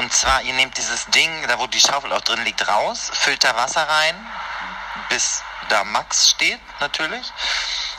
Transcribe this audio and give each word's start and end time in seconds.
Und 0.00 0.14
zwar, 0.14 0.40
ihr 0.40 0.54
nehmt 0.54 0.78
dieses 0.78 1.04
Ding, 1.08 1.46
da 1.46 1.58
wo 1.58 1.66
die 1.66 1.78
Schaufel 1.78 2.10
auch 2.14 2.22
drin 2.22 2.42
liegt, 2.46 2.66
raus, 2.66 3.10
füllt 3.12 3.44
da 3.44 3.54
Wasser 3.54 3.86
rein, 3.86 4.16
bis 5.10 5.42
da 5.68 5.84
Max 5.84 6.30
steht 6.30 6.58
natürlich. 6.80 7.30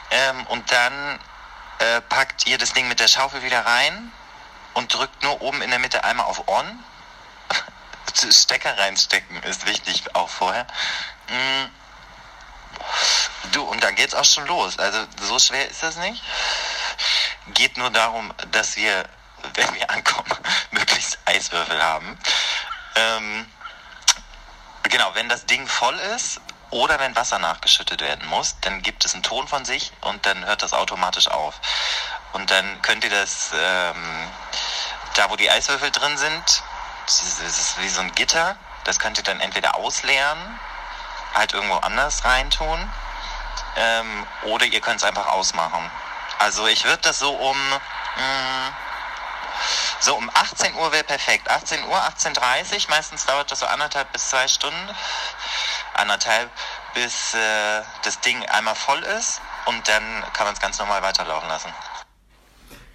Ähm, 0.09 0.47
und 0.47 0.71
dann 0.71 1.19
äh, 1.77 2.01
packt 2.01 2.47
ihr 2.47 2.57
das 2.57 2.73
Ding 2.73 2.87
mit 2.87 2.99
der 2.99 3.07
Schaufel 3.07 3.43
wieder 3.43 3.63
rein 3.67 4.11
und 4.73 4.91
drückt 4.91 5.21
nur 5.21 5.43
oben 5.43 5.61
in 5.61 5.69
der 5.69 5.77
Mitte 5.77 6.03
einmal 6.03 6.25
auf 6.25 6.47
On. 6.47 6.83
Stecker 8.31 8.79
reinstecken 8.79 9.43
ist 9.43 9.67
wichtig, 9.67 10.15
auch 10.15 10.29
vorher. 10.29 10.65
Mm. 11.29 11.65
Du, 13.51 13.61
und 13.61 13.83
dann 13.83 13.93
geht's 13.93 14.15
auch 14.15 14.25
schon 14.25 14.47
los. 14.47 14.79
Also 14.79 15.05
so 15.21 15.37
schwer 15.37 15.69
ist 15.69 15.83
das 15.83 15.97
nicht. 15.97 16.23
Geht 17.53 17.77
nur 17.77 17.91
darum, 17.91 18.33
dass 18.49 18.75
wir, 18.75 19.07
wenn 19.53 19.71
wir 19.75 19.87
ankommen, 19.91 20.35
Eiswürfel 21.31 21.81
haben. 21.81 22.17
Ähm, 22.95 23.45
genau, 24.83 25.11
wenn 25.13 25.29
das 25.29 25.45
Ding 25.45 25.65
voll 25.67 25.95
ist 26.15 26.41
oder 26.69 26.99
wenn 26.99 27.15
Wasser 27.15 27.39
nachgeschüttet 27.39 28.01
werden 28.01 28.27
muss, 28.27 28.55
dann 28.61 28.81
gibt 28.81 29.05
es 29.05 29.13
einen 29.13 29.23
Ton 29.23 29.47
von 29.47 29.65
sich 29.65 29.91
und 30.01 30.25
dann 30.25 30.45
hört 30.45 30.63
das 30.63 30.73
automatisch 30.73 31.27
auf. 31.27 31.55
Und 32.33 32.49
dann 32.49 32.81
könnt 32.81 33.03
ihr 33.03 33.09
das, 33.09 33.51
ähm, 33.53 34.31
da 35.15 35.29
wo 35.29 35.35
die 35.35 35.49
Eiswürfel 35.49 35.91
drin 35.91 36.17
sind, 36.17 36.63
das 37.05 37.21
ist 37.39 37.79
wie 37.79 37.89
so 37.89 38.01
ein 38.01 38.13
Gitter, 38.15 38.55
das 38.85 38.99
könnt 38.99 39.17
ihr 39.17 39.23
dann 39.23 39.39
entweder 39.41 39.75
ausleeren, 39.75 40.59
halt 41.33 41.53
irgendwo 41.53 41.75
anders 41.75 42.23
reintun, 42.23 42.89
ähm, 43.75 44.27
oder 44.43 44.65
ihr 44.65 44.81
könnt 44.81 44.97
es 44.97 45.03
einfach 45.03 45.27
ausmachen. 45.27 45.91
Also 46.39 46.67
ich 46.67 46.85
würde 46.85 47.01
das 47.03 47.19
so 47.19 47.31
um 47.31 47.57
mh, 47.57 48.73
so 50.01 50.15
um 50.15 50.29
18 50.33 50.73
Uhr 50.75 50.91
wäre 50.91 51.03
perfekt. 51.03 51.49
18 51.49 51.79
Uhr, 51.83 51.95
18.30 51.95 52.33
Uhr, 52.33 52.89
meistens 52.89 53.25
dauert 53.25 53.51
das 53.51 53.59
so 53.59 53.67
anderthalb 53.67 54.11
bis 54.11 54.29
zwei 54.29 54.47
Stunden. 54.47 54.89
Anderthalb, 55.93 56.49
bis 56.95 57.35
äh, 57.35 57.81
das 58.03 58.19
Ding 58.21 58.37
einmal 58.49 58.75
voll 58.75 58.99
ist 59.19 59.41
und 59.67 59.87
dann 59.87 60.03
kann 60.33 60.47
man 60.47 60.53
es 60.53 60.59
ganz 60.59 60.79
normal 60.79 61.03
weiterlaufen 61.03 61.47
lassen. 61.47 61.69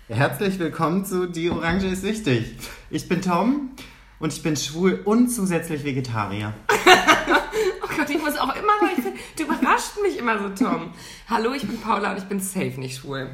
Herzlich 0.08 0.58
willkommen 0.58 1.04
zu 1.04 1.26
Die 1.26 1.50
Orange 1.50 1.86
ist 1.86 2.02
wichtig. 2.02 2.58
Ich 2.90 3.08
bin 3.08 3.22
Tom 3.22 3.70
und 4.18 4.32
ich 4.32 4.42
bin 4.42 4.56
schwul 4.56 5.00
und 5.04 5.28
zusätzlich 5.28 5.84
Vegetarier. 5.84 6.54
oh 6.68 7.96
Gott, 7.96 8.10
ich 8.10 8.20
muss 8.20 8.36
auch 8.36 8.54
immer, 8.54 8.72
find, 8.94 9.16
du 9.36 9.42
überrascht 9.44 9.92
mich 10.02 10.18
immer 10.18 10.38
so, 10.38 10.48
Tom. 10.64 10.92
Hallo, 11.28 11.52
ich 11.54 11.66
bin 11.66 11.80
Paula 11.80 12.12
und 12.12 12.18
ich 12.18 12.24
bin 12.24 12.40
safe 12.40 12.80
nicht 12.80 12.98
schwul. 12.98 13.30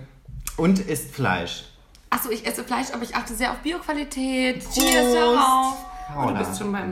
Und 0.56 0.78
isst 0.78 1.14
Fleisch. 1.14 1.71
Achso, 2.12 2.28
ich 2.28 2.46
esse 2.46 2.62
Fleisch, 2.62 2.88
aber 2.92 3.04
ich 3.04 3.16
achte 3.16 3.34
sehr 3.34 3.50
auf 3.52 3.58
Bioqualität. 3.60 4.62
Cheers 4.70 5.14
darauf. 5.14 5.78
Paula. 6.12 6.26
Oh, 6.26 6.28
du 6.28 6.34
bist 6.44 6.58
schon 6.58 6.70
beim 6.70 6.90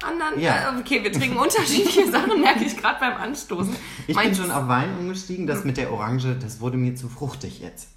anderen. 0.00 0.38
Ja. 0.40 0.72
Äh, 0.72 0.78
okay, 0.80 1.02
wir 1.02 1.10
trinken 1.10 1.36
unterschiedliche 1.36 2.08
Sachen, 2.12 2.40
merke 2.40 2.62
ich 2.62 2.76
gerade 2.76 3.00
beim 3.00 3.16
Anstoßen. 3.16 3.74
Ich 4.06 4.14
Meins 4.14 4.38
bin 4.38 4.46
schon 4.46 4.54
auf 4.54 4.68
Wein 4.68 4.96
umgestiegen. 4.96 5.48
Das 5.48 5.64
mit 5.64 5.76
der 5.76 5.92
Orange, 5.92 6.36
das 6.40 6.60
wurde 6.60 6.76
mir 6.76 6.94
zu 6.94 7.08
fruchtig 7.08 7.58
jetzt. 7.60 7.88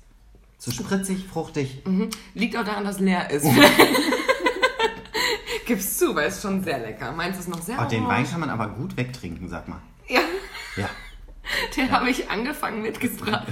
Zu 0.58 0.72
spritzig, 0.72 1.28
fruchtig. 1.32 1.84
Liegt 2.34 2.58
auch 2.58 2.64
daran, 2.64 2.86
dass 2.86 3.00
leer 3.00 3.30
ist. 3.30 3.46
Gib's 5.68 6.00
zu, 6.00 6.16
weil 6.16 6.30
es 6.30 6.42
schon 6.42 6.64
sehr 6.64 6.80
lecker. 6.80 7.12
Meins 7.12 7.38
ist 7.38 7.50
noch 7.50 7.62
sehr 7.62 7.78
Oh, 7.80 7.88
den. 7.88 8.08
Wein 8.08 8.28
kann 8.28 8.40
man 8.40 8.50
aber 8.50 8.68
gut 8.70 8.98
wegtrinken, 8.98 9.48
sag 9.48 9.68
mal. 9.68 9.80
Ja, 10.08 10.22
Ja. 10.76 10.90
Den 11.76 11.92
habe 11.92 12.10
ich 12.10 12.30
angefangen 12.30 12.82
mitgebracht. 12.82 13.48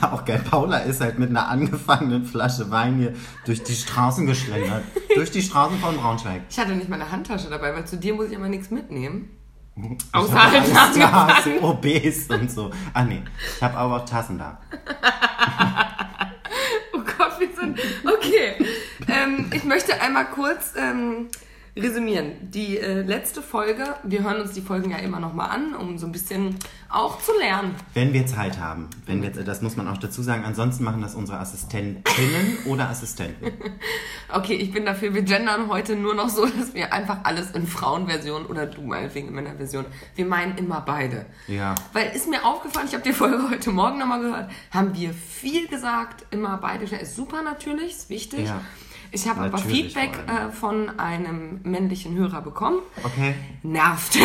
Auch 0.00 0.24
geil. 0.24 0.42
Paula 0.50 0.78
ist 0.78 1.00
halt 1.00 1.18
mit 1.18 1.30
einer 1.30 1.48
angefangenen 1.48 2.24
Flasche 2.24 2.70
Wein 2.70 2.96
hier 2.98 3.14
durch 3.44 3.62
die 3.62 3.74
Straßen 3.74 4.26
geschlendert. 4.26 4.84
durch 5.14 5.30
die 5.30 5.42
Straßen 5.42 5.78
von 5.78 5.96
Braunschweig. 5.96 6.42
Ich 6.50 6.58
hatte 6.58 6.72
nicht 6.72 6.88
meine 6.88 7.10
Handtasche 7.10 7.48
dabei, 7.48 7.74
weil 7.74 7.86
zu 7.86 7.96
dir 7.96 8.14
muss 8.14 8.26
ich 8.26 8.32
immer 8.32 8.48
nichts 8.48 8.70
mitnehmen. 8.70 9.30
Außer 10.12 10.52
halt 10.52 10.74
angefangen. 10.74 11.60
so 11.60 11.66
OBs 11.68 12.28
und 12.30 12.50
so. 12.50 12.70
Ah 12.94 13.04
nee, 13.04 13.22
ich 13.56 13.62
habe 13.62 13.76
aber 13.76 13.96
auch 13.96 14.04
Tassen 14.08 14.38
da. 14.38 14.60
Oh 16.92 16.98
Gott, 17.18 17.38
wir 17.38 17.48
sind. 17.54 17.78
Okay. 18.06 18.54
ähm, 19.08 19.50
ich 19.54 19.64
möchte 19.64 20.00
einmal 20.00 20.26
kurz 20.26 20.72
ähm, 20.76 21.28
resümieren. 21.76 22.50
Die 22.50 22.78
äh, 22.78 23.02
letzte 23.02 23.42
Folge, 23.42 23.84
wir 24.02 24.22
hören 24.22 24.40
uns 24.40 24.52
die 24.52 24.62
Folgen 24.62 24.90
ja 24.90 24.96
immer 24.98 25.20
nochmal 25.20 25.50
an, 25.50 25.74
um 25.74 25.98
so 25.98 26.06
ein 26.06 26.12
bisschen 26.12 26.56
auch 26.88 27.20
zu 27.20 27.32
lernen. 27.38 27.74
Wenn 27.92 28.12
wir 28.12 28.26
Zeit 28.26 28.58
haben. 28.58 28.88
Wenn 29.04 29.22
wir, 29.22 29.30
das 29.30 29.60
muss 29.60 29.76
man 29.76 29.86
auch 29.88 29.98
dazu 29.98 30.22
sagen. 30.22 30.44
Ansonsten 30.44 30.84
machen 30.84 31.02
das 31.02 31.14
unsere 31.14 31.38
Assistentinnen 31.38 32.58
oder 32.66 32.88
Assistenten. 32.88 33.52
Okay, 34.32 34.54
ich 34.54 34.72
bin 34.72 34.86
dafür, 34.86 35.12
wir 35.14 35.22
gendern 35.22 35.68
heute 35.68 35.96
nur 35.96 36.14
noch 36.14 36.30
so, 36.30 36.46
dass 36.46 36.74
wir 36.74 36.92
einfach 36.92 37.18
alles 37.24 37.50
in 37.50 37.66
Frauenversion 37.66 38.46
oder 38.46 38.66
du 38.66 38.82
meinetwegen 38.82 39.28
in 39.28 39.34
Männerversion. 39.34 39.84
Wir 40.14 40.24
meinen 40.24 40.56
immer 40.56 40.80
beide. 40.80 41.26
Ja. 41.46 41.74
Weil 41.92 42.14
ist 42.14 42.28
mir 42.28 42.44
aufgefallen, 42.44 42.86
ich 42.88 42.94
habe 42.94 43.04
die 43.04 43.12
Folge 43.12 43.50
heute 43.50 43.70
Morgen 43.70 43.98
nochmal 43.98 44.20
gehört, 44.20 44.50
haben 44.70 44.94
wir 44.94 45.12
viel 45.12 45.68
gesagt, 45.68 46.24
immer 46.30 46.56
beide. 46.56 46.86
Ist 46.86 47.16
super 47.16 47.42
natürlich, 47.42 47.92
ist 47.92 48.10
wichtig. 48.10 48.46
Ja. 48.46 48.62
Ich 49.16 49.26
habe 49.26 49.40
aber 49.40 49.56
Feedback 49.56 50.18
äh, 50.28 50.52
von 50.52 50.98
einem 51.00 51.60
männlichen 51.62 52.14
Hörer 52.14 52.42
bekommen. 52.42 52.80
Okay? 53.02 53.34
Nervt. 53.62 54.18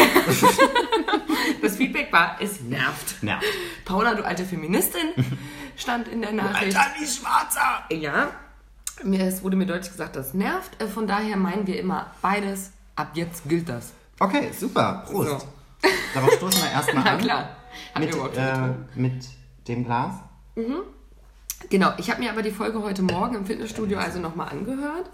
das 1.62 1.78
Feedback 1.78 2.12
war, 2.12 2.36
es 2.42 2.60
nervt. 2.60 3.24
Nervt. 3.24 3.46
Paula, 3.86 4.16
du 4.16 4.26
alte 4.26 4.44
Feministin, 4.44 5.14
stand 5.78 6.10
in 6.10 6.22
der 6.22 6.34
Nachricht. 6.34 6.78
die 7.00 7.06
Schwarzer! 7.08 7.86
Ja, 7.90 8.32
mir, 9.04 9.22
es 9.26 9.42
wurde 9.44 9.56
mir 9.56 9.66
deutlich 9.66 9.92
gesagt, 9.92 10.18
das 10.18 10.34
nervt. 10.34 10.82
Äh, 10.82 10.88
Von 10.88 11.08
daher 11.08 11.38
meinen 11.38 11.66
wir 11.68 11.80
immer 11.80 12.12
beides. 12.22 12.74
Ab 12.98 13.12
jetzt 13.14 13.48
gilt 13.48 13.70
das. 13.70 13.94
Okay, 14.20 14.52
super. 14.52 15.06
Prost. 15.10 15.30
So. 15.30 15.38
Darauf 16.14 16.34
stoßen 16.34 16.64
wir 16.64 16.70
erstmal 16.70 17.04
Na 17.06 17.12
an. 17.12 17.18
klar. 17.18 17.50
Haben 17.96 18.04
Mit, 18.04 18.36
äh, 18.36 19.00
mit 19.00 19.24
dem 19.70 19.86
Glas. 19.86 20.16
Genau, 21.72 21.94
ich 21.98 22.12
habe 22.12 22.22
mir 22.22 22.30
aber 22.30 22.42
die 22.44 22.52
Folge 22.52 22.84
heute 22.84 23.02
Morgen 23.02 23.34
im 23.34 23.46
Fitnessstudio 23.46 23.98
also 23.98 24.20
nochmal 24.20 24.50
angehört. 24.50 25.10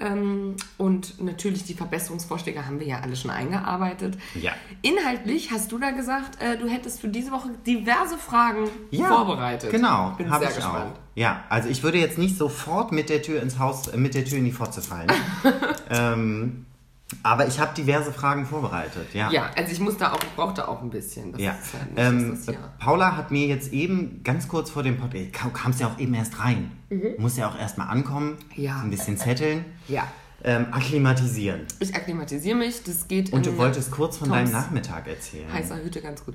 Ähm, 0.00 0.54
und 0.76 1.20
natürlich 1.20 1.64
die 1.64 1.74
Verbesserungsvorschläge 1.74 2.64
haben 2.64 2.78
wir 2.78 2.86
ja 2.86 3.00
alle 3.00 3.16
schon 3.16 3.32
eingearbeitet. 3.32 4.16
Ja. 4.40 4.52
Inhaltlich 4.82 5.50
hast 5.50 5.72
du 5.72 5.78
da 5.78 5.90
gesagt, 5.90 6.40
äh, 6.40 6.56
du 6.56 6.68
hättest 6.68 7.00
für 7.00 7.08
diese 7.08 7.32
Woche 7.32 7.50
diverse 7.66 8.16
Fragen 8.16 8.68
Ja, 8.92 9.08
vorbereitet. 9.08 9.72
Genau, 9.72 10.14
Bin 10.16 10.30
habe 10.30 10.44
sehr 10.44 10.50
ich 10.50 10.56
gespannt. 10.56 10.92
auch. 10.94 10.98
Ja, 11.16 11.42
also 11.48 11.68
ich 11.68 11.82
würde 11.82 11.98
jetzt 11.98 12.16
nicht 12.16 12.38
sofort 12.38 12.92
mit 12.92 13.10
der 13.10 13.22
Tür 13.22 13.42
ins 13.42 13.58
Haus, 13.58 13.88
äh, 13.88 13.96
mit 13.96 14.14
der 14.14 14.24
Tür 14.24 14.38
in 14.38 14.44
die 14.44 14.52
Fotze 14.52 14.82
fallen. 14.82 15.10
ähm, 15.90 16.64
aber 17.22 17.46
ich 17.48 17.58
habe 17.58 17.74
diverse 17.74 18.12
Fragen 18.12 18.44
vorbereitet. 18.46 19.14
Ja. 19.14 19.30
Ja, 19.30 19.50
also 19.56 19.72
ich 19.72 19.80
muss 19.80 19.96
da 19.96 20.12
auch, 20.12 20.22
ich 20.22 20.34
brauche 20.36 20.54
da 20.54 20.68
auch 20.68 20.82
ein 20.82 20.90
bisschen. 20.90 21.32
Das 21.32 21.40
Ja. 21.40 21.52
ist 21.52 21.72
ja 21.72 21.80
Ähm, 22.08 22.30
das 22.36 22.44
hier- 22.44 22.58
Paula 22.78 23.16
hat 23.16 23.30
mir 23.30 23.46
jetzt 23.46 23.72
eben 23.72 24.20
ganz 24.24 24.46
kurz 24.48 24.70
vor 24.70 24.82
dem 24.82 24.98
Podcast, 24.98 25.32
kam, 25.32 25.52
kamst 25.52 25.80
ja 25.80 25.86
auch 25.88 25.98
eben 25.98 26.12
erst 26.14 26.38
rein. 26.38 26.70
Muss 27.18 27.36
ja 27.36 27.48
auch 27.48 27.58
erstmal 27.58 27.88
ankommen, 27.88 28.36
Mhm. 28.56 28.62
Ja. 28.62 28.80
ein 28.80 28.90
bisschen 28.90 29.16
zetteln, 29.16 29.64
Ja. 29.88 30.06
ähm, 30.44 30.66
akklimatisieren. 30.70 31.62
Ich 31.80 31.94
akklimatisiere 31.94 32.56
mich, 32.56 32.82
das 32.82 33.08
geht 33.08 33.32
Und 33.32 33.46
du 33.46 33.56
wolltest 33.56 33.90
kurz 33.90 34.18
von 34.18 34.28
Toms 34.28 34.40
deinem 34.50 34.52
Nachmittag 34.52 35.06
erzählen. 35.06 35.50
heißer 35.52 35.82
Hütte 35.82 36.00
ganz 36.02 36.24
gut. 36.24 36.34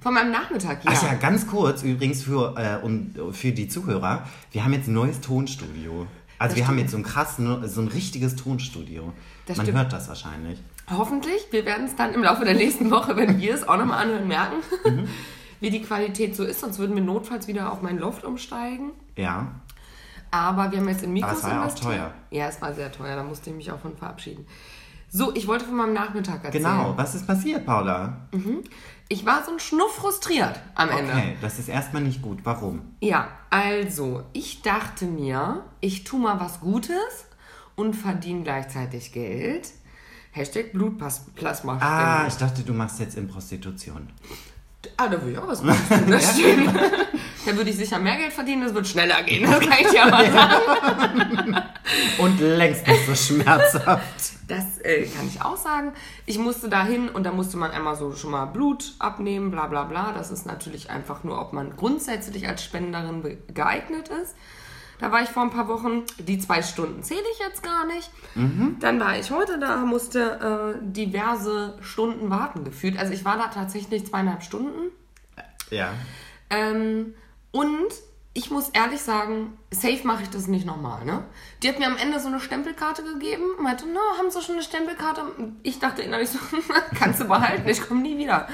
Von 0.00 0.14
meinem 0.14 0.32
Nachmittag, 0.32 0.84
ja. 0.84 0.90
Ach 0.92 1.02
ja, 1.04 1.14
ganz 1.14 1.46
kurz 1.46 1.84
übrigens 1.84 2.24
für, 2.24 2.56
äh, 2.56 2.84
und 2.84 3.14
für 3.32 3.52
die 3.52 3.68
Zuhörer. 3.68 4.26
Wir 4.50 4.64
haben 4.64 4.72
jetzt 4.72 4.88
ein 4.88 4.94
neues 4.94 5.20
Tonstudio. 5.20 6.08
Also 6.42 6.54
Das 6.54 6.56
wir 6.56 6.68
haben 6.68 6.78
jetzt 6.78 6.90
so 6.90 6.96
ein 6.96 7.02
krass, 7.02 7.38
ne- 7.38 7.68
so 7.68 7.80
ein 7.80 7.88
richtiges 7.88 8.36
Tonstudio. 8.36 9.12
Das 9.46 9.56
Man 9.56 9.66
stimmt. 9.66 9.78
hört 9.78 9.92
das 9.92 10.08
wahrscheinlich. 10.08 10.60
Hoffentlich. 10.90 11.46
Wir 11.50 11.64
werden 11.64 11.86
es 11.86 11.94
dann 11.96 12.12
im 12.14 12.22
Laufe 12.22 12.44
der 12.44 12.54
nächsten 12.54 12.90
Woche, 12.90 13.16
wenn 13.16 13.40
wir 13.40 13.54
es 13.54 13.66
auch 13.66 13.76
nochmal 13.76 14.02
anhören, 14.04 14.26
merken, 14.28 14.56
Mhm. 14.84 15.08
wie 15.60 15.70
die 15.70 15.82
Qualität 15.82 16.34
so 16.36 16.44
ist. 16.44 16.60
Sonst 16.60 16.78
würden 16.78 16.94
wir 16.96 17.02
notfalls 17.02 17.46
wieder 17.46 17.70
auf 17.72 17.82
meinen 17.82 17.98
Loft 17.98 18.24
umsteigen. 18.24 18.90
Ja. 19.16 19.52
Aber 20.30 20.72
wir 20.72 20.78
haben 20.78 20.88
jetzt 20.88 21.02
in 21.04 21.12
Mikros 21.12 21.30
Aber 21.30 21.38
es 21.38 21.44
war 21.44 21.52
ja 21.52 21.66
auch 21.66 21.74
teuer. 21.74 22.14
Ja, 22.30 22.48
es 22.48 22.60
war 22.62 22.72
sehr 22.74 22.90
teuer. 22.90 23.16
Da 23.16 23.22
musste 23.22 23.50
ich 23.50 23.56
mich 23.56 23.70
auch 23.70 23.78
von 23.78 23.96
verabschieden. 23.96 24.46
So, 25.10 25.34
ich 25.34 25.46
wollte 25.46 25.66
von 25.66 25.76
meinem 25.76 25.92
Nachmittag 25.92 26.42
erzählen. 26.44 26.64
Genau. 26.64 26.94
Was 26.96 27.14
ist 27.14 27.26
passiert, 27.26 27.66
Paula? 27.66 28.16
Ich 29.12 29.26
war 29.26 29.44
so 29.44 29.50
ein 29.52 29.58
Schnuff 29.58 29.96
frustriert 29.96 30.58
am 30.74 30.88
Ende. 30.88 31.12
Okay, 31.12 31.36
das 31.42 31.58
ist 31.58 31.68
erstmal 31.68 32.00
nicht 32.00 32.22
gut. 32.22 32.38
Warum? 32.44 32.94
Ja, 33.00 33.28
also, 33.50 34.22
ich 34.32 34.62
dachte 34.62 35.04
mir, 35.04 35.66
ich 35.80 36.04
tu 36.04 36.16
mal 36.16 36.40
was 36.40 36.60
Gutes 36.60 37.26
und 37.76 37.92
verdiene 37.92 38.42
gleichzeitig 38.42 39.12
Geld. 39.12 39.68
Hashtag 40.30 40.72
Blutplasma. 40.72 41.76
Ah, 41.78 42.24
ich 42.26 42.36
dachte, 42.36 42.62
du 42.62 42.72
machst 42.72 43.00
jetzt 43.00 43.18
in 43.18 43.28
Prostitution. 43.28 44.08
Ah, 44.96 45.08
da 45.08 45.20
würde 45.20 45.32
ich 45.32 45.38
auch 45.38 45.46
was 45.48 45.62
machen. 45.62 46.10
Das 46.10 46.32
stimmt. 46.38 46.74
da 46.74 47.54
würde 47.54 47.68
ich 47.68 47.76
sicher 47.76 47.98
mehr 47.98 48.16
Geld 48.16 48.32
verdienen, 48.32 48.62
das 48.62 48.72
wird 48.72 48.88
schneller 48.88 49.22
gehen. 49.24 49.42
Das 49.42 49.60
kann 49.60 49.78
ich 49.78 49.88
dir 49.88 50.06
mal 50.06 50.32
sagen. 50.32 51.56
Und 52.16 52.40
längst 52.40 52.86
nicht 52.86 53.04
so 53.06 53.14
schmerzhaft. 53.14 54.32
Das 54.52 54.78
äh, 54.84 55.06
kann 55.06 55.26
ich 55.26 55.40
auch 55.40 55.56
sagen. 55.56 55.94
Ich 56.26 56.38
musste 56.38 56.68
da 56.68 56.84
hin 56.84 57.08
und 57.08 57.24
da 57.24 57.32
musste 57.32 57.56
man 57.56 57.70
einmal 57.70 57.96
so 57.96 58.14
schon 58.14 58.32
mal 58.32 58.44
Blut 58.44 58.92
abnehmen, 58.98 59.50
bla 59.50 59.66
bla 59.66 59.84
bla. 59.84 60.12
Das 60.12 60.30
ist 60.30 60.44
natürlich 60.44 60.90
einfach 60.90 61.24
nur, 61.24 61.40
ob 61.40 61.54
man 61.54 61.74
grundsätzlich 61.74 62.46
als 62.46 62.62
Spenderin 62.62 63.38
geeignet 63.54 64.08
ist. 64.08 64.36
Da 64.98 65.10
war 65.10 65.22
ich 65.22 65.30
vor 65.30 65.42
ein 65.42 65.50
paar 65.50 65.68
Wochen. 65.68 66.02
Die 66.18 66.38
zwei 66.38 66.60
Stunden 66.60 67.02
zähle 67.02 67.24
ich 67.32 67.38
jetzt 67.38 67.62
gar 67.62 67.86
nicht. 67.86 68.10
Dann 68.80 69.00
war 69.00 69.18
ich 69.18 69.30
heute 69.30 69.58
da, 69.58 69.78
musste 69.78 70.74
äh, 70.76 70.78
diverse 70.82 71.78
Stunden 71.80 72.28
warten 72.28 72.62
gefühlt. 72.62 72.98
Also 72.98 73.14
ich 73.14 73.24
war 73.24 73.38
da 73.38 73.48
tatsächlich 73.48 74.06
zweieinhalb 74.06 74.42
Stunden. 74.42 74.92
Ja. 75.70 75.94
Ähm, 76.50 77.14
und 77.52 77.88
ich 78.34 78.50
muss 78.50 78.70
ehrlich 78.70 79.00
sagen, 79.02 79.58
safe 79.70 80.06
mache 80.06 80.22
ich 80.22 80.30
das 80.30 80.46
nicht 80.46 80.64
nochmal, 80.64 81.04
ne? 81.04 81.24
Die 81.62 81.68
hat 81.68 81.78
mir 81.78 81.86
am 81.86 81.98
Ende 81.98 82.18
so 82.18 82.28
eine 82.28 82.40
Stempelkarte 82.40 83.02
gegeben 83.02 83.42
und 83.58 83.64
meinte, 83.64 83.84
na, 83.92 84.00
haben 84.18 84.30
Sie 84.30 84.40
schon 84.40 84.54
eine 84.54 84.64
Stempelkarte? 84.64 85.22
Ich 85.62 85.78
dachte 85.78 86.02
innerlich 86.02 86.30
so, 86.30 86.38
kannst 86.98 87.20
du 87.20 87.26
behalten, 87.26 87.68
ich 87.68 87.86
komme 87.86 88.00
nie 88.00 88.16
wieder. 88.16 88.48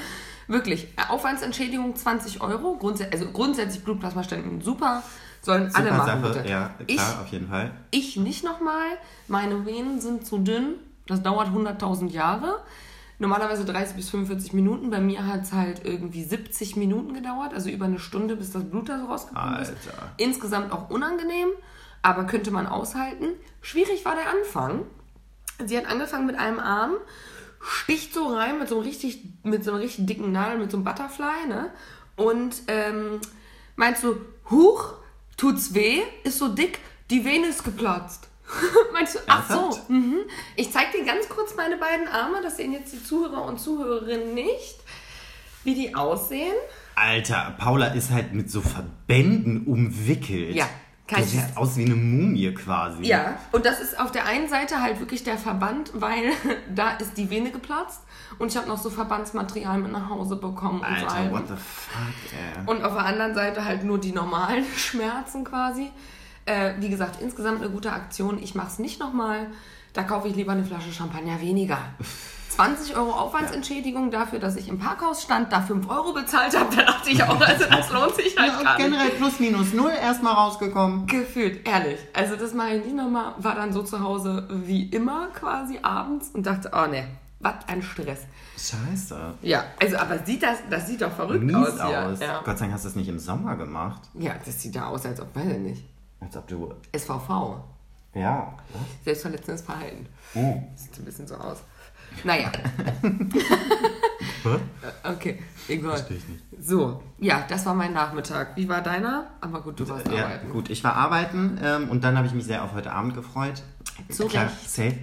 Wirklich, 0.47 0.87
Aufwandsentschädigung 1.09 1.95
20 1.95 2.41
Euro, 2.41 2.75
grundsä 2.75 3.07
also 3.11 3.31
grundsätzlich 3.31 3.83
Blutplasmaspenden 3.83 4.61
super, 4.61 5.03
sollen 5.41 5.73
alle 5.73 5.89
Super 5.89 5.97
machen 5.97 6.23
Sache, 6.23 6.33
bitte. 6.33 6.49
ja, 6.49 6.69
klar, 6.69 6.85
ich, 6.87 6.99
auf 6.99 7.27
jeden 7.27 7.47
Fall. 7.47 7.71
ich 7.91 8.17
nicht 8.17 8.43
nochmal, 8.43 8.97
meine 9.27 9.65
Venen 9.65 10.01
sind 10.01 10.25
zu 10.25 10.39
dünn, 10.39 10.75
das 11.07 11.21
dauert 11.21 11.49
100.000 11.49 12.09
Jahre. 12.09 12.59
Normalerweise 13.21 13.65
30 13.65 13.97
bis 13.97 14.09
45 14.11 14.53
Minuten, 14.53 14.89
bei 14.89 15.01
mir 15.01 15.27
hat 15.27 15.43
es 15.43 15.51
halt 15.51 15.85
irgendwie 15.85 16.23
70 16.23 16.77
Minuten 16.77 17.13
gedauert, 17.13 17.53
also 17.53 17.69
über 17.69 17.83
eine 17.83 17.99
Stunde, 17.99 18.37
bis 18.37 18.51
das 18.51 18.63
Blut 18.63 18.87
da 18.87 18.97
so 18.97 19.07
rausgekommen 19.07 19.59
ist. 19.59 19.69
Alter. 19.69 20.11
Insgesamt 20.15 20.71
auch 20.71 20.89
unangenehm, 20.89 21.49
aber 22.01 22.23
könnte 22.23 22.49
man 22.49 22.65
aushalten. 22.65 23.25
Schwierig 23.61 24.05
war 24.05 24.15
der 24.15 24.29
Anfang. 24.29 24.85
Sie 25.65 25.77
hat 25.77 25.85
angefangen 25.87 26.27
mit 26.27 26.39
einem 26.39 26.59
Arm, 26.59 26.93
sticht 27.61 28.13
so 28.13 28.27
rein 28.27 28.57
mit 28.57 28.69
so 28.69 28.75
einem 28.75 28.85
richtig, 28.85 29.21
mit 29.43 29.65
so 29.65 29.71
einer 29.71 29.81
richtig 29.81 30.05
dicken 30.05 30.31
Nadel, 30.31 30.57
mit 30.57 30.71
so 30.71 30.77
einem 30.77 30.85
Butterfly, 30.85 31.47
ne? 31.49 31.71
Und 32.15 32.63
ähm, 32.67 33.19
meinst 33.75 34.01
du, 34.01 34.15
huch, 34.49 34.93
tut's 35.35 35.73
weh, 35.73 36.03
ist 36.23 36.39
so 36.39 36.47
dick, 36.47 36.79
die 37.09 37.25
Vene 37.25 37.47
ist 37.47 37.65
geplatzt. 37.65 38.28
meinst 38.93 39.15
du, 39.15 39.19
ach 39.27 39.49
so, 39.49 39.79
mhm. 39.87 40.19
ich 40.55 40.71
zeig 40.71 40.91
dir 40.91 41.03
ganz 41.03 41.29
kurz 41.29 41.55
meine 41.55 41.77
beiden 41.77 42.07
Arme, 42.07 42.41
das 42.41 42.57
sehen 42.57 42.73
jetzt 42.73 42.93
die 42.93 43.03
Zuhörer 43.03 43.45
und 43.45 43.59
Zuhörerinnen 43.59 44.33
nicht, 44.33 44.77
wie 45.63 45.75
die 45.75 45.95
aussehen. 45.95 46.55
Alter, 46.95 47.55
Paula 47.57 47.87
ist 47.87 48.11
halt 48.11 48.33
mit 48.33 48.51
so 48.51 48.61
Verbänden 48.61 49.65
umwickelt. 49.65 50.55
Ja, 50.55 50.67
kein 51.09 51.23
siehst 51.23 51.45
Scherz. 51.45 51.57
aus 51.57 51.77
wie 51.77 51.85
eine 51.85 51.95
Mumie 51.95 52.53
quasi. 52.53 53.03
Ja, 53.03 53.39
und 53.51 53.65
das 53.65 53.79
ist 53.79 53.99
auf 53.99 54.11
der 54.11 54.25
einen 54.25 54.47
Seite 54.47 54.81
halt 54.81 54.99
wirklich 54.99 55.23
der 55.23 55.37
Verband, 55.37 55.91
weil 55.95 56.31
da 56.75 56.91
ist 56.91 57.17
die 57.17 57.29
Vene 57.29 57.51
geplatzt 57.51 58.01
und 58.37 58.51
ich 58.51 58.57
habe 58.57 58.67
noch 58.67 58.77
so 58.77 58.89
Verbandsmaterial 58.89 59.79
mit 59.79 59.91
nach 59.91 60.09
Hause 60.09 60.35
bekommen 60.35 60.79
und 60.79 60.85
Alter, 60.85 61.09
Salben. 61.09 61.31
what 61.31 61.47
the 61.47 61.55
fuck, 61.55 62.33
ey. 62.33 62.67
Und 62.67 62.83
auf 62.83 62.93
der 62.93 63.05
anderen 63.05 63.33
Seite 63.33 63.65
halt 63.65 63.83
nur 63.83 63.97
die 63.97 64.11
normalen 64.11 64.65
Schmerzen 64.77 65.43
quasi. 65.43 65.91
Äh, 66.49 66.73
wie 66.79 66.89
gesagt, 66.89 67.21
insgesamt 67.21 67.61
eine 67.61 67.69
gute 67.69 67.91
Aktion. 67.93 68.39
Ich 68.41 68.55
mache 68.55 68.67
es 68.69 68.79
nicht 68.79 68.99
nochmal. 68.99 69.47
Da 69.93 70.03
kaufe 70.03 70.27
ich 70.27 70.35
lieber 70.35 70.51
eine 70.53 70.63
Flasche 70.63 70.91
Champagner 70.91 71.39
weniger. 71.41 71.77
20 72.49 72.97
Euro 72.97 73.11
Aufwandsentschädigung 73.11 74.11
dafür, 74.11 74.39
dass 74.39 74.55
ich 74.55 74.67
im 74.67 74.79
Parkhaus 74.79 75.21
stand, 75.23 75.53
da 75.53 75.61
5 75.61 75.87
Euro 75.89 76.13
bezahlt 76.13 76.57
habe. 76.59 76.75
Da 76.75 76.83
dachte 76.83 77.09
ich 77.11 77.23
auch, 77.23 77.39
also 77.39 77.65
das 77.69 77.89
lohnt 77.91 78.15
sich 78.15 78.35
halt 78.37 78.51
Ja, 78.51 78.63
gar 78.63 78.77
nicht. 78.77 78.85
generell 78.85 79.09
plus 79.11 79.39
minus 79.39 79.73
null 79.73 79.91
erstmal 79.91 80.33
rausgekommen. 80.33 81.05
Gefühlt, 81.07 81.67
ehrlich. 81.67 81.99
Also 82.13 82.35
das 82.35 82.53
mache 82.53 82.75
ich 82.77 82.83
nicht 82.85 82.95
nochmal. 82.95 83.33
War 83.37 83.55
dann 83.55 83.71
so 83.71 83.83
zu 83.83 83.99
Hause 84.03 84.47
wie 84.49 84.83
immer 84.89 85.27
quasi 85.27 85.79
abends 85.83 86.29
und 86.33 86.45
dachte, 86.45 86.71
oh 86.73 86.87
ne, 86.89 87.07
was 87.39 87.53
ein 87.67 87.81
Stress. 87.81 88.21
Scheiße. 88.57 89.35
Ja, 89.41 89.63
also 89.81 89.97
aber 89.97 90.19
sieht 90.25 90.43
das, 90.43 90.57
das 90.69 90.87
sieht 90.87 91.01
doch 91.01 91.11
verrückt 91.13 91.43
Mies 91.43 91.55
aus 91.55 91.79
aus. 91.79 92.19
Ja. 92.19 92.41
Gott 92.43 92.57
sei 92.57 92.65
Dank 92.65 92.73
hast 92.73 92.83
du 92.83 92.89
das 92.89 92.95
nicht 92.95 93.07
im 93.07 93.19
Sommer 93.19 93.55
gemacht. 93.55 94.01
ja, 94.15 94.33
das 94.43 94.61
sieht 94.61 94.75
da 94.75 94.87
aus, 94.87 95.05
als 95.05 95.21
ob, 95.21 95.33
weiß 95.35 95.45
ich 95.53 95.59
nicht. 95.59 95.83
Als 96.19 96.35
ob 96.37 96.47
du. 96.47 96.73
SVV. 96.95 97.57
Ja. 98.13 98.53
Selbstverletzendes 99.05 99.61
Verhalten. 99.61 100.07
Oh. 100.35 100.61
Sieht 100.75 100.97
ein 100.97 101.05
bisschen 101.05 101.27
so 101.27 101.35
aus. 101.35 101.57
Naja, 102.23 102.51
okay, 105.03 105.39
egal. 105.67 105.97
Verstehe 105.97 106.17
ich 106.17 106.27
nicht. 106.27 106.43
So, 106.59 107.01
ja, 107.19 107.45
das 107.47 107.65
war 107.65 107.75
mein 107.75 107.93
Nachmittag. 107.93 108.55
Wie 108.57 108.67
war 108.67 108.81
deiner? 108.81 109.27
Aber 109.41 109.61
gut, 109.61 109.79
du 109.79 109.87
warst 109.87 110.07
Ja, 110.07 110.25
arbeiten. 110.25 110.49
gut, 110.49 110.69
ich 110.69 110.83
war 110.83 110.95
arbeiten 110.95 111.59
ähm, 111.63 111.89
und 111.89 112.03
dann 112.03 112.17
habe 112.17 112.27
ich 112.27 112.33
mich 112.33 112.45
sehr 112.45 112.63
auf 112.63 112.73
heute 112.73 112.91
Abend 112.91 113.13
gefreut. 113.13 113.61
Zu 114.09 114.27
Klar, 114.27 114.49
safe. 114.65 114.95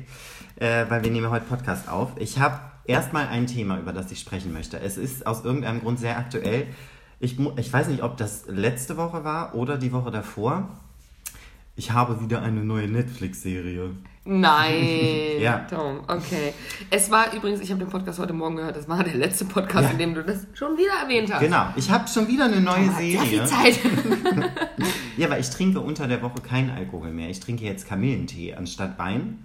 Äh, 0.57 0.87
weil 0.89 1.05
wir 1.05 1.11
nehmen 1.11 1.31
heute 1.31 1.45
Podcast 1.45 1.89
auf. 1.89 2.13
Ich 2.17 2.39
habe 2.39 2.59
erstmal 2.87 3.29
ein 3.29 3.47
Thema, 3.47 3.79
über 3.79 3.93
das 3.93 4.11
ich 4.11 4.21
sprechen 4.21 4.53
möchte. 4.53 4.81
Es 4.81 4.97
ist 4.97 5.27
aus 5.27 5.45
irgendeinem 5.45 5.81
Grund 5.81 6.01
sehr 6.01 6.19
aktuell. 6.19 6.67
Ich, 7.21 7.39
ich 7.39 7.73
weiß 7.73 7.89
nicht, 7.89 8.03
ob 8.03 8.17
das 8.17 8.47
letzte 8.49 8.97
Woche 8.97 9.23
war 9.23 9.55
oder 9.55 9.79
die 9.79 9.93
Woche 9.93 10.11
davor. 10.11 10.69
Ich 11.79 11.91
habe 11.93 12.21
wieder 12.23 12.43
eine 12.43 12.65
neue 12.65 12.89
Netflix-Serie. 12.89 13.91
Nein, 14.25 14.83
Ja. 15.41 15.59
Tom, 15.71 16.01
okay. 16.09 16.53
Es 16.91 17.11
war 17.11 17.33
übrigens, 17.35 17.61
ich 17.61 17.71
habe 17.71 17.81
den 17.85 17.91
Podcast 17.91 18.19
heute 18.19 18.33
Morgen 18.33 18.57
gehört, 18.57 18.75
das 18.77 18.89
war 18.89 19.05
der 19.05 19.15
letzte 19.15 19.45
Podcast, 19.45 19.85
Ja. 19.85 19.91
in 19.91 19.99
dem 19.99 20.15
du 20.15 20.25
das 20.25 20.47
schon 20.55 20.77
wieder 20.77 20.95
erwähnt 21.03 21.33
hast. 21.33 21.41
Genau, 21.41 21.67
ich 21.77 21.91
habe 21.91 22.09
schon 22.09 22.27
wieder 22.27 22.47
eine 22.47 22.61
neue 22.61 22.89
Hat 22.89 22.97
Sehr 22.99 23.21
viel 23.21 23.47
Serie. 23.47 23.47
Zeit. 23.47 23.79
Ja, 25.17 25.31
weil 25.31 25.41
ich 25.41 25.49
trinke 25.49 25.81
unter 25.81 26.07
der 26.09 26.21
Woche 26.21 26.43
keinen 26.43 26.69
Alkohol 26.69 27.11
mehr. 27.11 27.31
Ich 27.31 27.41
trinke 27.41 27.65
jetzt 27.65 27.89
Kamillentee 27.89 28.55
anstatt 28.55 28.99
Wein. 28.99 29.39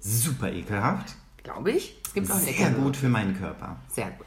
Super 0.00 0.50
ekelhaft. 0.50 1.14
Glaube 1.42 1.72
ich. 1.72 1.94
Es 2.06 2.14
gibt 2.14 2.30
auch 2.30 2.36
Sehr 2.36 2.70
gut 2.70 2.96
für 2.96 3.10
meinen 3.10 3.36
Körper. 3.38 3.76
Sehr 3.88 4.06
gut. 4.06 4.26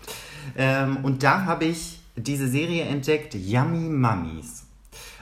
Ähm, 0.56 0.98
und 1.02 1.24
da 1.24 1.46
habe 1.46 1.66
ich 1.66 2.00
diese 2.16 2.48
Serie 2.48 2.84
entdeckt, 2.84 3.34
Yummy 3.34 3.90
Mummies. 3.90 4.63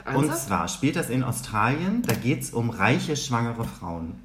Und 0.06 0.16
Ernsthaft? 0.16 0.48
zwar 0.48 0.68
spielt 0.68 0.96
das 0.96 1.10
in 1.10 1.24
Australien, 1.24 2.02
da 2.04 2.14
geht 2.16 2.42
es 2.42 2.52
um 2.52 2.70
reiche, 2.70 3.16
schwangere 3.16 3.64
Frauen. 3.66 4.20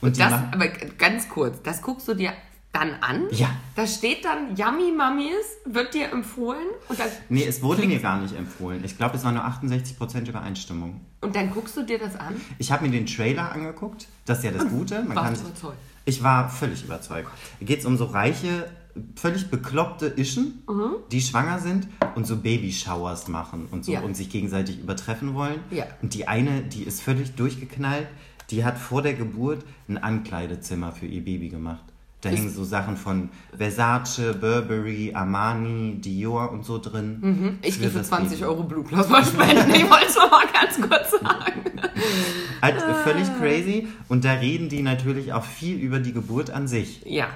Und 0.00 0.16
die 0.16 0.20
Das, 0.20 0.30
machen- 0.32 0.48
aber 0.52 0.68
ganz 0.68 1.28
kurz, 1.28 1.62
das 1.62 1.80
guckst 1.82 2.08
du 2.08 2.14
dir 2.14 2.32
dann 2.72 2.94
an? 3.02 3.24
Ja. 3.30 3.50
Da 3.76 3.86
steht 3.86 4.24
dann 4.24 4.56
Yummy 4.56 4.90
Mummies, 4.96 5.44
wird 5.66 5.92
dir 5.94 6.10
empfohlen 6.10 6.66
und 6.88 6.98
dann, 6.98 7.08
Nee, 7.28 7.44
es 7.44 7.62
wurde 7.62 7.86
mir 7.86 7.98
gar 8.00 8.18
nicht 8.20 8.34
empfohlen. 8.34 8.82
Ich 8.84 8.96
glaube, 8.96 9.16
es 9.16 9.24
war 9.24 9.32
nur 9.32 9.44
68% 9.44 10.26
Übereinstimmung. 10.28 11.00
und 11.20 11.36
dann 11.36 11.50
guckst 11.52 11.76
du 11.76 11.82
dir 11.82 11.98
das 11.98 12.16
an? 12.16 12.34
Ich 12.58 12.72
habe 12.72 12.84
mir 12.86 12.90
den 12.90 13.06
Trailer 13.06 13.52
angeguckt. 13.52 14.06
Das 14.24 14.38
ist 14.38 14.44
ja 14.44 14.50
das 14.52 14.66
Gute. 14.68 15.02
Man 15.02 15.14
kann 15.14 15.26
Warst 15.28 15.42
du 15.42 15.48
überzeugt? 15.48 15.76
Ich 16.04 16.22
war 16.22 16.48
völlig 16.48 16.82
überzeugt. 16.84 17.30
Geht 17.60 17.80
es 17.80 17.84
um 17.86 17.96
so 17.96 18.06
reiche, 18.06 18.68
völlig 19.16 19.50
bekloppte 19.50 20.06
Ischen, 20.16 20.62
Mhm. 20.68 20.96
die 21.10 21.20
schwanger 21.20 21.58
sind 21.58 21.88
und 22.14 22.26
so 22.26 22.36
Babyshowers 22.36 23.28
machen 23.28 23.68
und 23.70 23.84
so 23.84 23.92
Ja. 23.92 24.00
und 24.00 24.16
sich 24.16 24.28
gegenseitig 24.30 24.78
übertreffen 24.80 25.34
wollen. 25.34 25.60
Ja. 25.70 25.84
Und 26.02 26.14
die 26.14 26.28
eine, 26.28 26.62
die 26.62 26.82
ist 26.82 27.00
völlig 27.02 27.34
durchgeknallt, 27.34 28.06
die 28.50 28.64
hat 28.64 28.78
vor 28.78 29.00
der 29.02 29.14
Geburt 29.14 29.64
ein 29.88 29.96
Ankleidezimmer 29.98 30.92
für 30.92 31.06
ihr 31.06 31.24
Baby 31.24 31.48
gemacht. 31.48 31.84
Da 32.20 32.28
hängen 32.28 32.50
so 32.50 32.62
Sachen 32.64 32.96
von 32.96 33.30
Versace, 33.56 34.34
Burberry, 34.40 35.12
Armani, 35.12 35.96
Dior 36.00 36.52
und 36.52 36.64
so 36.64 36.78
drin. 36.78 37.58
Ich 37.62 37.74
Für 37.74 37.80
gehe 37.80 37.90
für 37.90 37.98
das 37.98 38.08
20 38.08 38.38
Baby. 38.40 38.44
Euro 38.50 38.62
Blutplasma 38.62 39.24
spenden. 39.24 39.74
Ich 39.74 39.90
wollte 39.90 40.06
es 40.06 40.14
noch 40.16 40.30
mal 40.30 40.44
ganz 40.52 40.76
kurz 40.80 41.10
sagen. 41.20 41.62
Halt 42.62 42.76
Ah. 42.80 42.94
völlig 43.02 43.26
crazy. 43.38 43.88
Und 44.08 44.24
da 44.24 44.34
reden 44.34 44.68
die 44.68 44.82
natürlich 44.82 45.32
auch 45.32 45.44
viel 45.44 45.78
über 45.78 45.98
die 45.98 46.12
Geburt 46.12 46.50
an 46.50 46.68
sich. 46.68 47.02
Ja. 47.06 47.26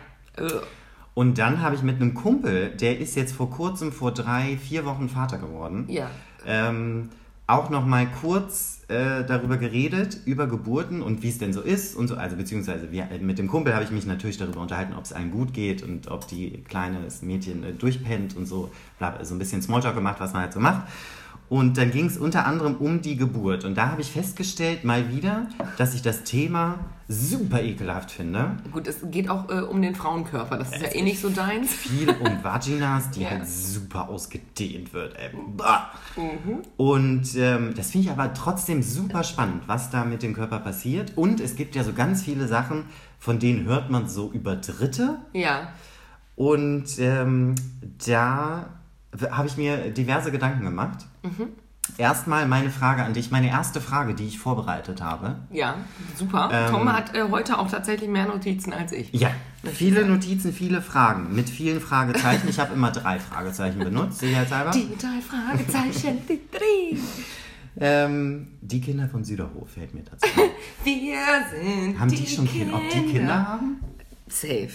Äh, 1.16 1.20
Und 1.20 1.38
dann 1.38 1.62
habe 1.62 1.74
ich 1.74 1.82
mit 1.82 1.96
einem 1.96 2.14
Kumpel, 2.14 2.70
der 2.70 2.98
ist 3.00 3.16
jetzt 3.16 3.34
vor 3.34 3.50
kurzem, 3.50 3.90
vor 3.92 4.12
drei, 4.12 4.56
vier 4.58 4.84
Wochen 4.84 5.08
Vater 5.08 5.38
geworden, 5.38 5.86
Ja. 5.88 6.08
ähm, 6.46 7.08
auch 7.48 7.70
noch 7.70 7.86
mal 7.86 8.08
kurz 8.20 8.80
äh, 8.88 9.24
darüber 9.24 9.56
geredet, 9.56 10.18
über 10.26 10.48
Geburten 10.48 11.00
und 11.00 11.22
wie 11.22 11.28
es 11.28 11.38
denn 11.38 11.52
so 11.52 11.60
ist 11.60 11.94
und 11.94 12.08
so. 12.08 12.16
Also 12.16 12.36
beziehungsweise 12.36 12.90
wir, 12.90 13.06
mit 13.20 13.38
dem 13.38 13.46
Kumpel 13.46 13.72
habe 13.72 13.84
ich 13.84 13.92
mich 13.92 14.04
natürlich 14.04 14.36
darüber 14.36 14.60
unterhalten, 14.60 14.94
ob 14.94 15.04
es 15.04 15.12
einem 15.12 15.30
gut 15.30 15.52
geht 15.54 15.82
und 15.84 16.10
ob 16.10 16.26
die 16.26 16.64
kleine 16.68 16.98
das 17.04 17.22
Mädchen 17.22 17.62
äh, 17.62 17.72
durchpennt 17.72 18.36
und 18.36 18.46
so. 18.46 18.70
So 19.22 19.34
ein 19.34 19.38
bisschen 19.38 19.62
Smalltalk 19.62 19.94
gemacht, 19.94 20.16
was 20.18 20.32
man 20.32 20.42
halt 20.42 20.52
so 20.54 20.60
macht. 20.60 20.88
Und 21.48 21.78
dann 21.78 21.92
ging 21.92 22.06
es 22.06 22.18
unter 22.18 22.44
anderem 22.44 22.74
um 22.76 23.02
die 23.02 23.16
Geburt. 23.16 23.64
Und 23.64 23.76
da 23.76 23.90
habe 23.90 24.00
ich 24.00 24.10
festgestellt, 24.10 24.82
mal 24.84 25.14
wieder, 25.14 25.46
dass 25.78 25.94
ich 25.94 26.02
das 26.02 26.24
Thema 26.24 26.80
super 27.08 27.62
ekelhaft 27.62 28.10
finde. 28.10 28.56
Gut, 28.72 28.88
es 28.88 28.96
geht 29.12 29.30
auch 29.30 29.48
äh, 29.48 29.60
um 29.60 29.80
den 29.80 29.94
Frauenkörper. 29.94 30.58
Das 30.58 30.72
ist 30.72 30.82
ja 30.82 30.88
eh 30.92 31.02
nicht 31.02 31.20
so 31.20 31.28
deins. 31.30 31.72
viel 31.72 32.10
um 32.10 32.26
Vaginas, 32.42 33.10
die 33.10 33.22
Ja. 33.22 33.30
halt 33.30 33.46
super 33.48 34.08
ausgedehnt 34.08 34.92
wird. 34.92 35.14
Ey. 35.16 35.30
Bah. 35.56 35.90
Und 36.76 37.36
ähm, 37.36 37.74
das 37.76 37.92
finde 37.92 38.06
ich 38.06 38.10
aber 38.12 38.34
trotzdem 38.34 38.82
super 38.82 39.22
spannend, 39.22 39.62
was 39.68 39.90
da 39.90 40.04
mit 40.04 40.24
dem 40.24 40.34
Körper 40.34 40.58
passiert. 40.58 41.12
Und 41.16 41.38
es 41.40 41.54
gibt 41.54 41.76
ja 41.76 41.84
so 41.84 41.92
ganz 41.92 42.22
viele 42.22 42.48
Sachen, 42.48 42.86
von 43.20 43.38
denen 43.38 43.66
hört 43.66 43.88
man 43.88 44.08
so 44.08 44.32
über 44.32 44.56
Dritte. 44.56 45.18
Ja. 45.32 45.68
Und 46.34 46.98
ähm, 46.98 47.54
da 48.04 48.66
habe 49.30 49.48
ich 49.48 49.56
mir 49.56 49.90
diverse 49.90 50.30
Gedanken 50.30 50.64
gemacht. 50.64 51.06
Erstmal 51.98 52.46
meine 52.46 52.70
Frage 52.70 53.04
an 53.04 53.14
dich, 53.14 53.30
meine 53.30 53.48
erste 53.48 53.80
Frage, 53.80 54.14
die 54.14 54.26
ich 54.26 54.38
vorbereitet 54.38 55.00
habe. 55.00 55.36
Ja, 55.50 55.76
super. 56.16 56.50
Ähm, 56.52 56.70
Tom 56.70 56.92
hat 56.92 57.14
äh, 57.14 57.24
heute 57.30 57.58
auch 57.58 57.70
tatsächlich 57.70 58.10
mehr 58.10 58.26
Notizen 58.26 58.72
als 58.72 58.92
ich. 58.92 59.12
Ja, 59.12 59.30
viele 59.62 60.04
Notizen, 60.04 60.52
viele 60.52 60.82
Fragen 60.82 61.34
mit 61.34 61.48
vielen 61.48 61.80
Fragezeichen. 61.80 62.48
Ich 62.48 62.58
habe 62.58 62.74
immer 62.74 62.90
drei 62.90 63.18
Fragezeichen 63.18 63.78
benutzt, 63.78 64.18
sicherheitshalber. 64.18 64.72
Die 64.72 64.90
drei 64.98 65.20
Fragezeichen, 65.20 66.18
die 66.28 66.40
drei. 66.50 66.98
Ähm, 67.78 68.48
die 68.60 68.80
Kinder 68.80 69.08
von 69.08 69.22
Süderhof 69.24 69.70
fällt 69.70 69.94
mir 69.94 70.02
dazu. 70.02 70.26
Wir 70.84 71.18
sind 71.50 71.98
haben 72.00 72.10
die, 72.10 72.26
schon 72.26 72.48
Kinder? 72.48 72.76
Ob 72.76 72.88
die 72.90 73.12
Kinder 73.12 73.48
haben? 73.48 73.80
Safe. 74.28 74.70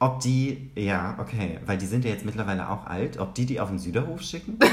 Ob 0.00 0.20
die, 0.20 0.70
ja, 0.74 1.16
okay, 1.18 1.60
weil 1.66 1.78
die 1.78 1.86
sind 1.86 2.04
ja 2.04 2.10
jetzt 2.10 2.24
mittlerweile 2.24 2.68
auch 2.68 2.86
alt, 2.86 3.18
ob 3.18 3.34
die 3.34 3.46
die 3.46 3.60
auf 3.60 3.68
den 3.68 3.78
Süderhof 3.78 4.22
schicken? 4.22 4.58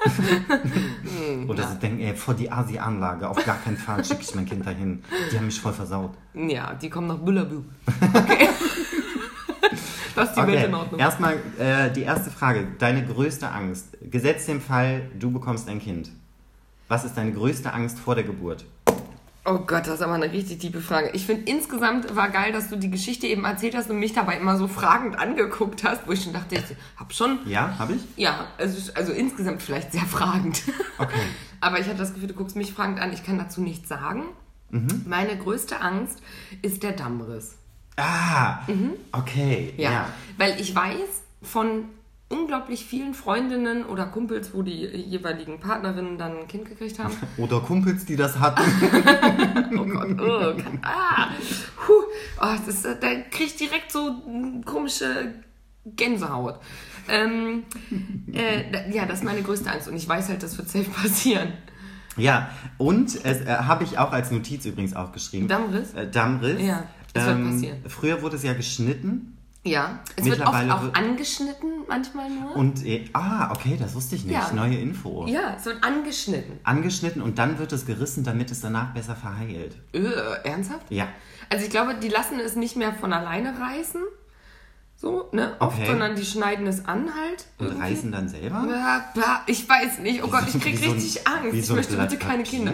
Oder 1.48 1.68
sie 1.68 1.78
denken, 1.78 2.00
ey, 2.00 2.14
vor 2.14 2.34
die 2.34 2.50
Asi-Anlage, 2.50 3.28
auf 3.28 3.44
gar 3.44 3.58
keinen 3.58 3.76
Fall 3.76 4.04
schicke 4.04 4.22
ich 4.22 4.34
mein 4.34 4.46
Kind 4.46 4.66
dahin. 4.66 5.02
Die 5.30 5.36
haben 5.36 5.46
mich 5.46 5.60
voll 5.60 5.72
versaut. 5.72 6.12
Ja, 6.34 6.74
die 6.74 6.88
kommen 6.90 7.06
nach 7.06 7.18
Bullabü. 7.18 7.62
Okay. 8.12 8.48
das 10.14 10.30
ist 10.30 10.38
die 10.38 10.46
Welt 10.46 10.66
in 10.66 10.74
Ordnung. 10.74 11.00
Erstmal 11.00 11.36
äh, 11.58 11.90
die 11.92 12.02
erste 12.02 12.30
Frage. 12.30 12.66
Deine 12.78 13.04
größte 13.06 13.48
Angst. 13.48 13.96
Gesetzt 14.02 14.48
dem 14.48 14.60
Fall, 14.60 15.02
du 15.18 15.30
bekommst 15.30 15.68
ein 15.68 15.80
Kind. 15.80 16.10
Was 16.88 17.04
ist 17.04 17.16
deine 17.16 17.32
größte 17.32 17.72
Angst 17.72 17.98
vor 17.98 18.16
der 18.16 18.24
Geburt? 18.24 18.64
Oh 19.50 19.58
Gott, 19.66 19.88
das 19.88 19.94
ist 19.94 20.02
aber 20.02 20.14
eine 20.14 20.30
richtig 20.30 20.60
tiefe 20.60 20.80
Frage. 20.80 21.10
Ich 21.12 21.26
finde 21.26 21.50
insgesamt 21.50 22.14
war 22.14 22.28
geil, 22.28 22.52
dass 22.52 22.68
du 22.68 22.76
die 22.76 22.90
Geschichte 22.90 23.26
eben 23.26 23.44
erzählt 23.44 23.74
hast 23.74 23.90
und 23.90 23.98
mich 23.98 24.12
dabei 24.12 24.36
immer 24.36 24.56
so 24.56 24.68
fragend 24.68 25.18
angeguckt 25.18 25.82
hast, 25.82 26.06
wo 26.06 26.12
ich 26.12 26.22
schon 26.22 26.32
dachte, 26.32 26.54
ich 26.54 26.62
hab 26.96 27.12
schon. 27.12 27.40
Ja, 27.46 27.76
habe 27.76 27.94
ich? 27.94 28.02
Ja, 28.16 28.46
also, 28.58 28.92
also 28.94 29.12
insgesamt 29.12 29.60
vielleicht 29.60 29.90
sehr 29.90 30.02
fragend. 30.02 30.62
Okay. 30.98 31.18
Aber 31.60 31.80
ich 31.80 31.86
hatte 31.86 31.98
das 31.98 32.14
Gefühl, 32.14 32.28
du 32.28 32.34
guckst 32.34 32.54
mich 32.54 32.72
fragend 32.72 33.00
an, 33.00 33.12
ich 33.12 33.24
kann 33.24 33.38
dazu 33.38 33.60
nichts 33.60 33.88
sagen. 33.88 34.22
Mhm. 34.70 35.04
Meine 35.06 35.36
größte 35.36 35.80
Angst 35.80 36.22
ist 36.62 36.84
der 36.84 36.92
Dammriss. 36.92 37.56
Ah, 37.96 38.60
okay. 39.10 39.74
Ja. 39.76 39.90
Ja. 39.90 40.08
Weil 40.38 40.60
ich 40.60 40.76
weiß 40.76 41.22
von 41.42 41.86
unglaublich 42.30 42.86
vielen 42.86 43.12
Freundinnen 43.12 43.84
oder 43.84 44.06
Kumpels, 44.06 44.54
wo 44.54 44.62
die 44.62 44.86
jeweiligen 44.86 45.58
Partnerinnen 45.58 46.16
dann 46.16 46.38
ein 46.38 46.48
Kind 46.48 46.64
gekriegt 46.64 46.98
haben. 46.98 47.14
Oder 47.36 47.60
Kumpels, 47.60 48.06
die 48.06 48.16
das 48.16 48.38
hatten. 48.38 48.62
Oh 49.72 49.84
Gott, 49.84 50.08
oh, 50.20 50.60
kann, 50.60 50.80
ah, 50.82 51.28
puh, 51.76 51.92
oh, 51.92 52.54
das 52.56 52.66
ist, 52.66 52.84
da 52.84 53.14
krieg 53.30 53.46
ich 53.46 53.56
direkt 53.56 53.92
so 53.92 54.16
komische 54.64 55.34
Gänsehaut. 55.84 56.58
Ähm, 57.08 57.62
äh, 58.32 58.92
ja, 58.92 59.06
das 59.06 59.20
ist 59.20 59.24
meine 59.24 59.42
größte 59.42 59.70
Angst 59.70 59.86
und 59.86 59.94
ich 59.94 60.08
weiß 60.08 60.28
halt, 60.28 60.42
das 60.42 60.58
wird 60.58 60.68
safe 60.68 60.90
passieren. 61.02 61.52
Ja, 62.16 62.50
und 62.78 63.14
es 63.24 63.42
äh, 63.42 63.46
habe 63.46 63.84
ich 63.84 63.98
auch 63.98 64.10
als 64.12 64.32
Notiz 64.32 64.66
übrigens 64.66 64.94
aufgeschrieben. 64.94 65.46
Dammriss? 65.46 65.94
Äh, 65.94 66.10
Dammriss. 66.10 66.60
Ja, 66.60 66.84
das 67.12 67.26
wird 67.26 67.44
passieren. 67.44 67.78
Früher 67.86 68.22
wurde 68.22 68.36
es 68.36 68.42
ja 68.42 68.54
geschnitten. 68.54 69.36
Ja, 69.62 69.98
es 70.16 70.24
wird 70.24 70.40
oft 70.40 70.70
auch 70.70 70.94
angeschnitten, 70.94 71.70
manchmal 71.86 72.30
nur. 72.30 72.56
Und, 72.56 72.82
äh, 72.86 73.04
ah, 73.12 73.50
okay, 73.52 73.76
das 73.78 73.94
wusste 73.94 74.16
ich 74.16 74.24
nicht. 74.24 74.32
Ja. 74.32 74.50
Neue 74.54 74.76
Info. 74.78 75.26
ja, 75.26 75.54
es 75.58 75.66
wird 75.66 75.84
angeschnitten. 75.84 76.58
Angeschnitten 76.64 77.20
und 77.20 77.38
dann 77.38 77.58
wird 77.58 77.70
es 77.72 77.84
gerissen, 77.84 78.24
damit 78.24 78.50
es 78.50 78.60
danach 78.62 78.94
besser 78.94 79.14
verheilt. 79.16 79.76
Äh, 79.92 80.00
ernsthaft? 80.48 80.86
Ja. 80.90 81.08
Also 81.50 81.64
ich 81.66 81.70
glaube, 81.70 81.94
die 81.96 82.08
lassen 82.08 82.40
es 82.40 82.56
nicht 82.56 82.76
mehr 82.76 82.94
von 82.94 83.12
alleine 83.12 83.54
reißen. 83.60 84.00
So, 84.96 85.28
ne? 85.32 85.56
Oft, 85.60 85.76
Okay. 85.78 85.86
sondern 85.86 86.14
die 86.14 86.24
schneiden 86.24 86.66
es 86.66 86.84
an 86.86 87.10
halt. 87.14 87.46
Und 87.58 87.66
irgendwie. 87.68 87.82
reißen 87.82 88.12
dann 88.12 88.28
selber? 88.28 88.66
Ja, 89.14 89.42
ich 89.46 89.68
weiß 89.68 89.98
nicht. 90.00 90.22
Oh 90.22 90.28
Gott, 90.28 90.44
ich 90.46 90.60
krieg 90.60 90.78
so 90.78 90.86
ein- 90.86 90.92
richtig 90.92 91.26
Angst. 91.26 91.52
wie 91.52 91.58
Ich 91.58 91.66
so 91.66 91.72
ein 91.74 91.76
möchte 91.76 91.96
bitte 91.96 92.16
keine? 92.18 92.42
Kinder. 92.44 92.72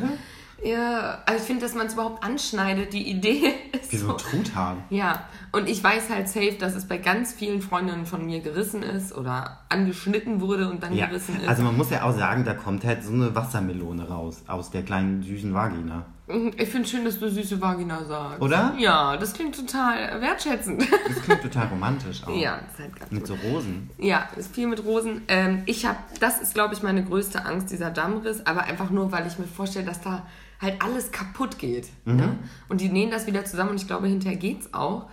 Ja, 0.65 1.19
also 1.27 1.41
ich 1.41 1.47
finde, 1.47 1.63
dass 1.63 1.75
man 1.75 1.87
es 1.87 1.93
überhaupt 1.95 2.25
anschneidet, 2.25 2.93
die 2.93 3.09
Idee 3.11 3.53
ist 3.81 3.93
Wie 3.93 3.97
so 3.97 4.11
ein 4.13 4.19
Truthahn. 4.19 4.79
Ja, 4.91 5.25
und 5.53 5.69
ich 5.69 5.83
weiß 5.85 6.11
halt 6.11 6.29
safe, 6.29 6.57
dass 6.59 6.75
es 6.75 6.87
bei 6.89 6.99
ganz 6.99 7.33
vielen 7.33 7.61
Freundinnen 7.61 8.07
von 8.07 8.25
mir 8.25 8.41
gerissen 8.41 8.83
ist 8.83 9.15
oder 9.15 9.61
angeschnitten 9.69 10.41
wurde 10.41 10.69
und 10.71 10.83
dann 10.83 10.95
Ja, 10.95 11.07
gerissen 11.07 11.41
ist. 11.41 11.49
also 11.49 11.63
man 11.63 11.77
muss 11.77 11.91
ja 11.91 12.03
auch 12.05 12.17
sagen, 12.17 12.45
da 12.45 12.55
kommt 12.55 12.85
halt 12.85 13.05
so 13.05 13.13
eine 13.13 13.35
Wassermelone 13.35 14.09
raus 14.09 14.43
aus 14.47 14.71
der 14.71 14.83
kleinen 14.83 15.23
süßen 15.23 15.53
Vagina. 15.53 16.07
Ich 16.56 16.68
finde 16.68 16.88
schön, 16.88 17.04
dass 17.04 17.21
du 17.21 17.30
süße 17.30 17.61
Vagina 17.61 18.04
sagst. 18.04 18.40
Oder? 18.42 18.75
Ja, 18.78 19.16
das 19.16 19.33
klingt 19.33 19.54
total 19.56 20.21
wertschätzend. 20.21 20.85
Das 21.09 21.23
klingt 21.23 21.42
total 21.42 21.68
romantisch 21.68 22.25
auch. 22.25 22.37
ja, 22.37 22.56
ist 22.73 22.78
halt 22.80 22.97
ganz 22.99 23.11
Mit 23.12 23.21
gut. 23.21 23.28
so 23.28 23.35
Rosen. 23.49 23.90
Ja, 23.99 24.28
ist 24.37 24.54
viel 24.54 24.66
mit 24.66 24.85
Rosen. 24.85 25.23
Ähm, 25.28 25.62
ich 25.66 25.87
habe, 25.87 25.99
das 26.21 26.40
ist, 26.40 26.54
glaube 26.54 26.75
ich, 26.75 26.83
meine 26.83 27.04
größte 27.04 27.45
Angst, 27.45 27.71
dieser 27.71 27.90
Dammriss, 27.90 28.45
aber 28.45 28.64
einfach 28.64 28.90
nur, 28.90 29.12
weil 29.12 29.26
ich 29.26 29.38
mir 29.38 29.47
vorstelle, 29.47 29.87
dass 29.87 30.00
da 30.00 30.26
halt 30.61 30.83
alles 30.83 31.12
kaputt 31.12 31.59
geht. 31.59 31.88
Mhm. 32.06 32.16
Ne? 32.16 32.38
Und 32.68 32.80
die 32.80 32.88
nähen 32.88 33.11
das 33.11 33.26
wieder 33.26 33.45
zusammen 33.45 33.71
und 33.71 33.76
ich 33.80 33.87
glaube, 33.87 34.09
hinterher 34.09 34.37
geht's 34.38 34.73
auch. 34.75 35.09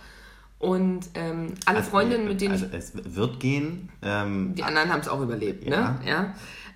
Und 0.58 1.10
ähm, 1.14 1.54
alle 1.66 1.78
Also, 1.78 1.90
Freundinnen, 1.90 2.26
mit 2.26 2.40
denen 2.40 2.52
Also 2.52 2.66
ich, 2.66 2.72
es 2.74 2.92
wird 3.14 3.38
gehen. 3.38 3.90
Ähm, 4.02 4.54
die 4.56 4.62
anderen 4.64 4.90
haben 4.90 5.00
es 5.00 5.08
auch 5.08 5.20
überlebt, 5.20 5.64
Ja. 5.68 5.90
ne? 5.90 5.98
Ja. 6.06 6.34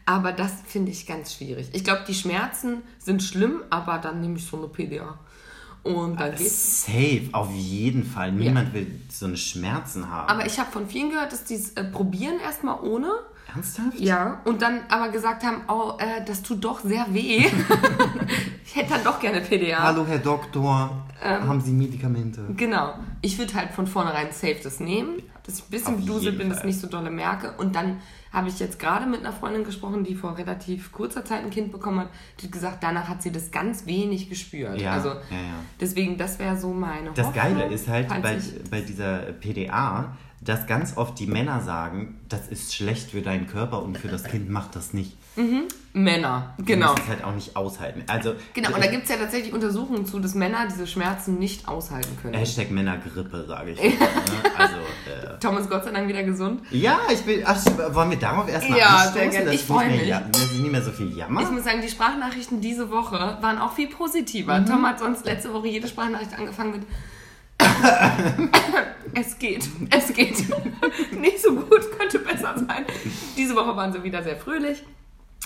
Aber 0.09 0.33
das 0.33 0.53
finde 0.67 0.91
ich 0.91 1.07
ganz 1.07 1.35
schwierig. 1.35 1.69
Ich 1.75 1.85
glaube, 1.85 2.01
die 2.09 2.15
Schmerzen 2.15 2.79
sind 2.99 3.23
schlimm, 3.23 3.63
aber 3.69 3.99
dann 3.99 4.23
nehme 4.23 4.39
ich 4.39 4.47
so 4.47 4.57
eine 4.57 4.67
PDA. 4.67 5.19
Und 5.83 6.19
dann 6.19 6.35
geht's. 6.35 6.87
safe, 6.87 7.29
auf 7.33 7.53
jeden 7.53 8.05
Fall. 8.05 8.33
Niemand 8.33 8.73
will 8.73 8.87
so 9.11 9.27
eine 9.27 9.37
Schmerzen 9.37 10.11
haben. 10.11 10.31
Aber 10.31 10.47
ich 10.47 10.59
habe 10.59 10.71
von 10.73 10.89
vielen 10.89 11.11
gehört, 11.11 11.33
dass 11.33 11.45
die 11.45 11.57
es 11.57 11.73
äh, 11.73 11.85
probieren 11.85 12.41
erstmal 12.43 12.81
ohne. 12.81 13.11
Ernsthaft? 13.55 14.01
Ja, 14.01 14.41
und 14.47 14.63
dann 14.63 14.81
aber 14.89 15.11
gesagt 15.11 15.45
haben, 15.45 15.61
oh, 15.69 15.93
äh, 15.99 16.25
das 16.25 16.43
tut 16.43 16.65
doch 16.65 16.81
sehr 16.81 17.05
weh. 17.13 17.45
ich 18.65 18.77
hätte 18.77 18.95
dann 18.95 19.05
doch 19.05 19.21
gerne 19.21 19.43
PDA. 19.43 19.83
Hallo 19.83 20.07
Herr 20.07 20.21
Doktor, 20.21 21.07
Ähm. 21.23 21.47
haben 21.47 21.61
Sie 21.61 21.73
Medikamente? 21.73 22.47
Genau. 22.57 22.95
Ich 23.21 23.37
würde 23.37 23.53
halt 23.53 23.73
von 23.73 23.87
vornherein 23.87 24.29
safe 24.33 24.57
das 24.63 24.81
nehmen, 24.81 25.23
dass 25.49 25.61
ich 25.61 25.65
ein 25.65 25.71
bisschen 25.71 26.21
jeden 26.21 26.37
bin, 26.37 26.51
das 26.51 26.63
nicht 26.63 26.79
so 26.79 26.87
dolle 26.87 27.11
merke. 27.11 27.53
Und 27.57 27.75
dann 27.75 28.01
habe 28.31 28.51
ich 28.51 28.59
jetzt 28.61 28.79
gerade 28.79 29.07
mit 29.07 29.21
einer 29.21 29.33
Freundin 29.33 29.65
gesprochen, 29.65 30.05
die 30.05 30.15
vor 30.15 30.37
relativ 30.37 30.93
kurzer 30.93 31.25
Zeit 31.25 31.43
ein 31.43 31.49
Kind 31.49 31.73
bekommen 31.73 32.01
hat. 32.01 32.11
Die 32.39 32.47
hat 32.47 32.53
gesagt, 32.53 32.83
danach 32.83 33.09
hat 33.09 33.23
sie 33.23 33.33
das 33.33 33.51
ganz 33.51 33.87
wenig 33.87 34.29
gespürt. 34.29 34.79
Ja, 34.79 34.93
also 34.93 35.09
ja, 35.09 35.15
ja. 35.15 35.55
deswegen, 35.81 36.19
das 36.19 36.39
wäre 36.39 36.59
so 36.59 36.75
meine 36.75 37.13
Das 37.15 37.29
Hoffnung. 37.29 37.43
Geile 37.43 37.73
ist 37.73 37.89
halt 37.89 38.09
bei, 38.09 38.39
bei 38.71 38.83
dieser 38.83 39.21
PDA, 39.33 40.15
dass 40.41 40.67
ganz 40.67 40.97
oft 40.97 41.19
die 41.19 41.27
Männer 41.27 41.61
sagen, 41.61 42.21
das 42.29 42.49
ist 42.49 42.75
schlecht 42.75 43.11
für 43.11 43.23
deinen 43.23 43.47
Körper 43.47 43.83
und 43.83 43.99
für 43.99 44.09
das 44.09 44.25
Kind 44.25 44.49
macht 44.51 44.77
das 44.77 44.93
nicht. 44.95 45.17
Männer, 45.93 46.55
Du 46.59 46.65
genau. 46.65 46.91
musst 46.91 47.03
es 47.05 47.09
halt 47.09 47.25
auch 47.25 47.35
nicht 47.35 47.57
aushalten. 47.57 48.03
Also 48.09 48.35
Genau, 48.55 48.75
und 48.75 48.83
da 48.83 48.89
gibt 48.91 49.05
es 49.05 49.09
ja 49.11 49.17
tatsächlich 49.17 49.53
Untersuchungen 49.53 50.05
zu, 50.05 50.19
dass 50.19 50.35
Männer 50.35 50.67
diese 50.69 50.87
Schmerzen 50.87 51.39
nicht 51.39 51.67
aushalten 51.69 52.17
können. 52.21 52.35
Hashtag 52.35 52.71
Männergrippe, 52.73 53.45
sage 53.47 53.73
ich. 53.73 53.81
ne? 54.01 54.09
Also, 54.57 54.75
äh, 54.75 55.39
Tom 55.41 55.57
ist 55.59 55.71
Gott 55.71 55.85
sei 55.85 55.93
Dank 55.93 56.09
wieder 56.09 56.23
gesund. 56.25 56.61
ja, 56.71 56.99
ich 57.13 57.25
will. 57.27 57.43
Ach, 57.47 57.57
wollen 57.95 58.11
wir 58.11 58.19
darauf 58.19 58.49
erstmal 58.49 58.79
Ja, 58.79 58.87
anstoßen? 58.87 59.13
sehr 59.15 59.29
gerne. 59.29 59.45
Ich 59.47 59.53
nicht 59.61 59.65
freu 59.67 59.87
mehr 59.87 59.97
mich. 59.97 60.07
ja- 60.09 60.21
dass 60.21 60.43
es 60.43 60.53
nicht 60.59 60.73
mehr 60.73 60.83
so 60.83 60.91
viel 60.91 61.17
Jammer. 61.17 61.41
Ich 61.43 61.51
muss 61.51 61.65
sagen, 61.65 61.81
die 61.83 61.89
Sprachnachrichten 61.89 62.61
diese 62.61 62.91
Woche 62.91 63.39
waren 63.41 63.59
auch 63.59 63.73
viel 63.73 63.89
positiver. 63.89 64.65
Tom 64.65 64.85
hat 64.87 64.99
sonst 64.99 65.25
letzte 65.25 65.53
Woche 65.55 65.69
jede 65.69 65.87
Sprachnachricht 65.89 66.37
angefangen 66.37 66.73
mit 66.73 66.83
Es 69.15 69.39
geht, 69.39 69.69
es 69.91 70.13
geht. 70.15 70.37
Nicht 71.21 71.41
so 71.43 71.55
gut, 71.55 71.81
könnte 71.99 72.19
besser 72.21 72.55
sein. 72.57 72.85
Diese 73.37 73.55
Woche 73.57 73.75
waren 73.77 73.93
sie 73.93 74.03
wieder 74.03 74.23
sehr 74.23 74.37
fröhlich. 74.37 74.83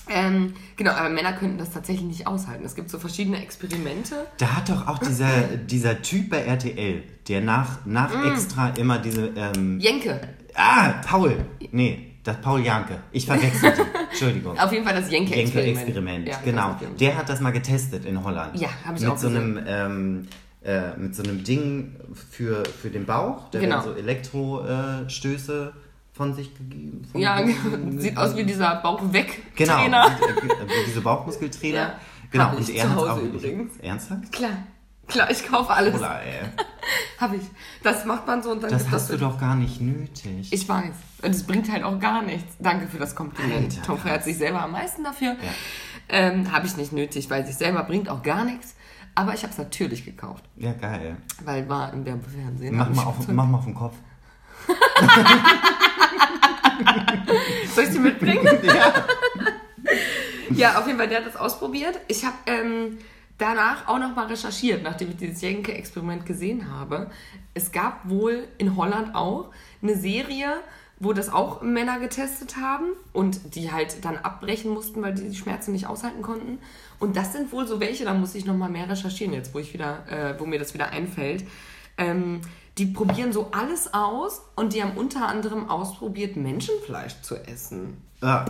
Ähm, 0.08 0.52
genau, 0.76 0.90
aber 0.92 1.08
Männer 1.08 1.32
könnten 1.34 1.58
das 1.58 1.70
tatsächlich 1.70 2.04
nicht 2.06 2.26
aushalten. 2.26 2.64
Es 2.64 2.74
gibt 2.74 2.90
so 2.90 2.98
verschiedene 2.98 3.40
Experimente. 3.40 4.26
Da 4.38 4.56
hat 4.56 4.68
doch 4.68 4.88
auch 4.88 4.98
dieser, 4.98 5.42
dieser 5.56 6.02
Typ 6.02 6.30
bei 6.30 6.38
RTL, 6.38 7.04
der 7.28 7.40
nach, 7.40 7.86
nach 7.86 8.12
Mm. 8.12 8.32
extra 8.32 8.68
immer 8.70 8.98
diese. 8.98 9.26
Ähm, 9.36 9.78
Jenke. 9.78 10.20
ah, 10.56 10.94
Paul. 11.06 11.36
Nee, 11.70 12.14
das 12.24 12.40
Paul 12.40 12.64
Janke. 12.64 12.98
Ich 13.12 13.26
verwechsel 13.26 13.72
die. 13.76 13.82
Entschuldigung. 14.10 14.58
Auf 14.58 14.72
jeden 14.72 14.84
Fall 14.84 14.94
das 15.00 15.08
Jenke-Experiment. 15.10 15.76
Jenke-Experiment, 15.78 16.28
Ja, 16.28 16.38
genau. 16.44 16.76
Der 16.98 17.16
hat 17.16 17.28
das 17.28 17.40
mal 17.40 17.52
getestet 17.52 18.04
in 18.04 18.22
Holland. 18.24 18.58
Ja, 18.60 18.68
hab 18.84 18.96
ich 18.96 19.02
mit 19.02 19.10
auch 19.10 19.16
so 19.16 19.28
gesehen. 19.28 19.58
einem 19.58 19.64
ähm, 19.68 20.28
äh, 20.64 20.96
Mit 20.96 21.14
so 21.16 21.22
einem 21.22 21.42
Ding 21.44 21.96
für, 22.30 22.62
für 22.64 22.90
den 22.90 23.04
Bauch. 23.06 23.48
Da 23.50 23.58
Genau. 23.60 23.76
werden 23.76 23.94
so 23.94 23.98
Elektrostöße 23.98 25.72
von 26.12 26.34
sich 26.34 26.54
gegeben. 26.56 27.04
Von 27.10 27.20
Ja, 27.20 27.40
sieht 27.96 28.16
aus 28.16 28.36
wie 28.36 28.44
dieser 28.44 28.76
Bauch-Weg-Trainer. 28.76 30.16
Genau, 30.18 30.42
wie, 30.42 30.48
äh, 30.50 30.84
diese 30.86 31.00
Bauchmuskeltrainer. 31.00 31.74
Ja. 31.74 31.94
Genau, 32.30 32.56
und 32.56 32.68
er 32.68 32.84
zu 32.84 32.90
hat 32.90 32.96
Hause 32.96 33.12
auch 33.12 33.18
übrigens. 33.22 33.76
Ernsthaft? 33.78 34.32
Klar, 34.32 34.50
klar, 35.06 35.30
ich 35.30 35.46
kaufe 35.46 35.70
alles. 35.70 35.94
Oder, 35.94 36.22
ey. 36.22 36.40
Hab 37.18 37.34
ich. 37.34 37.42
Das 37.82 38.04
macht 38.04 38.26
man 38.26 38.42
so 38.42 38.50
und 38.52 38.62
dann 38.62 38.70
Das 38.70 38.90
hast 38.90 39.10
du 39.10 39.14
so- 39.14 39.20
doch 39.28 39.38
gar 39.40 39.54
nicht 39.54 39.80
nötig. 39.80 40.52
Ich 40.52 40.68
weiß. 40.68 40.94
Und 41.22 41.30
es 41.30 41.44
bringt 41.44 41.70
halt 41.70 41.82
auch 41.84 41.98
gar 42.00 42.22
nichts. 42.22 42.54
Danke 42.58 42.88
für 42.88 42.98
das 42.98 43.14
Kompliment. 43.14 43.72
Alter, 43.74 43.82
Tom 43.82 43.98
feiert 43.98 44.24
sich 44.24 44.36
selber 44.38 44.62
am 44.62 44.72
meisten 44.72 45.04
dafür. 45.04 45.36
Ähm, 46.08 46.50
Habe 46.52 46.66
ich 46.66 46.76
nicht 46.76 46.92
nötig, 46.92 47.30
weil 47.30 47.46
sich 47.46 47.56
selber 47.56 47.82
bringt 47.84 48.08
auch 48.08 48.22
gar 48.22 48.44
nichts. 48.44 48.74
Aber 49.14 49.34
ich 49.34 49.42
habe 49.42 49.52
es 49.52 49.58
natürlich 49.58 50.04
gekauft, 50.04 50.44
ja, 50.56 50.72
geil. 50.72 51.16
weil 51.44 51.68
war 51.68 51.92
im 51.92 52.06
Werbefernsehen. 52.06 52.76
Mach 52.76 52.88
mal, 52.88 53.04
auf, 53.04 53.28
mach 53.28 53.46
mal 53.46 53.58
auf 53.58 53.64
den 53.64 53.74
Kopf. 53.74 53.94
Soll 57.74 57.84
ich 57.84 57.90
die 57.90 57.98
mitbringen? 57.98 58.48
Ja. 60.54 60.72
ja, 60.74 60.78
auf 60.78 60.86
jeden 60.86 60.98
Fall, 60.98 61.08
der 61.08 61.18
hat 61.18 61.26
das 61.26 61.36
ausprobiert. 61.36 61.98
Ich 62.06 62.24
habe 62.24 62.36
ähm, 62.46 62.98
danach 63.38 63.88
auch 63.88 63.98
nochmal 63.98 64.26
recherchiert, 64.26 64.82
nachdem 64.82 65.10
ich 65.10 65.16
dieses 65.16 65.40
Jenke-Experiment 65.40 66.26
gesehen 66.26 66.70
habe. 66.70 67.10
Es 67.54 67.72
gab 67.72 68.08
wohl 68.08 68.46
in 68.58 68.76
Holland 68.76 69.14
auch 69.14 69.50
eine 69.82 69.96
Serie, 69.96 70.60
wo 71.02 71.12
das 71.12 71.32
auch 71.32 71.62
Männer 71.62 71.98
getestet 71.98 72.56
haben 72.56 72.92
und 73.12 73.56
die 73.56 73.72
halt 73.72 74.04
dann 74.04 74.16
abbrechen 74.18 74.70
mussten, 74.70 75.02
weil 75.02 75.14
die 75.14 75.28
die 75.28 75.36
Schmerzen 75.36 75.72
nicht 75.72 75.88
aushalten 75.88 76.22
konnten. 76.22 76.60
Und 77.00 77.16
das 77.16 77.32
sind 77.32 77.50
wohl 77.50 77.66
so 77.66 77.80
welche, 77.80 78.04
da 78.04 78.14
muss 78.14 78.36
ich 78.36 78.44
nochmal 78.44 78.70
mehr 78.70 78.88
recherchieren 78.88 79.34
jetzt, 79.34 79.52
wo 79.52 79.58
ich 79.58 79.74
wieder, 79.74 80.06
äh, 80.08 80.38
wo 80.38 80.46
mir 80.46 80.60
das 80.60 80.74
wieder 80.74 80.90
einfällt. 80.90 81.44
Ähm, 81.98 82.40
die 82.78 82.86
probieren 82.86 83.32
so 83.32 83.48
alles 83.50 83.92
aus 83.92 84.42
und 84.54 84.74
die 84.74 84.82
haben 84.82 84.96
unter 84.96 85.26
anderem 85.26 85.68
ausprobiert, 85.68 86.36
Menschenfleisch 86.36 87.20
zu 87.22 87.36
essen. 87.36 87.96
Ja, 88.22 88.44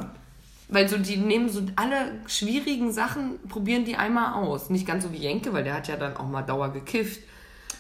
Weil 0.68 0.88
so, 0.90 0.99
die 0.99 1.16
nehmen 1.16 1.49
so 1.49 1.62
alle 1.76 2.21
schwierigen 2.26 2.92
Sachen, 2.92 3.38
probieren 3.49 3.87
die 3.87 3.97
einmal 3.97 4.35
aus. 4.35 4.68
Nicht 4.68 4.87
ganz 4.87 5.04
so 5.04 5.12
wie 5.12 5.16
Jenke, 5.16 5.54
weil 5.54 5.64
der 5.64 5.75
hat 5.75 5.88
ja 5.88 5.97
dann 5.97 6.18
auch 6.18 6.28
mal 6.28 6.42
Dauer 6.42 6.71
gekifft. 6.71 7.21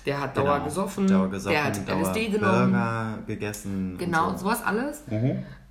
Der 0.06 0.20
hat 0.20 0.36
Dauer, 0.36 0.54
genau. 0.54 0.64
gesoffen, 0.64 1.06
Dauer 1.06 1.30
gesoffen, 1.30 1.52
der 1.52 1.64
hat 1.64 1.88
Dauer 1.88 2.08
LSD 2.08 2.28
genommen. 2.28 2.72
Burger 2.72 3.18
gegessen. 3.26 3.96
Genau, 3.98 4.30
und 4.30 4.38
so. 4.38 4.44
sowas 4.44 4.62
alles. 4.64 5.02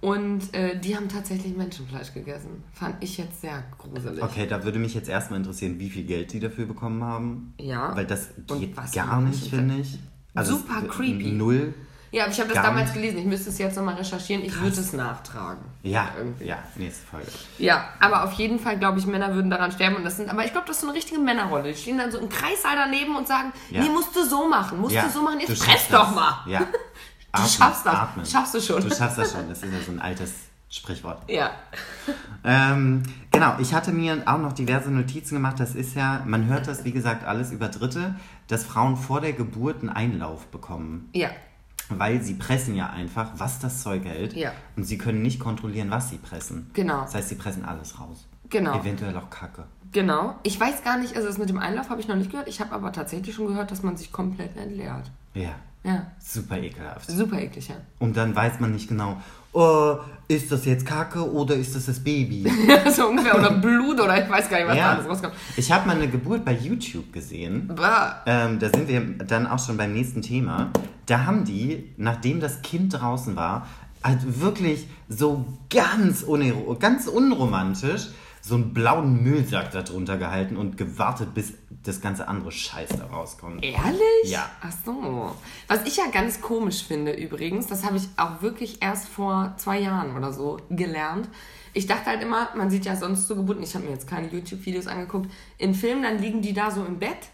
Und 0.01 0.53
äh, 0.55 0.79
die 0.79 0.95
haben 0.95 1.07
tatsächlich 1.07 1.55
Menschenfleisch 1.55 2.11
gegessen. 2.13 2.63
Fand 2.73 2.95
ich 3.01 3.17
jetzt 3.17 3.41
sehr 3.41 3.63
gruselig. 3.77 4.23
Okay, 4.23 4.47
da 4.47 4.63
würde 4.63 4.79
mich 4.79 4.95
jetzt 4.95 5.09
erstmal 5.09 5.39
interessieren, 5.39 5.79
wie 5.79 5.89
viel 5.91 6.05
Geld 6.05 6.33
die 6.33 6.39
dafür 6.39 6.65
bekommen 6.65 7.03
haben. 7.03 7.53
Ja. 7.59 7.95
Weil 7.95 8.07
das 8.07 8.29
geht 8.47 8.75
gar 8.93 9.21
nicht, 9.21 9.47
finde 9.47 9.75
ich. 9.75 9.99
Also 10.33 10.57
Super 10.57 10.81
creepy. 10.87 11.33
Null. 11.33 11.73
Ja, 12.11 12.23
aber 12.23 12.33
ich 12.33 12.39
habe 12.41 12.53
das 12.53 12.61
damals 12.61 12.91
gelesen. 12.93 13.19
Ich 13.19 13.25
müsste 13.25 13.49
es 13.49 13.57
jetzt 13.57 13.77
nochmal 13.77 13.95
recherchieren. 13.95 14.43
Ich 14.43 14.59
würde 14.59 14.77
es 14.79 14.91
nachtragen. 14.91 15.63
Ja, 15.81 16.09
Irgendwie. 16.17 16.43
ja, 16.45 16.57
nächste 16.75 17.05
Folge. 17.07 17.27
Ja, 17.57 17.85
aber 18.01 18.25
auf 18.25 18.33
jeden 18.33 18.59
Fall, 18.59 18.77
glaube 18.77 18.99
ich, 18.99 19.07
Männer 19.07 19.33
würden 19.33 19.49
daran 19.49 19.71
sterben. 19.71 19.95
Und 19.95 20.03
das 20.03 20.17
sind, 20.17 20.29
aber 20.29 20.43
ich 20.43 20.51
glaube, 20.51 20.67
das 20.67 20.75
ist 20.77 20.81
so 20.81 20.87
eine 20.87 20.95
richtige 20.97 21.21
Männerrolle. 21.21 21.71
Die 21.71 21.77
stehen 21.77 21.97
dann 21.97 22.11
so 22.11 22.17
im 22.19 22.27
Kreissaal 22.27 22.75
daneben 22.75 23.15
und 23.15 23.27
sagen, 23.27 23.53
Ja. 23.69 23.81
nee, 23.81 23.89
musst 23.89 24.13
du 24.15 24.25
so 24.25 24.47
machen, 24.49 24.79
musst 24.81 24.93
ja, 24.93 25.03
du 25.03 25.09
so 25.09 25.21
machen, 25.21 25.39
jetzt 25.39 25.65
das. 25.67 25.87
doch 25.87 26.13
mal. 26.13 26.43
Ja. 26.47 26.61
Du 27.33 27.37
Atmen, 27.37 27.49
schaffst 27.49 27.85
das. 27.85 27.93
atmen. 27.95 28.25
Schaffst 28.25 28.53
du 28.55 28.59
schon. 28.61 28.81
Du 28.81 28.93
schaffst 28.93 29.17
das 29.17 29.31
schon. 29.31 29.47
Das 29.47 29.63
ist 29.63 29.71
ja 29.71 29.79
so 29.79 29.93
ein 29.93 30.01
altes 30.01 30.33
Sprichwort. 30.69 31.21
Ja. 31.29 31.51
Ähm, 32.43 33.03
genau, 33.31 33.55
ich 33.59 33.73
hatte 33.73 33.93
mir 33.93 34.23
auch 34.25 34.37
noch 34.37 34.51
diverse 34.51 34.91
Notizen 34.91 35.35
gemacht. 35.35 35.57
Das 35.59 35.73
ist 35.73 35.95
ja, 35.95 36.23
man 36.25 36.47
hört 36.47 36.67
das, 36.67 36.83
wie 36.83 36.91
gesagt, 36.91 37.23
alles 37.25 37.51
über 37.53 37.69
Dritte, 37.69 38.15
dass 38.47 38.65
Frauen 38.65 38.97
vor 38.97 39.21
der 39.21 39.31
Geburt 39.31 39.79
einen 39.79 39.89
Einlauf 39.89 40.47
bekommen. 40.47 41.09
Ja. 41.13 41.29
Weil 41.99 42.21
sie 42.21 42.35
pressen 42.35 42.75
ja 42.75 42.89
einfach, 42.89 43.31
was 43.37 43.59
das 43.59 43.81
Zeug 43.81 44.05
hält. 44.05 44.33
Ja. 44.33 44.51
Und 44.75 44.83
sie 44.83 44.97
können 44.97 45.21
nicht 45.21 45.39
kontrollieren, 45.39 45.91
was 45.91 46.09
sie 46.09 46.17
pressen. 46.17 46.69
Genau. 46.73 47.01
Das 47.01 47.15
heißt, 47.15 47.29
sie 47.29 47.35
pressen 47.35 47.65
alles 47.65 47.99
raus. 47.99 48.27
Genau. 48.49 48.79
Eventuell 48.79 49.15
auch 49.17 49.29
Kacke. 49.29 49.63
Genau. 49.91 50.35
Ich 50.43 50.59
weiß 50.59 50.83
gar 50.83 50.97
nicht, 50.97 51.15
also 51.15 51.27
das 51.27 51.37
mit 51.37 51.49
dem 51.49 51.57
Einlauf 51.57 51.89
habe 51.89 51.99
ich 51.99 52.07
noch 52.07 52.15
nicht 52.15 52.31
gehört. 52.31 52.47
Ich 52.47 52.61
habe 52.61 52.73
aber 52.73 52.91
tatsächlich 52.91 53.35
schon 53.35 53.47
gehört, 53.47 53.71
dass 53.71 53.83
man 53.83 53.97
sich 53.97 54.11
komplett 54.11 54.55
entleert. 54.57 55.11
Ja. 55.33 55.55
Ja. 55.83 56.07
Super 56.19 56.57
ekelhaft. 56.59 57.09
Super 57.09 57.39
eklig, 57.39 57.69
ja. 57.69 57.75
Und 57.99 58.15
dann 58.15 58.35
weiß 58.35 58.59
man 58.59 58.71
nicht 58.71 58.87
genau, 58.87 59.17
oh, 59.51 59.95
ist 60.27 60.51
das 60.51 60.65
jetzt 60.65 60.85
Kacke 60.85 61.29
oder 61.31 61.55
ist 61.55 61.75
das 61.75 61.87
das 61.87 61.99
Baby? 61.99 62.45
so 62.95 63.07
ungefähr. 63.07 63.37
Oder 63.37 63.51
Blut 63.51 63.99
oder 63.99 64.23
ich 64.23 64.29
weiß 64.29 64.49
gar 64.49 64.57
nicht, 64.59 64.67
was 64.67 64.75
da 64.75 64.81
ja. 64.81 64.91
alles 64.93 65.07
rauskommt. 65.07 65.33
Ich 65.57 65.71
habe 65.71 65.87
mal 65.87 65.95
eine 65.95 66.07
Geburt 66.07 66.45
bei 66.45 66.53
YouTube 66.53 67.11
gesehen. 67.11 67.73
Ähm, 68.25 68.59
da 68.59 68.69
sind 68.69 68.87
wir 68.87 69.01
dann 69.25 69.47
auch 69.47 69.59
schon 69.59 69.77
beim 69.77 69.93
nächsten 69.93 70.21
Thema. 70.21 70.71
Da 71.11 71.25
haben 71.25 71.43
die, 71.43 71.93
nachdem 71.97 72.39
das 72.39 72.61
Kind 72.61 72.93
draußen 72.93 73.35
war, 73.35 73.67
halt 74.01 74.39
wirklich 74.39 74.87
so 75.09 75.43
ganz, 75.69 76.25
ganz 76.79 77.07
unromantisch 77.07 78.07
so 78.39 78.55
einen 78.55 78.73
blauen 78.73 79.21
Müllsack 79.21 79.71
da 79.71 79.81
drunter 79.81 80.17
gehalten 80.17 80.55
und 80.55 80.77
gewartet, 80.77 81.33
bis 81.33 81.53
das 81.83 81.99
ganze 81.99 82.29
andere 82.29 82.53
Scheiß 82.53 82.91
da 82.97 83.07
rauskommt. 83.07 83.61
Ehrlich? 83.61 84.01
Ja. 84.23 84.49
Ach 84.61 84.71
so. 84.85 85.35
Was 85.67 85.85
ich 85.85 85.97
ja 85.97 86.05
ganz 86.13 86.39
komisch 86.39 86.85
finde 86.85 87.11
übrigens, 87.11 87.67
das 87.67 87.83
habe 87.83 87.97
ich 87.97 88.07
auch 88.15 88.41
wirklich 88.41 88.81
erst 88.81 89.09
vor 89.09 89.53
zwei 89.57 89.81
Jahren 89.81 90.15
oder 90.15 90.31
so 90.31 90.61
gelernt. 90.69 91.27
Ich 91.73 91.87
dachte 91.87 92.05
halt 92.05 92.23
immer, 92.23 92.47
man 92.55 92.69
sieht 92.69 92.85
ja 92.85 92.95
sonst 92.95 93.27
so 93.27 93.35
Geburten, 93.35 93.63
ich 93.63 93.75
habe 93.75 93.83
mir 93.83 93.91
jetzt 93.91 94.07
keine 94.07 94.29
YouTube-Videos 94.29 94.87
angeguckt, 94.87 95.29
in 95.57 95.75
Filmen, 95.75 96.03
dann 96.03 96.19
liegen 96.19 96.41
die 96.41 96.53
da 96.53 96.71
so 96.71 96.85
im 96.85 96.99
Bett, 96.99 97.27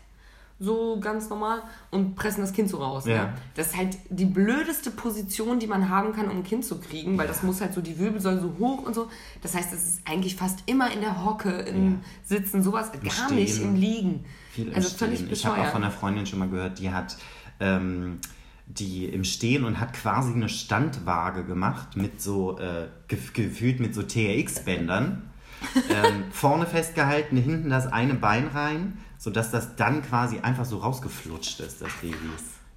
so 0.60 1.00
ganz 1.00 1.30
normal, 1.30 1.62
und 1.92 2.16
pressen 2.16 2.42
das 2.42 2.54
Kind 2.54 2.70
so 2.70 2.78
raus. 2.78 3.06
Ja. 3.06 3.26
Ne? 3.26 3.34
Das 3.56 3.68
ist 3.68 3.78
halt 3.78 3.98
die 4.10 4.26
blödeste 4.26 4.92
Position, 4.92 5.60
die 5.60 5.68
man 5.68 5.90
haben 5.90 6.14
kann, 6.14 6.30
um 6.30 6.38
ein 6.38 6.44
Kind 6.44 6.66
zu 6.66 6.80
kriegen, 6.80 7.18
weil 7.18 7.28
das 7.28 7.44
muss 7.44 7.62
halt 7.62 7.74
so, 7.74 7.82
die 7.82 8.00
Wirbelsäule 8.00 8.42
so 8.42 8.56
hoch 8.60 8.84
und 8.84 8.96
so. 8.96 9.08
Das 9.42 9.56
heißt, 9.56 9.72
es 9.74 9.88
ist 9.88 10.02
eigentlich 10.06 10.36
fast 10.36 10.64
immer 10.66 10.92
in 10.92 11.02
der 11.02 11.24
Hocke, 11.24 11.50
im 11.50 12.00
Sitzen, 12.24 12.64
sowas, 12.64 12.92
gar 12.92 13.32
nicht 13.32 13.56
Stehen. 13.56 13.70
im 13.70 13.76
Liegen. 13.76 14.26
Viel 14.52 14.70
im 14.70 14.76
also 14.76 14.90
Stehen. 14.90 15.00
völlig 15.00 15.32
Ich 15.32 15.46
habe 15.46 15.54
auch 15.54 15.58
bescheuert. 15.58 15.74
von 15.74 15.84
einer 15.84 15.92
Freundin 15.92 16.26
schon 16.26 16.40
mal 16.40 16.50
gehört, 16.50 16.80
die 16.80 16.92
hat 16.92 17.18
ähm, 17.60 18.20
die 18.68 19.06
im 19.06 19.24
Stehen 19.24 19.64
und 19.64 19.80
hat 19.80 19.94
quasi 19.94 20.34
eine 20.34 20.50
Standwaage 20.50 21.46
gemacht 21.46 21.96
mit 21.96 22.22
so 22.22 22.60
äh, 22.60 22.88
gef 23.08 23.34
gefühlt 23.34 23.80
mit 23.80 23.96
so 23.96 24.04
TRX-Bändern. 24.04 25.24
ähm, 25.90 26.26
vorne 26.32 26.68
festgehalten, 26.68 27.36
hinten 27.36 27.72
das 27.72 27.92
eine 27.92 28.14
Bein 28.14 28.48
rein, 28.48 29.00
sodass 29.18 29.52
das 29.52 29.76
dann 29.76 30.02
quasi 30.02 30.40
einfach 30.40 30.66
so 30.66 30.78
rausgeflutscht 30.78 31.60
ist, 31.60 31.82
das 31.82 31.92
Baby. 32.02 32.16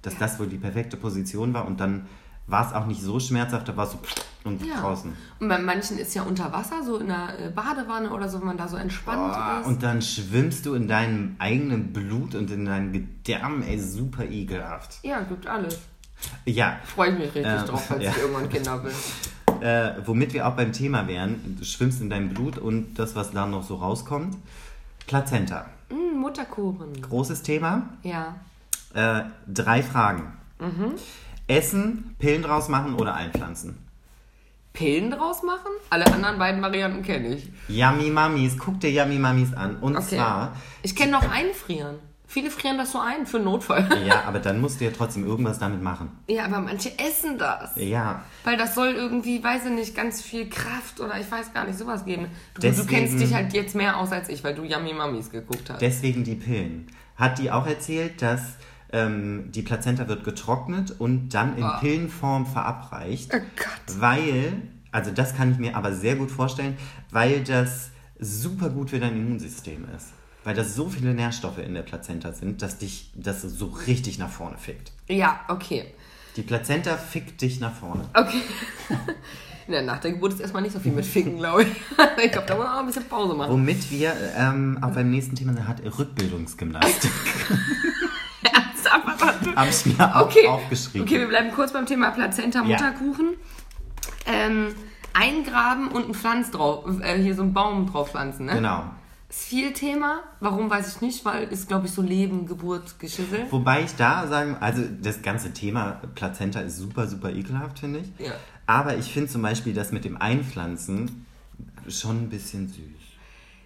Dass 0.01 0.17
das 0.17 0.39
wohl 0.39 0.47
die 0.47 0.57
perfekte 0.57 0.97
Position 0.97 1.53
war 1.53 1.65
und 1.65 1.79
dann 1.79 2.07
war 2.47 2.67
es 2.67 2.73
auch 2.73 2.87
nicht 2.87 3.01
so 3.01 3.19
schmerzhaft, 3.19 3.67
da 3.67 3.77
war 3.77 3.85
es 3.85 3.91
so 3.91 3.99
und 4.43 4.65
Ja. 4.65 4.81
draußen. 4.81 5.13
Und 5.39 5.47
bei 5.47 5.59
manchen 5.59 5.99
ist 5.99 6.15
ja 6.15 6.23
unter 6.23 6.51
Wasser, 6.51 6.83
so 6.83 6.97
in 6.97 7.07
der 7.07 7.39
äh, 7.39 7.49
Badewanne 7.51 8.09
oder 8.09 8.27
so, 8.27 8.39
wenn 8.39 8.47
man 8.47 8.57
da 8.57 8.67
so 8.67 8.75
entspannt 8.77 9.31
Boah, 9.33 9.59
ist. 9.61 9.67
und 9.67 9.83
dann 9.83 10.01
schwimmst 10.01 10.65
du 10.65 10.73
in 10.73 10.87
deinem 10.87 11.35
eigenen 11.37 11.93
Blut 11.93 12.33
und 12.33 12.49
in 12.49 12.65
deinem 12.65 12.91
Gedärm, 12.91 13.61
ey, 13.61 13.79
super 13.79 14.25
ekelhaft. 14.25 14.97
ja, 15.03 15.21
gibt 15.21 15.45
alles. 15.45 15.79
Ja, 16.45 16.79
Freue 16.83 17.11
ich 17.11 17.17
mich 17.19 17.25
richtig 17.35 17.45
Ähm, 17.45 17.65
drauf, 17.67 17.85
falls 17.87 18.03
ja. 18.03 18.09
ich 18.11 18.17
irgendwann 18.17 18.49
Kinder 18.49 18.83
will. 18.83 18.91
äh, 19.61 19.93
womit 20.05 20.33
wir 20.33 20.47
auch 20.47 20.55
beim 20.55 20.71
Thema 20.73 21.07
wären, 21.07 21.55
du 21.59 21.63
schwimmst 21.63 22.01
in 22.01 22.09
deinem 22.09 22.29
Blut 22.29 22.57
und 22.57 22.95
das, 22.95 23.15
was 23.15 23.31
da 23.31 23.45
noch 23.45 23.63
so 23.63 23.75
rauskommt. 23.75 24.35
Plazenta. 25.05 25.65
Mm, 25.91 26.19
Mutterkuchen. 26.19 27.01
Großes 27.01 27.41
Thema. 27.43 27.89
Ja. 28.03 28.35
Äh, 28.93 29.23
drei 29.47 29.83
Fragen. 29.83 30.33
Mhm. 30.59 30.93
Essen, 31.47 32.15
Pillen 32.19 32.43
draus 32.43 32.69
machen 32.69 32.95
oder 32.95 33.13
einpflanzen? 33.15 33.77
Pillen 34.73 35.11
draus 35.11 35.43
machen? 35.43 35.71
Alle 35.89 36.05
anderen 36.13 36.39
beiden 36.39 36.61
Varianten 36.61 37.03
kenne 37.03 37.35
ich. 37.35 37.51
Yummy 37.67 38.09
Mamis, 38.09 38.57
guck 38.57 38.79
dir 38.79 38.89
Yummy 38.91 39.19
Mamis 39.19 39.53
an. 39.53 39.75
Und 39.77 39.97
Okay. 39.97 40.15
zwar, 40.15 40.53
Ich 40.81 40.95
kenne 40.95 41.11
noch 41.11 41.29
einfrieren. 41.29 41.95
Viele 42.33 42.49
frieren 42.49 42.77
das 42.77 42.93
so 42.93 42.99
ein 42.99 43.25
für 43.25 43.39
Notfall. 43.39 43.89
ja, 44.07 44.23
aber 44.25 44.39
dann 44.39 44.61
musst 44.61 44.79
du 44.79 44.85
ja 44.85 44.91
trotzdem 44.95 45.25
irgendwas 45.25 45.59
damit 45.59 45.81
machen. 45.83 46.09
Ja, 46.29 46.45
aber 46.45 46.61
manche 46.61 46.97
essen 46.97 47.37
das. 47.37 47.71
Ja, 47.75 48.23
Weil 48.45 48.55
das 48.55 48.73
soll 48.73 48.93
irgendwie, 48.93 49.43
weiß 49.43 49.65
ich 49.65 49.71
nicht, 49.71 49.95
ganz 49.95 50.21
viel 50.21 50.47
Kraft 50.49 51.01
oder 51.01 51.19
ich 51.19 51.29
weiß 51.29 51.53
gar 51.53 51.65
nicht, 51.67 51.77
sowas 51.77 52.05
geben. 52.05 52.27
Du, 52.53 52.61
du 52.61 52.67
Deswegen- 52.67 52.87
kennst 52.87 53.19
dich 53.19 53.33
halt 53.33 53.51
jetzt 53.51 53.75
mehr 53.75 53.97
aus 53.97 54.13
als 54.13 54.29
ich, 54.29 54.45
weil 54.45 54.55
du 54.55 54.63
Yummy 54.63 54.93
Mummies 54.93 55.29
geguckt 55.29 55.69
hast. 55.69 55.81
Deswegen 55.81 56.23
die 56.23 56.35
Pillen. 56.35 56.87
Hat 57.17 57.37
die 57.37 57.51
auch 57.51 57.67
erzählt, 57.67 58.21
dass 58.21 58.41
ähm, 58.93 59.51
die 59.51 59.61
Plazenta 59.61 60.07
wird 60.07 60.23
getrocknet 60.23 60.95
und 60.99 61.29
dann 61.33 61.57
in 61.57 61.63
Ah. 61.63 61.79
Pillenform 61.79 62.45
verabreicht, 62.45 63.31
Oh 63.35 63.39
Gott. 63.57 63.99
weil, 63.99 64.53
also 64.93 65.11
das 65.11 65.35
kann 65.35 65.51
ich 65.51 65.57
mir 65.57 65.75
aber 65.75 65.93
sehr 65.93 66.15
gut 66.15 66.31
vorstellen, 66.31 66.77
weil 67.09 67.43
das 67.43 67.89
super 68.19 68.69
gut 68.69 68.89
für 68.91 68.99
dein 68.99 69.17
Immunsystem 69.17 69.85
ist. 69.97 70.13
Weil 70.43 70.55
das 70.55 70.75
so 70.75 70.89
viele 70.89 71.13
Nährstoffe 71.13 71.59
in 71.59 71.73
der 71.75 71.83
Plazenta 71.83 72.33
sind, 72.33 72.61
dass 72.61 72.79
dich 72.79 73.11
das 73.15 73.41
so 73.43 73.67
richtig 73.87 74.17
nach 74.17 74.29
vorne 74.29 74.57
fickt. 74.57 74.91
Ja, 75.07 75.41
okay. 75.49 75.85
Die 76.35 76.41
Plazenta 76.41 76.97
fickt 76.97 77.41
dich 77.41 77.59
nach 77.59 77.73
vorne. 77.73 78.05
Okay. 78.13 78.41
Ja, 79.67 79.81
nach 79.81 79.99
der 79.99 80.11
Geburt 80.13 80.33
ist 80.33 80.39
erstmal 80.41 80.63
nicht 80.63 80.73
so 80.73 80.79
viel 80.79 80.91
mit 80.91 81.05
Ficken, 81.05 81.37
glaube 81.37 81.63
ich. 81.63 81.67
Ich 82.25 82.31
glaube, 82.31 82.47
da 82.47 82.55
muss 82.55 82.65
man 82.65 82.73
auch 82.75 82.79
ein 82.79 82.85
bisschen 82.87 83.07
Pause 83.07 83.35
machen. 83.35 83.51
Womit 83.53 83.89
wir 83.91 84.13
ähm, 84.35 84.77
auch 84.81 84.89
beim 84.89 85.09
nächsten 85.11 85.35
Thema 85.35 85.53
sind, 85.53 85.65
hat 85.67 85.81
Rückbildungsgymnastik. 85.97 87.11
Habe 89.55 89.69
ich 89.69 89.85
mir 89.85 90.15
auch 90.15 90.21
Okay. 90.25 90.47
aufgeschrieben. 90.47 91.07
Okay, 91.07 91.19
wir 91.19 91.27
bleiben 91.27 91.51
kurz 91.51 91.71
beim 91.71 91.85
Thema 91.85 92.09
Plazenta, 92.11 92.63
Ja. 92.65 92.77
Ähm, 94.25 94.73
eingraben 95.13 95.87
und 95.89 96.09
ein 96.09 96.13
Pflanz 96.15 96.51
drauf, 96.51 96.83
äh, 97.01 97.21
hier 97.21 97.35
so 97.35 97.43
einen 97.43 97.53
Baum 97.53 97.89
drauf 97.89 98.11
pflanzen, 98.11 98.47
ne? 98.47 98.55
Genau. 98.55 98.83
Ist 99.31 99.43
viel 99.45 99.71
Thema. 99.71 100.23
Warum 100.41 100.69
weiß 100.69 100.93
ich 100.93 100.99
nicht, 101.01 101.23
weil 101.23 101.47
ist, 101.47 101.69
glaube 101.69 101.87
ich, 101.87 101.93
so 101.93 102.01
Leben, 102.01 102.47
Geburt, 102.47 102.99
Geschissel. 102.99 103.45
Wobei 103.49 103.83
ich 103.83 103.95
da 103.95 104.27
sagen, 104.27 104.57
also 104.59 104.83
das 105.01 105.21
ganze 105.21 105.53
Thema 105.53 106.01
Plazenta 106.15 106.59
ist 106.59 106.75
super, 106.75 107.07
super 107.07 107.31
ekelhaft, 107.31 107.79
finde 107.79 107.99
ich. 107.99 108.25
Ja. 108.27 108.33
Aber 108.67 108.97
ich 108.97 109.13
finde 109.13 109.29
zum 109.29 109.41
Beispiel 109.41 109.73
das 109.73 109.93
mit 109.93 110.03
dem 110.03 110.17
Einpflanzen 110.17 111.25
schon 111.87 112.23
ein 112.23 112.29
bisschen 112.29 112.67
süß. 112.67 112.77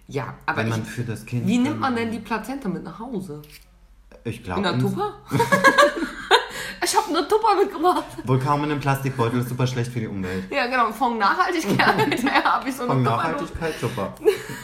Ja, 0.06 0.34
aber 0.46 0.58
Wenn 0.58 0.68
man 0.68 0.82
ich, 0.82 0.88
für 0.88 1.02
das 1.02 1.26
Kind. 1.26 1.48
wie 1.48 1.58
nimmt 1.58 1.80
man 1.80 1.96
denn 1.96 2.12
die 2.12 2.20
Plazenta 2.20 2.68
mit 2.68 2.84
nach 2.84 3.00
Hause? 3.00 3.42
Ich 4.22 4.44
glaube. 4.44 4.60
In 4.60 4.66
einer 4.66 4.78
Tupper? 4.78 5.14
ich 6.84 6.96
habe 6.96 7.08
eine 7.08 7.26
Tupper 7.28 7.56
mitgebracht. 7.60 8.04
Wohl 8.24 8.38
kaum 8.38 8.64
in 8.64 8.70
einem 8.70 8.80
Plastikbeutel, 8.80 9.40
ist 9.40 9.48
super 9.48 9.66
schlecht 9.66 9.92
für 9.92 10.00
die 10.00 10.06
Umwelt. 10.06 10.50
Ja, 10.50 10.66
genau, 10.66 10.90
von 10.92 11.18
Nachhaltigkeit 11.18 12.22
her 12.24 12.44
habe 12.44 12.68
ich 12.68 12.76
so 12.76 12.82
eine 12.84 12.92
Von 12.92 13.04
Tupper. 13.04 13.16
Nachhaltigkeit, 13.16 13.74
super. 13.80 14.14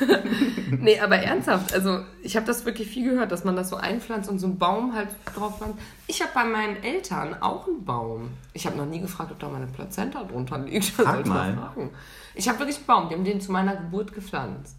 nee, 0.70 0.98
aber 1.00 1.16
ernsthaft, 1.16 1.72
also 1.74 2.00
ich 2.22 2.36
habe 2.36 2.46
das 2.46 2.64
wirklich 2.64 2.88
viel 2.88 3.10
gehört, 3.10 3.32
dass 3.32 3.44
man 3.44 3.56
das 3.56 3.68
so 3.68 3.76
einpflanzt 3.76 4.28
und 4.30 4.38
so 4.38 4.46
einen 4.46 4.58
Baum 4.58 4.94
halt 4.94 5.08
drauf 5.34 5.58
pflanzt. 5.58 5.78
Ich 6.06 6.20
habe 6.20 6.30
bei 6.34 6.44
meinen 6.44 6.82
Eltern 6.82 7.34
auch 7.40 7.66
einen 7.66 7.84
Baum. 7.84 8.30
Ich 8.52 8.66
habe 8.66 8.76
noch 8.76 8.86
nie 8.86 9.00
gefragt, 9.00 9.30
ob 9.32 9.38
da 9.38 9.48
meine 9.48 9.66
Plazenta 9.66 10.24
drunter 10.24 10.58
liegt. 10.58 10.84
Frag 10.86 11.14
Sollte 11.14 11.28
mal. 11.28 11.54
fragen. 11.54 11.90
Ich 12.34 12.48
habe 12.48 12.58
wirklich 12.60 12.76
einen 12.78 12.86
Baum, 12.86 13.08
die 13.08 13.14
haben 13.14 13.24
den 13.24 13.40
zu 13.40 13.52
meiner 13.52 13.76
Geburt 13.76 14.12
gepflanzt. 14.14 14.76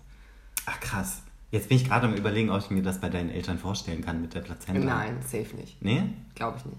Ach 0.66 0.80
krass. 0.80 1.22
Jetzt 1.52 1.70
bin 1.70 1.78
ich 1.78 1.88
gerade 1.88 2.08
am 2.08 2.16
überlegen, 2.16 2.50
ob 2.50 2.60
ich 2.62 2.72
mir 2.72 2.82
das 2.82 3.00
bei 3.00 3.10
deinen 3.10 3.30
Eltern 3.30 3.60
vorstellen 3.60 4.04
kann 4.04 4.22
mit 4.22 4.34
der 4.34 4.40
Plazenta. 4.42 4.82
Nein, 4.84 5.18
safe 5.22 5.56
nicht. 5.56 5.80
Nee? 5.82 6.04
Glaube 6.34 6.58
ich 6.58 6.66
nicht. 6.66 6.78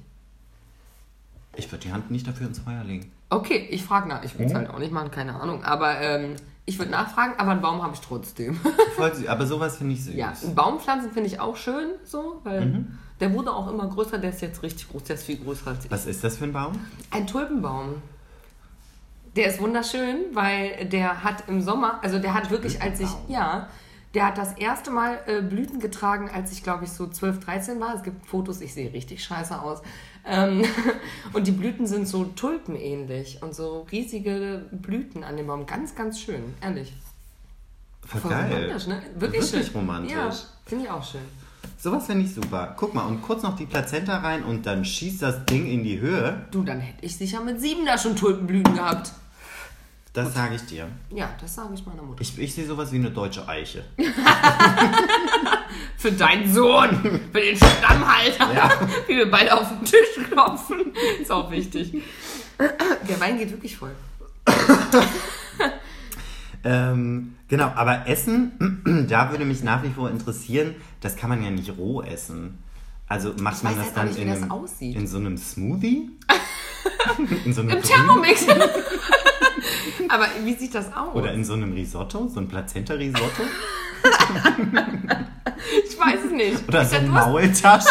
Ich 1.57 1.71
würde 1.71 1.85
die 1.87 1.93
Hand 1.93 2.11
nicht 2.11 2.27
dafür 2.27 2.47
ins 2.47 2.59
Feuer 2.59 2.83
legen. 2.85 3.11
Okay, 3.31 3.67
ich 3.71 3.85
frage 3.85 4.09
nach. 4.09 4.23
Ich 4.23 4.39
will 4.39 4.47
es 4.47 4.53
Mhm. 4.53 4.57
halt 4.59 4.71
auch 4.71 4.79
nicht 4.79 4.93
machen, 4.93 5.11
keine 5.11 5.35
Ahnung. 5.41 5.65
Aber 5.65 6.01
ähm, 6.01 6.37
ich 6.67 6.79
würde 6.79 6.91
nachfragen, 6.93 7.35
aber 7.39 7.51
einen 7.53 7.61
Baum 7.63 7.83
habe 7.83 7.95
ich 7.95 8.01
trotzdem. 8.01 8.59
Voll 8.97 9.15
süß, 9.15 9.27
aber 9.27 9.47
sowas 9.47 9.77
finde 9.79 9.95
ich 9.95 10.05
süß. 10.05 10.15
ja, 10.15 10.33
einen 10.43 10.55
Baum 10.55 10.81
pflanzen 10.81 11.11
finde 11.13 11.29
ich 11.29 11.41
auch 11.41 11.57
schön, 11.57 11.91
so, 12.05 12.41
weil 12.45 12.67
Mhm. 12.67 12.99
der 13.21 13.33
wurde 13.35 13.53
auch 13.53 13.69
immer 13.71 13.87
größer. 13.89 14.19
Der 14.19 14.31
ist 14.31 14.41
jetzt 14.41 14.63
richtig 14.63 14.89
groß, 14.91 15.05
der 15.05 15.15
ist 15.17 15.25
viel 15.25 15.37
größer 15.39 15.69
als 15.69 15.85
ich. 15.85 15.91
Was 15.91 16.07
ist 16.07 16.23
das 16.25 16.37
für 16.39 16.45
ein 16.45 16.53
Baum? 16.53 16.73
Ein 17.11 17.27
Tulpenbaum. 17.27 17.97
Der 19.37 19.49
ist 19.49 19.61
wunderschön, 19.61 20.19
weil 20.33 20.87
der 20.87 21.25
hat 21.25 21.49
im 21.49 21.61
Sommer, 21.61 21.99
also 22.03 22.21
der 22.21 22.35
hat 22.35 22.51
wirklich, 22.51 22.81
als 22.81 23.01
ich, 23.01 23.09
ja, 23.27 23.69
der 24.15 24.27
hat 24.27 24.39
das 24.39 24.53
erste 24.53 24.93
Mal 24.93 25.19
äh, 25.27 25.43
Blüten 25.43 25.81
getragen, 25.81 26.31
als 26.33 26.53
ich 26.53 26.63
glaube 26.63 26.85
ich 26.85 26.93
so 26.93 27.09
12, 27.09 27.41
13 27.45 27.81
war. 27.81 27.97
Es 27.97 28.05
gibt 28.05 28.25
Fotos, 28.27 28.61
ich 28.61 28.73
sehe 28.73 28.93
richtig 28.93 29.25
scheiße 29.25 29.61
aus. 29.61 29.83
Ähm, 30.27 30.65
und 31.33 31.47
die 31.47 31.53
Blüten 31.53 31.87
sind 31.87 32.09
so 32.09 32.25
tulpenähnlich 32.25 33.43
und 33.43 33.55
so 33.55 33.87
riesige 33.93 34.65
Blüten 34.71 35.25
an 35.25 35.37
dem 35.37 35.47
Baum. 35.47 35.67
Ganz, 35.67 35.95
ganz 35.95 36.21
schön, 36.21 36.55
ehrlich. 36.61 36.95
Voll, 38.07 38.21
Voll 38.21 38.33
romantisch, 38.33 38.87
ne? 38.87 39.03
Wirklich, 39.17 39.43
Wirklich 39.43 39.67
schön. 39.67 39.77
romantisch. 39.77 40.13
Ja, 40.13 40.31
finde 40.67 40.85
ich 40.85 40.91
auch 40.91 41.05
schön. 41.05 41.23
Sowas 41.79 42.07
finde 42.07 42.25
ich 42.25 42.35
super. 42.35 42.75
Guck 42.79 42.95
mal, 42.95 43.07
und 43.07 43.23
kurz 43.23 43.43
noch 43.43 43.57
die 43.57 43.67
Plazenta 43.67 44.19
rein 44.19 44.43
und 44.43 44.67
dann 44.67 44.85
schießt 44.85 45.23
das 45.23 45.45
Ding 45.47 45.67
in 45.67 45.85
die 45.85 46.01
Höhe. 46.01 46.47
Du, 46.51 46.63
dann 46.63 46.81
hätte 46.81 47.05
ich 47.05 47.17
sicher 47.17 47.43
mit 47.43 47.61
sieben 47.61 47.85
da 47.85 47.99
schon 47.99 48.17
Tulpenblüten 48.17 48.75
gehabt. 48.75 49.13
Das 50.15 50.33
sage 50.33 50.55
ich 50.55 50.65
dir. 50.67 50.87
Ja, 51.11 51.29
das 51.41 51.57
sage 51.57 51.75
ich 51.75 51.85
meiner 51.85 52.03
Mutter. 52.03 52.21
Ich, 52.23 52.39
ich 52.39 52.55
sehe 52.55 52.65
sowas 52.65 52.93
wie 52.93 52.97
eine 52.97 53.11
deutsche 53.11 53.47
Eiche. 53.49 53.85
Für 55.97 56.13
deinen 56.13 56.53
Sohn, 56.53 57.21
für 57.33 57.41
den 57.41 57.57
Stammhalter, 57.57 58.55
Ja. 58.55 58.71
wie 59.09 59.17
wir 59.17 59.29
beide 59.31 59.53
auf 59.53 59.69
den 59.69 59.85
Tisch 59.85 60.25
klopfen. 60.31 60.93
Ist 61.21 61.33
auch 61.33 61.51
wichtig. 61.51 61.95
Der 63.09 63.21
Wein 63.21 63.39
geht 63.39 63.51
wirklich 63.51 63.77
voll. 63.77 63.91
Ähm, 66.63 67.35
genau, 67.49 67.73
aber 67.75 68.07
Essen, 68.07 69.07
da 69.09 69.31
würde 69.31 69.45
mich 69.45 69.63
nach 69.65 69.83
wie 69.83 69.91
vor 69.91 70.11
interessieren, 70.11 70.75
das 71.01 71.17
kann 71.17 71.29
man 71.29 71.43
ja 71.43 71.51
nicht 71.51 71.77
roh 71.77 72.03
essen. 72.03 72.59
Also 73.09 73.35
macht 73.41 73.65
man 73.65 73.77
das 73.77 73.87
halt 73.87 73.97
dann 73.97 74.09
nicht, 74.09 74.19
in, 74.19 74.29
das 74.29 74.43
einem, 74.43 74.95
in 74.95 75.07
so 75.07 75.19
einem 75.19 75.37
Smoothie? 75.37 76.11
in 77.45 77.53
so 77.53 77.61
einem 77.63 77.71
Im? 77.71 77.83
Thermomix. 77.83 78.47
Aber 80.09 80.27
wie 80.43 80.55
sieht 80.55 80.75
das 80.75 80.93
aus? 80.95 81.15
Oder 81.15 81.33
in 81.33 81.45
so 81.45 81.55
einem 81.55 81.73
Risotto? 81.73 82.29
So 82.29 82.41
ein 82.41 82.49
Plazenta-Risotto? 82.49 83.43
ich 85.87 85.99
weiß 85.99 86.25
es 86.27 86.33
nicht. 86.33 86.69
Oder 86.69 86.83
Ist 86.83 86.91
so 86.91 87.01
Maultaschen? 87.01 87.91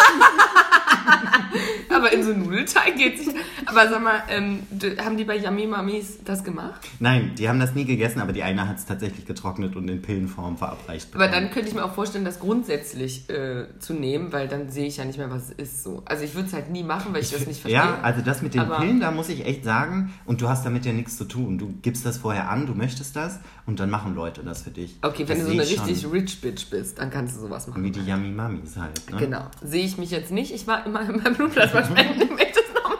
Aber 1.94 2.12
in 2.12 2.22
so 2.22 2.32
Nudelteig 2.32 2.96
geht 2.96 3.18
sich. 3.18 3.28
Aber 3.66 3.88
sag 3.88 4.02
mal, 4.02 4.22
ähm, 4.28 4.60
haben 5.02 5.16
die 5.16 5.24
bei 5.24 5.36
Yummy 5.36 5.66
Mamis 5.66 6.18
das 6.24 6.42
gemacht? 6.44 6.80
Nein, 6.98 7.32
die 7.38 7.48
haben 7.48 7.60
das 7.60 7.74
nie 7.74 7.84
gegessen, 7.84 8.20
aber 8.20 8.32
die 8.32 8.42
eine 8.42 8.68
hat 8.68 8.78
es 8.78 8.86
tatsächlich 8.86 9.26
getrocknet 9.26 9.76
und 9.76 9.88
in 9.88 10.02
Pillenform 10.02 10.56
verabreicht. 10.56 11.08
Aber 11.14 11.26
bekommen. 11.26 11.44
dann 11.44 11.52
könnte 11.52 11.68
ich 11.68 11.74
mir 11.74 11.84
auch 11.84 11.94
vorstellen, 11.94 12.24
das 12.24 12.40
grundsätzlich 12.40 13.28
äh, 13.30 13.66
zu 13.78 13.94
nehmen, 13.94 14.32
weil 14.32 14.48
dann 14.48 14.70
sehe 14.70 14.86
ich 14.86 14.96
ja 14.96 15.04
nicht 15.04 15.18
mehr, 15.18 15.30
was 15.30 15.50
es 15.50 15.50
ist. 15.50 15.82
So. 15.84 16.02
Also 16.06 16.24
ich 16.24 16.34
würde 16.34 16.48
es 16.48 16.54
halt 16.54 16.70
nie 16.70 16.82
machen, 16.82 17.12
weil 17.14 17.22
ich, 17.22 17.30
das 17.30 17.46
nicht 17.46 17.60
verstehe. 17.60 17.72
Ja, 17.80 17.98
also 18.02 18.20
das 18.22 18.42
mit 18.42 18.54
den 18.54 18.60
Aber- 18.62 18.78
Pillen, 18.78 19.00
da 19.00 19.10
muss 19.10 19.28
ich 19.28 19.44
echt 19.46 19.64
sagen, 19.64 20.12
und 20.26 20.40
du 20.40 20.48
hast 20.48 20.64
damit 20.66 20.84
ja 20.86 20.92
nichts 20.92 21.16
zu 21.16 21.24
tun. 21.24 21.58
Du 21.58 21.74
gibst 21.82 22.04
das 22.04 22.18
vorher 22.18 22.50
an, 22.50 22.66
du 22.66 22.74
möchtest 22.74 23.16
das 23.16 23.38
und 23.66 23.80
dann 23.80 23.90
machen 23.90 24.14
Leute 24.14 24.42
das 24.42 24.62
für 24.62 24.70
dich. 24.70 24.96
Okay, 25.02 25.28
wenn 25.28 25.38
das 25.38 25.46
du 25.46 25.52
so 25.52 25.52
eine 25.52 25.62
ich 25.62 25.80
richtig 25.80 26.02
schon. 26.02 26.10
rich 26.10 26.40
Bitch 26.40 26.70
bist, 26.70 26.98
dann 26.98 27.10
kannst 27.10 27.36
du 27.36 27.40
sowas 27.42 27.66
machen. 27.68 27.82
Wie 27.82 27.90
die 27.90 28.00
Yummy 28.04 28.28
Mummies 28.30 28.76
halt. 28.76 29.10
Ne? 29.10 29.18
Genau. 29.18 29.46
Sehe 29.62 29.84
ich 29.84 29.96
mich 29.98 30.10
jetzt 30.10 30.30
nicht. 30.32 30.52
Ich 30.52 30.66
war 30.66 30.84
immer 30.86 31.00
in 31.08 31.22
meinem 31.22 31.34
Blutplasma 31.34 31.83
spenden. 31.84 32.22
Ich 32.22 32.30
möchte 32.30 32.60
es 32.60 32.74
nochmal 32.74 32.98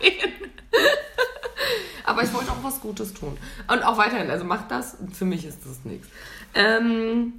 erwähnen. 0.00 0.50
Aber 2.04 2.22
ich 2.22 2.32
wollte 2.32 2.50
auch 2.52 2.62
was 2.62 2.80
Gutes 2.80 3.12
tun. 3.14 3.36
Und 3.70 3.82
auch 3.84 3.98
weiterhin. 3.98 4.30
Also 4.30 4.44
macht 4.44 4.70
das. 4.70 4.96
Für 5.12 5.24
mich 5.24 5.44
ist 5.44 5.58
das 5.64 5.84
nichts. 5.84 6.08
Ähm, 6.54 7.34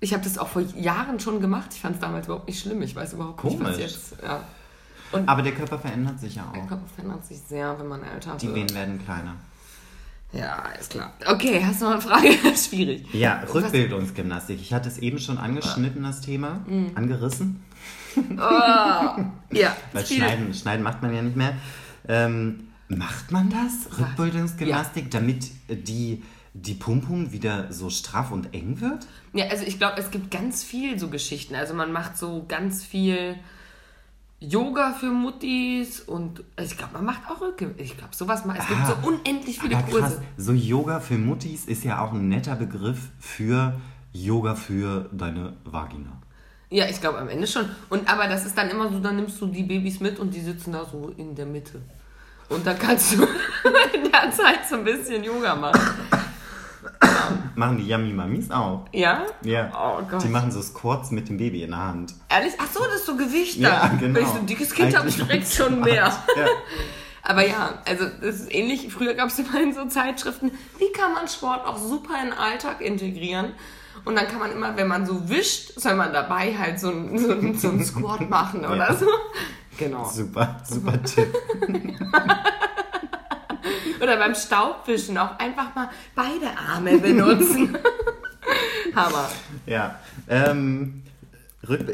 ich 0.00 0.12
habe 0.12 0.22
das 0.22 0.38
auch 0.38 0.48
vor 0.48 0.62
Jahren 0.76 1.18
schon 1.20 1.40
gemacht. 1.40 1.70
Ich 1.72 1.80
fand 1.80 1.96
es 1.96 2.00
damals 2.00 2.26
überhaupt 2.26 2.46
nicht 2.46 2.60
schlimm. 2.60 2.82
Ich 2.82 2.94
weiß 2.94 3.14
überhaupt 3.14 3.42
nicht, 3.44 3.58
was 3.60 3.72
Komisch. 3.76 3.78
jetzt. 3.80 4.14
Ja. 4.22 4.42
Und 5.12 5.28
Aber 5.28 5.42
der 5.42 5.52
Körper 5.52 5.78
verändert 5.78 6.18
sich 6.20 6.36
ja 6.36 6.42
auch. 6.48 6.66
Körper 6.68 6.86
verändert 6.94 7.24
sich 7.26 7.38
sehr, 7.48 7.78
wenn 7.78 7.88
man 7.88 8.02
älter 8.02 8.36
Die 8.36 8.46
wird. 8.46 8.56
Venen 8.56 8.74
werden 8.74 9.04
kleiner. 9.04 9.34
Ja, 10.32 10.64
ist 10.80 10.90
klar. 10.90 11.12
Okay, 11.26 11.62
hast 11.64 11.80
du 11.80 11.84
noch 11.84 11.92
eine 11.92 12.00
Frage? 12.00 12.28
Schwierig. 12.56 13.06
Ja, 13.14 13.44
Rückbildungsgymnastik. 13.52 14.60
Ich 14.60 14.72
hatte 14.74 14.88
es 14.88 14.98
eben 14.98 15.20
schon 15.20 15.38
angeschnitten, 15.38 16.02
das 16.02 16.20
Thema. 16.22 16.60
Mhm. 16.66 16.90
Angerissen. 16.96 17.62
Ja, 19.52 19.76
Weil 19.92 20.06
schneiden, 20.06 20.52
schneiden 20.54 20.82
macht 20.82 21.02
man 21.02 21.14
ja 21.14 21.22
nicht 21.22 21.36
mehr. 21.36 21.54
Ähm, 22.08 22.68
macht 22.88 23.30
man 23.30 23.50
das? 23.50 23.98
Rückbildungsgymnastik, 23.98 25.10
damit 25.10 25.50
die, 25.68 26.22
die 26.54 26.74
Pumpum 26.74 27.32
wieder 27.32 27.72
so 27.72 27.90
straff 27.90 28.30
und 28.30 28.52
eng 28.54 28.80
wird? 28.80 29.06
Ja, 29.32 29.46
also 29.48 29.64
ich 29.64 29.78
glaube, 29.78 29.98
es 29.98 30.10
gibt 30.10 30.30
ganz 30.30 30.62
viel 30.64 30.98
so 30.98 31.08
Geschichten. 31.08 31.54
Also 31.54 31.74
man 31.74 31.92
macht 31.92 32.16
so 32.18 32.44
ganz 32.46 32.84
viel 32.84 33.36
Yoga 34.40 34.92
für 34.92 35.10
Muttis 35.10 36.00
und 36.00 36.42
also 36.56 36.72
ich 36.72 36.76
glaube, 36.76 36.94
man 36.94 37.04
macht 37.06 37.22
auch 37.30 37.40
Rücken. 37.40 37.74
Ich 37.78 37.96
glaube, 37.96 38.14
sowas 38.14 38.44
mal. 38.44 38.56
Es 38.58 38.66
gibt 38.66 38.80
Ah, 38.80 38.96
so 39.00 39.08
unendlich 39.08 39.58
viele 39.58 39.76
Aber 39.76 39.86
krass, 39.86 40.00
Kurse. 40.16 40.22
so 40.36 40.52
Yoga 40.52 41.00
für 41.00 41.16
Muttis 41.16 41.64
ist 41.64 41.84
ja 41.84 42.00
auch 42.04 42.12
ein 42.12 42.28
netter 42.28 42.56
Begriff 42.56 42.98
für 43.18 43.80
Yoga 44.12 44.54
für 44.54 45.08
deine 45.12 45.54
Vagina. 45.64 46.20
Ja, 46.74 46.86
ich 46.88 47.00
glaube 47.00 47.18
am 47.18 47.28
Ende 47.28 47.46
schon. 47.46 47.68
Und 47.88 48.10
aber 48.10 48.26
das 48.26 48.44
ist 48.44 48.58
dann 48.58 48.68
immer 48.68 48.90
so, 48.90 48.98
dann 48.98 49.14
nimmst 49.14 49.40
du 49.40 49.46
die 49.46 49.62
Babys 49.62 50.00
mit 50.00 50.18
und 50.18 50.34
die 50.34 50.40
sitzen 50.40 50.72
da 50.72 50.84
so 50.84 51.14
in 51.16 51.32
der 51.36 51.46
Mitte. 51.46 51.80
Und 52.48 52.66
da 52.66 52.74
kannst 52.74 53.12
du 53.12 53.22
in 53.94 54.10
der 54.10 54.32
Zeit 54.32 54.66
so 54.68 54.74
ein 54.74 54.84
bisschen 54.84 55.22
Yoga 55.22 55.54
machen. 55.54 55.80
Machen 57.54 57.78
die 57.78 57.86
Yummy 57.86 58.12
Mamis 58.12 58.50
auch. 58.50 58.86
Ja? 58.92 59.24
Ja. 59.42 59.70
Oh 59.72 60.02
Gott. 60.10 60.24
Die 60.24 60.28
machen 60.28 60.50
so 60.50 60.60
Squats 60.60 61.12
mit 61.12 61.28
dem 61.28 61.36
Baby 61.36 61.62
in 61.62 61.70
der 61.70 61.78
Hand. 61.78 62.12
Ehrlich? 62.28 62.54
Ach 62.58 62.66
so, 62.66 62.80
das 62.84 62.96
ist 62.96 63.06
so 63.06 63.16
Gewicht 63.16 63.56
Ja, 63.56 63.86
dann. 63.86 64.00
genau. 64.00 64.16
Wenn 64.16 64.24
ich 64.24 64.28
so 64.30 64.38
ein 64.38 64.46
dickes 64.46 64.74
Kind 64.74 64.98
habe, 64.98 65.08
direkt 65.08 65.52
schon 65.52 65.78
mehr. 65.80 66.12
Ja. 66.36 66.46
Aber 67.22 67.46
ja, 67.46 67.78
also 67.86 68.06
das 68.20 68.40
ist 68.40 68.52
ähnlich. 68.52 68.92
Früher 68.92 69.14
gab 69.14 69.28
es 69.28 69.38
immer 69.38 69.62
in 69.62 69.72
so 69.72 69.84
Zeitschriften, 69.86 70.50
wie 70.78 70.90
kann 70.92 71.14
man 71.14 71.28
Sport 71.28 71.66
auch 71.66 71.78
super 71.78 72.14
in 72.20 72.30
den 72.30 72.38
Alltag 72.38 72.80
integrieren? 72.80 73.52
Und 74.04 74.16
dann 74.16 74.28
kann 74.28 74.38
man 74.38 74.52
immer, 74.52 74.76
wenn 74.76 74.86
man 74.88 75.06
so 75.06 75.28
wischt, 75.28 75.72
soll 75.80 75.94
man 75.94 76.12
dabei 76.12 76.54
halt 76.56 76.78
so 76.78 76.90
ein, 76.90 77.18
so 77.18 77.32
ein, 77.32 77.54
so 77.56 77.68
ein 77.70 77.82
Squat 77.84 78.28
machen 78.28 78.60
oder 78.60 78.76
Ja. 78.76 78.94
so. 78.94 79.06
Genau. 79.78 80.04
Super, 80.04 80.60
super 80.64 81.02
Tipp. 81.02 81.34
Oder 84.00 84.16
beim 84.18 84.34
Staubwischen 84.34 85.16
auch 85.16 85.38
einfach 85.38 85.74
mal 85.74 85.88
beide 86.14 86.50
Arme 86.56 86.98
benutzen. 86.98 87.76
Hammer. 88.94 89.28
Ja. 89.66 89.98
Ähm, 90.28 91.02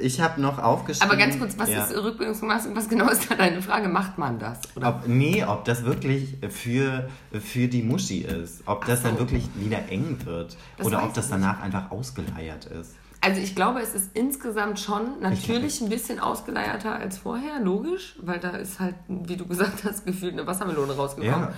ich 0.02 0.20
habe 0.20 0.40
noch 0.40 0.58
aufgeschrieben. 0.58 1.10
Aber 1.10 1.18
ganz 1.18 1.38
kurz, 1.38 1.58
was 1.58 1.70
ja. 1.70 1.84
ist 1.84 1.96
Rückbildungsgymnastik? 1.96 2.76
Was 2.76 2.88
genau 2.88 3.08
ist 3.08 3.30
da 3.30 3.34
deine 3.34 3.62
Frage? 3.62 3.88
Macht 3.88 4.18
man 4.18 4.38
das? 4.38 4.58
Oder? 4.76 4.88
Ob, 4.88 5.08
nee, 5.08 5.44
ob 5.44 5.64
das 5.64 5.84
wirklich 5.84 6.36
für, 6.48 7.08
für 7.32 7.68
die 7.68 7.82
Muschi 7.82 8.20
ist. 8.20 8.62
Ob 8.66 8.84
das 8.86 9.02
so. 9.02 9.08
dann 9.08 9.18
wirklich 9.18 9.48
wieder 9.56 9.88
eng 9.88 10.18
wird. 10.24 10.56
Das 10.76 10.86
oder 10.86 11.02
ob 11.02 11.14
das 11.14 11.26
ich 11.26 11.32
nicht. 11.32 11.42
danach 11.42 11.60
einfach 11.62 11.90
ausgeleiert 11.90 12.66
ist. 12.66 12.94
Also 13.22 13.40
ich 13.40 13.54
glaube, 13.54 13.80
es 13.80 13.94
ist 13.94 14.10
insgesamt 14.14 14.80
schon 14.80 15.20
natürlich 15.20 15.80
ein 15.82 15.90
bisschen 15.90 16.20
ausgeleierter 16.20 16.94
als 16.94 17.18
vorher, 17.18 17.60
logisch, 17.60 18.16
weil 18.22 18.38
da 18.40 18.50
ist 18.50 18.80
halt, 18.80 18.94
wie 19.08 19.36
du 19.36 19.46
gesagt 19.46 19.84
hast, 19.84 20.06
gefühlt 20.06 20.32
eine 20.32 20.46
Wassermelone 20.46 20.94
rausgekommen. 20.94 21.48
Ja. 21.48 21.54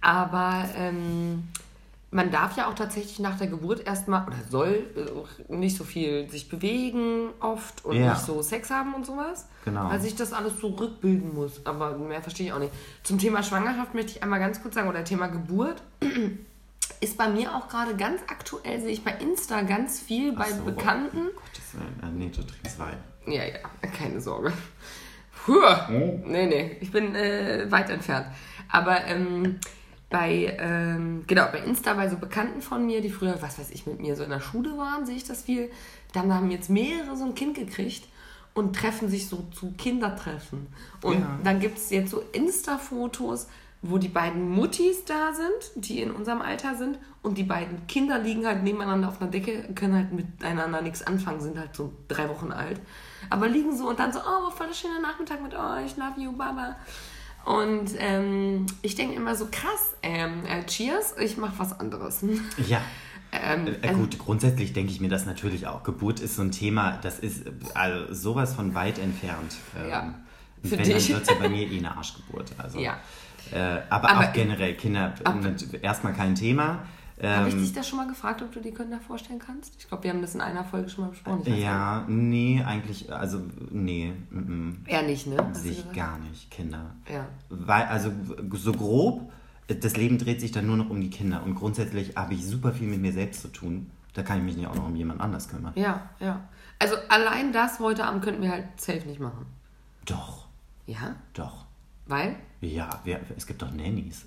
Aber 0.00 0.64
ähm, 0.76 1.48
man 2.14 2.30
darf 2.30 2.56
ja 2.56 2.68
auch 2.68 2.74
tatsächlich 2.74 3.18
nach 3.18 3.36
der 3.36 3.48
Geburt 3.48 3.86
erstmal 3.86 4.26
oder 4.26 4.36
soll 4.48 4.86
äh, 5.48 5.54
nicht 5.54 5.76
so 5.76 5.84
viel 5.84 6.30
sich 6.30 6.48
bewegen 6.48 7.30
oft 7.40 7.84
und 7.84 7.96
Ja. 7.96 8.10
nicht 8.14 8.22
so 8.24 8.40
Sex 8.40 8.70
haben 8.70 8.94
und 8.94 9.04
sowas. 9.04 9.48
Genau. 9.64 9.90
Weil 9.90 10.00
sich 10.00 10.14
das 10.14 10.32
alles 10.32 10.58
so 10.60 10.68
rückbilden 10.68 11.34
muss. 11.34 11.60
Aber 11.66 11.98
mehr 11.98 12.22
verstehe 12.22 12.46
ich 12.46 12.52
auch 12.52 12.58
nicht. 12.60 12.72
Zum 13.02 13.18
Thema 13.18 13.42
Schwangerschaft 13.42 13.94
möchte 13.94 14.12
ich 14.12 14.22
einmal 14.22 14.38
ganz 14.38 14.62
kurz 14.62 14.74
sagen, 14.74 14.88
oder 14.88 15.02
Thema 15.04 15.26
Geburt. 15.26 15.82
Ist 17.00 17.18
bei 17.18 17.28
mir 17.28 17.54
auch 17.54 17.68
gerade 17.68 17.96
ganz 17.96 18.20
aktuell, 18.28 18.80
sehe 18.80 18.90
ich 18.92 19.02
bei 19.04 19.12
Insta 19.12 19.62
ganz 19.62 20.00
viel 20.00 20.32
bei 20.32 20.50
so. 20.50 20.62
Bekannten. 20.64 21.26
Gottes 21.34 21.74
Willen. 21.74 22.18
Nee, 22.18 22.30
du 22.34 22.42
trinkst 22.42 22.78
Wein. 22.78 22.96
Ja, 23.26 23.42
ja, 23.44 23.58
keine 23.98 24.20
Sorge. 24.20 24.52
Puh. 25.44 25.60
Nee, 25.88 26.46
nee, 26.46 26.76
ich 26.80 26.90
bin 26.92 27.14
äh, 27.14 27.66
weit 27.70 27.90
entfernt. 27.90 28.26
Aber 28.70 29.04
ähm, 29.04 29.58
bei, 30.14 30.56
ähm, 30.60 31.24
genau, 31.26 31.46
bei 31.50 31.58
Insta 31.58 31.92
bei 31.94 32.08
so 32.08 32.16
Bekannten 32.16 32.62
von 32.62 32.86
mir, 32.86 33.00
die 33.00 33.10
früher, 33.10 33.42
was 33.42 33.58
weiß 33.58 33.70
ich, 33.70 33.84
mit 33.84 33.98
mir 34.00 34.14
so 34.14 34.22
in 34.22 34.30
der 34.30 34.38
Schule 34.38 34.78
waren, 34.78 35.04
sehe 35.04 35.16
ich 35.16 35.24
das 35.24 35.42
viel. 35.42 35.72
Dann 36.12 36.32
haben 36.32 36.52
jetzt 36.52 36.70
mehrere 36.70 37.16
so 37.16 37.24
ein 37.24 37.34
Kind 37.34 37.56
gekriegt 37.56 38.06
und 38.54 38.76
treffen 38.76 39.08
sich 39.08 39.28
so 39.28 39.44
zu 39.52 39.72
Kindertreffen. 39.72 40.68
Und 41.02 41.18
Ja. 41.18 41.40
dann 41.42 41.58
gibt 41.58 41.78
es 41.78 41.90
jetzt 41.90 42.12
so 42.12 42.22
Insta-Fotos, 42.30 43.48
wo 43.82 43.98
die 43.98 44.08
beiden 44.08 44.50
Muttis 44.50 45.04
da 45.04 45.32
sind, 45.34 45.84
die 45.84 46.00
in 46.00 46.12
unserem 46.12 46.42
Alter 46.42 46.76
sind, 46.76 46.96
und 47.22 47.36
die 47.36 47.42
beiden 47.42 47.88
Kinder 47.88 48.20
liegen 48.20 48.46
halt 48.46 48.62
nebeneinander 48.62 49.08
auf 49.08 49.20
einer 49.20 49.32
Decke, 49.32 49.64
können 49.74 49.96
halt 49.96 50.12
miteinander 50.12 50.80
nichts 50.80 51.02
anfangen, 51.04 51.40
sind 51.40 51.58
halt 51.58 51.74
so 51.74 51.92
drei 52.06 52.28
Wochen 52.28 52.52
alt. 52.52 52.80
Aber 53.30 53.48
liegen 53.48 53.76
so 53.76 53.88
und 53.88 53.98
dann 53.98 54.12
so, 54.12 54.20
oh, 54.20 54.50
voll 54.50 54.68
der 54.68 54.74
schöne 54.74 55.00
Nachmittag 55.02 55.42
mit 55.42 55.54
euch, 55.54 55.96
love 55.96 56.20
you, 56.20 56.30
Baba. 56.30 56.76
Und 57.44 57.90
ähm, 57.98 58.66
ich 58.82 58.94
denke 58.94 59.14
immer 59.16 59.34
so, 59.34 59.46
krass, 59.50 59.94
ähm, 60.02 60.44
äh, 60.46 60.64
cheers, 60.64 61.14
ich 61.20 61.36
mache 61.36 61.54
was 61.58 61.78
anderes. 61.78 62.24
Ja. 62.68 62.80
ähm, 63.32 63.66
Äh, 63.82 63.92
gut, 63.92 64.18
grundsätzlich 64.18 64.72
denke 64.72 64.92
ich 64.92 65.00
mir 65.00 65.08
das 65.10 65.26
natürlich 65.26 65.66
auch. 65.66 65.82
Geburt 65.82 66.20
ist 66.20 66.36
so 66.36 66.42
ein 66.42 66.52
Thema, 66.52 66.98
das 67.02 67.18
ist 67.18 67.46
äh, 67.46 67.50
also 67.74 68.14
sowas 68.14 68.54
von 68.54 68.74
weit 68.74 68.98
entfernt. 68.98 69.56
Ähm, 69.78 69.88
Ja, 69.90 70.14
Wenn, 70.62 70.70
für 70.70 70.76
dann 70.76 70.84
dich. 70.86 71.08
wird 71.10 71.22
es 71.22 71.28
ja 71.28 71.34
bei 71.34 71.48
mir 71.50 71.68
eh 71.70 71.78
eine 71.78 71.96
Arschgeburt. 71.96 72.52
Also, 72.58 72.78
Ja. 72.78 72.98
Äh, 73.52 73.82
aber, 73.90 74.08
Aber- 74.10 74.20
auch 74.28 74.32
generell, 74.32 74.74
Kinder, 74.74 75.12
äh, 75.22 75.78
erstmal 75.82 76.14
kein 76.14 76.34
Thema. 76.34 76.86
Habe 77.22 77.48
ich 77.48 77.54
Ähm, 77.54 77.60
dich 77.60 77.72
da 77.72 77.82
schon 77.82 77.98
mal 77.98 78.08
gefragt, 78.08 78.42
ob 78.42 78.50
du 78.52 78.60
die 78.60 78.72
Kinder 78.72 78.98
vorstellen 79.00 79.38
kannst? 79.38 79.74
Ich 79.78 79.86
glaube, 79.88 80.02
wir 80.04 80.10
haben 80.10 80.20
das 80.20 80.34
in 80.34 80.40
einer 80.40 80.64
Folge 80.64 80.88
schon 80.88 81.04
mal 81.04 81.10
besprochen. 81.10 81.54
Ja, 81.56 82.04
nee, 82.08 82.62
eigentlich, 82.66 83.12
also, 83.12 83.40
nee, 83.70 84.12
mm, 84.30 84.68
nicht. 84.68 84.88
Eher 84.88 85.02
nicht, 85.02 85.26
ne? 85.28 85.36
Hast 85.38 85.56
du 85.58 85.60
sehe 85.62 85.70
ich 85.72 85.76
gesagt? 85.78 85.96
gar 85.96 86.18
nicht, 86.18 86.50
Kinder. 86.50 86.90
Ja. 87.12 87.26
Weil, 87.50 87.84
also 87.84 88.10
so 88.54 88.72
grob, 88.72 89.30
das 89.68 89.96
Leben 89.96 90.18
dreht 90.18 90.40
sich 90.40 90.50
dann 90.52 90.66
nur 90.66 90.76
noch 90.76 90.90
um 90.90 91.00
die 91.00 91.08
Kinder 91.10 91.42
und 91.44 91.54
grundsätzlich 91.54 92.16
habe 92.16 92.34
ich 92.34 92.44
super 92.44 92.72
viel 92.72 92.88
mit 92.88 93.00
mir 93.00 93.12
selbst 93.12 93.42
zu 93.42 93.48
tun. 93.48 93.90
Da 94.14 94.22
kann 94.22 94.38
ich 94.38 94.44
mich 94.44 94.56
nicht 94.56 94.66
auch 94.66 94.74
noch 94.74 94.86
um 94.86 94.96
jemand 94.96 95.20
anders 95.20 95.48
kümmern. 95.48 95.72
Ja, 95.76 96.10
ja. 96.20 96.40
Also 96.78 96.96
allein 97.08 97.52
das 97.52 97.78
heute 97.80 98.04
Abend 98.04 98.22
könnten 98.24 98.42
wir 98.42 98.50
halt 98.50 98.66
safe 98.76 99.06
nicht 99.06 99.20
machen. 99.20 99.46
Doch, 100.04 100.46
Ja? 100.86 101.14
doch. 101.32 101.64
Weil? 102.06 102.36
Ja, 102.60 103.00
wer, 103.04 103.20
es 103.36 103.46
gibt 103.46 103.62
doch 103.62 103.70
Nannies. 103.72 104.26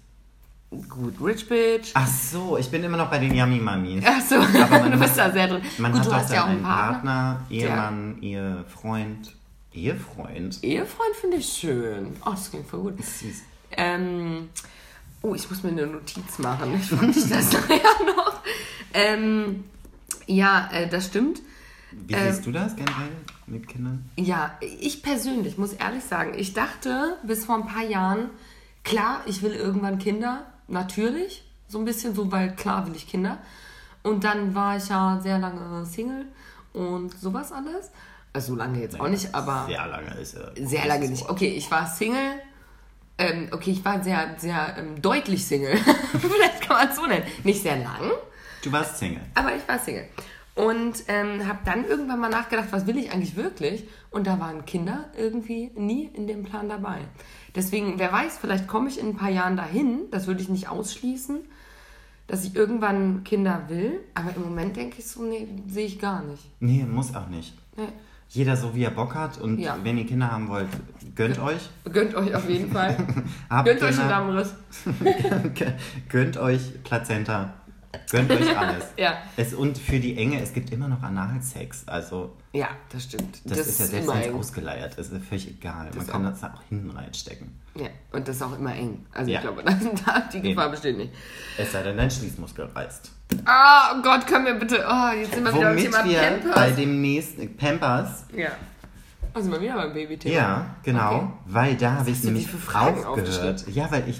Gut, 0.69 1.15
Rich 1.21 1.47
Bitch. 1.47 1.91
Ach 1.93 2.07
so, 2.07 2.57
ich 2.57 2.69
bin 2.69 2.83
immer 2.83 2.97
noch 2.97 3.09
bei 3.09 3.19
den 3.19 3.33
Yummy 3.33 3.57
Mummies. 3.59 4.03
Aber 4.05 4.79
man 4.79 4.91
du 4.91 4.99
bist 4.99 5.17
da 5.17 5.31
sehr 5.31 5.47
drin. 5.47 5.61
Man 5.77 5.93
Gut, 5.93 6.01
hat 6.01 6.07
du 6.07 6.13
hast 6.13 6.33
ja 6.33 6.43
auch 6.43 6.47
einen 6.49 6.61
Partner. 6.61 7.37
Partner, 7.39 7.45
Ehemann, 7.49 8.21
Ehefreund. 8.21 9.33
Ehefreund? 9.73 10.63
Ehefreund 10.63 11.15
finde 11.21 11.37
ich 11.37 11.47
schön. 11.47 12.15
Oh, 12.25 12.31
das 12.31 12.49
klingt 12.49 12.67
voll 12.67 12.81
gut. 12.81 13.03
Süß. 13.03 13.43
Ähm, 13.71 14.49
oh, 15.21 15.35
ich 15.35 15.49
muss 15.49 15.63
mir 15.63 15.69
eine 15.69 15.87
Notiz 15.87 16.39
machen. 16.39 16.75
Ich 16.75 16.89
dich 16.89 17.29
das 17.29 17.53
nachher 17.53 18.05
noch. 18.05 18.41
Ähm, 18.93 19.63
ja, 20.25 20.69
äh, 20.73 20.89
das 20.89 21.05
stimmt. 21.05 21.41
Wie 21.91 22.13
Ähm, 22.13 22.31
siehst 22.31 22.45
du 22.45 22.51
das 22.51 22.75
generell 22.75 23.09
mit 23.45 23.67
Kindern? 23.67 24.09
Ja, 24.17 24.57
ich 24.81 25.01
persönlich 25.01 25.57
muss 25.57 25.73
ehrlich 25.73 26.03
sagen, 26.03 26.33
ich 26.37 26.53
dachte 26.53 27.15
bis 27.23 27.45
vor 27.45 27.55
ein 27.55 27.67
paar 27.67 27.83
Jahren, 27.85 28.29
klar, 28.83 29.21
ich 29.25 29.41
will 29.41 29.53
irgendwann 29.53 29.99
Kinder, 29.99 30.45
natürlich, 30.67 31.43
so 31.67 31.79
ein 31.79 31.85
bisschen 31.85 32.15
so, 32.15 32.31
weil 32.31 32.55
klar 32.55 32.85
will 32.87 32.95
ich 32.95 33.07
Kinder. 33.07 33.39
Und 34.03 34.23
dann 34.23 34.55
war 34.55 34.77
ich 34.77 34.87
ja 34.89 35.19
sehr 35.21 35.37
lange 35.39 35.85
Single 35.85 36.25
und 36.73 37.17
sowas 37.19 37.51
alles. 37.51 37.91
Also 38.33 38.53
so 38.53 38.55
lange 38.55 38.79
jetzt 38.81 38.99
auch 38.99 39.07
nicht, 39.09 39.33
aber 39.33 39.65
Sehr 39.67 39.87
lange 39.87 40.13
ist 40.19 40.35
er. 40.35 40.51
sehr 40.67 40.85
lange 40.87 41.09
nicht. 41.09 41.27
Okay, 41.29 41.49
ich 41.49 41.69
war 41.71 41.87
Single. 41.87 42.33
Ähm, 43.17 43.47
okay, 43.51 43.71
ich 43.71 43.83
war 43.83 44.03
sehr, 44.03 44.35
sehr 44.37 44.77
ähm, 44.77 45.01
deutlich 45.01 45.45
Single. 45.45 45.75
Vielleicht 46.19 46.61
kann 46.61 46.77
man 46.77 46.89
es 46.89 46.95
so 46.95 47.05
nennen. 47.07 47.25
Nicht 47.43 47.63
sehr 47.63 47.77
lang, 47.77 48.11
Du 48.63 48.71
warst 48.71 48.97
Single. 48.99 49.21
aber 49.33 49.55
ich 49.55 49.67
war 49.67 49.79
Single. 49.79 50.07
Und 50.53 51.03
ähm, 51.07 51.47
habe 51.47 51.59
dann 51.65 51.85
irgendwann 51.85 52.19
mal 52.19 52.29
nachgedacht, 52.29 52.67
was 52.71 52.85
will 52.87 52.97
ich 52.97 53.11
eigentlich 53.11 53.35
wirklich? 53.35 53.87
Und 54.11 54.25
da 54.27 54.39
waren 54.39 54.65
Kinder 54.65 55.05
irgendwie 55.17 55.71
nie 55.75 56.05
in 56.13 56.27
dem 56.27 56.43
Plan 56.43 56.67
dabei. 56.69 56.99
Deswegen, 57.57 57.97
wer 57.97 58.13
weiß, 58.13 58.37
vielleicht 58.37 58.67
komme 58.67 58.87
ich 58.87 58.99
in 58.99 59.07
ein 59.07 59.15
paar 59.15 59.31
Jahren 59.31 59.57
dahin, 59.57 60.01
das 60.11 60.27
würde 60.27 60.41
ich 60.41 60.47
nicht 60.47 60.69
ausschließen, 60.69 61.39
dass 62.27 62.45
ich 62.45 62.55
irgendwann 62.55 63.23
Kinder 63.23 63.63
will. 63.67 63.99
Aber 64.13 64.29
im 64.35 64.43
Moment 64.43 64.75
denke 64.77 64.97
ich 64.99 65.07
so, 65.07 65.23
nee, 65.23 65.47
sehe 65.67 65.87
ich 65.87 65.99
gar 65.99 66.23
nicht. 66.23 66.43
Nee, 66.59 66.85
muss 66.89 67.15
auch 67.15 67.27
nicht. 67.27 67.53
Nee. 67.75 67.87
Jeder 68.29 68.55
so, 68.57 68.75
wie 68.75 68.83
er 68.83 68.91
Bock 68.91 69.15
hat. 69.15 69.39
Und 69.39 69.57
Ja. 69.57 69.75
wenn 69.83 69.97
ihr 69.97 70.05
Kinder 70.05 70.31
haben 70.31 70.49
wollt, 70.49 70.67
gönnt 71.15 71.39
euch. 71.39 71.69
Gönnt 71.91 72.13
euch 72.13 72.35
auf 72.35 72.47
jeden 72.47 72.71
Fall. 72.71 72.95
Gönnt 73.63 73.81
euch 73.81 73.83
einen 73.83 73.91
Kinder. 73.91 74.07
Darmriss. 74.07 74.53
gönnt 76.09 76.37
euch 76.37 76.83
Plazenta. 76.83 77.53
Gönnt 78.09 78.31
euch 78.31 78.57
alles. 78.57 78.83
Ja. 78.97 79.17
Es, 79.35 79.53
und 79.53 79.77
für 79.77 79.99
die 79.99 80.17
Enge, 80.17 80.41
es 80.41 80.53
gibt 80.53 80.71
immer 80.71 80.87
noch 80.87 81.01
Analsex. 81.03 81.87
Also, 81.87 82.35
Ja, 82.53 82.69
das 82.91 83.03
stimmt. 83.03 83.39
das, 83.45 83.59
ist 83.59 83.79
ja 83.79 83.85
selbst 83.85 84.07
wenn 84.09 84.21
es 84.29 84.33
ausgeleiert 84.33 84.95
ist, 84.95 85.11
ist 85.11 85.25
völlig 85.25 85.47
egal. 85.49 85.89
Man 85.95 86.07
kann 86.07 86.25
auch- 86.25 86.29
das 86.31 86.41
da 86.41 86.47
auch 86.55 86.63
hinten 86.69 86.89
reinstecken. 86.91 87.53
Ja, 87.75 87.87
und 88.11 88.27
das 88.27 88.37
ist 88.37 88.41
auch 88.41 88.57
immer 88.57 88.73
eng. 88.73 89.05
Also 89.13 89.29
Ja. 89.31 89.37
ich 89.39 89.41
glaube, 89.43 89.63
da, 90.05 90.19
die 90.33 90.41
Gefahr 90.41 90.65
Eben. 90.65 90.71
besteht 90.71 90.97
nicht. 90.97 91.13
Es 91.57 91.71
sei 91.71 91.83
denn, 91.83 91.97
dein 91.97 92.09
Schließmuskel 92.09 92.65
reißt. 92.73 93.11
Ah, 93.45 93.93
oh 93.97 94.01
Gott, 94.01 94.25
können 94.25 94.45
wir 94.45 94.53
bitte. 94.55 94.83
Oh, 94.89 95.09
jetzt 95.15 95.33
sind 95.35 95.43
wir 95.43 95.53
wieder 95.53 95.65
beim 95.73 95.77
Thema 95.77 96.05
wir 96.05 96.19
Pampers. 96.19 96.55
bei 96.55 96.71
dem 96.71 97.01
nächsten 97.01 97.55
Pampers 97.57 98.25
ja. 98.35 98.49
Sind 99.39 99.51
wir 99.51 99.61
wieder 99.61 99.75
beim 99.75 99.93
Babythema. 99.93 100.33
Ja, 100.35 100.65
genau. 100.81 101.15
Okay. 101.15 101.27
Weil 101.45 101.75
da 101.75 101.91
habe 101.97 102.09
ich 102.09 102.23
nämlich 102.23 102.47
Fragen 102.49 103.05
aufgehört. 103.05 103.65
Ja, 103.67 103.91
weil 103.91 104.09
ich 104.09 104.19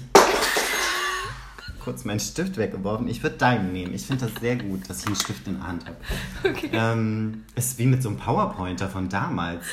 kurz 1.82 2.04
meinen 2.04 2.20
Stift 2.20 2.56
weggeworfen. 2.56 3.08
Ich 3.08 3.22
würde 3.22 3.36
deinen 3.36 3.72
nehmen. 3.72 3.94
Ich 3.94 4.06
finde 4.06 4.26
das 4.26 4.40
sehr 4.40 4.56
gut, 4.56 4.88
dass 4.88 5.00
ich 5.00 5.06
einen 5.06 5.16
Stift 5.16 5.46
in 5.46 5.54
der 5.58 5.66
Hand 5.66 5.84
habe. 5.86 5.96
Okay. 6.44 6.70
Ähm, 6.72 7.44
es 7.54 7.66
ist 7.72 7.78
wie 7.78 7.86
mit 7.86 8.02
so 8.02 8.08
einem 8.10 8.18
Powerpointer 8.18 8.88
von 8.88 9.08
damals. 9.08 9.64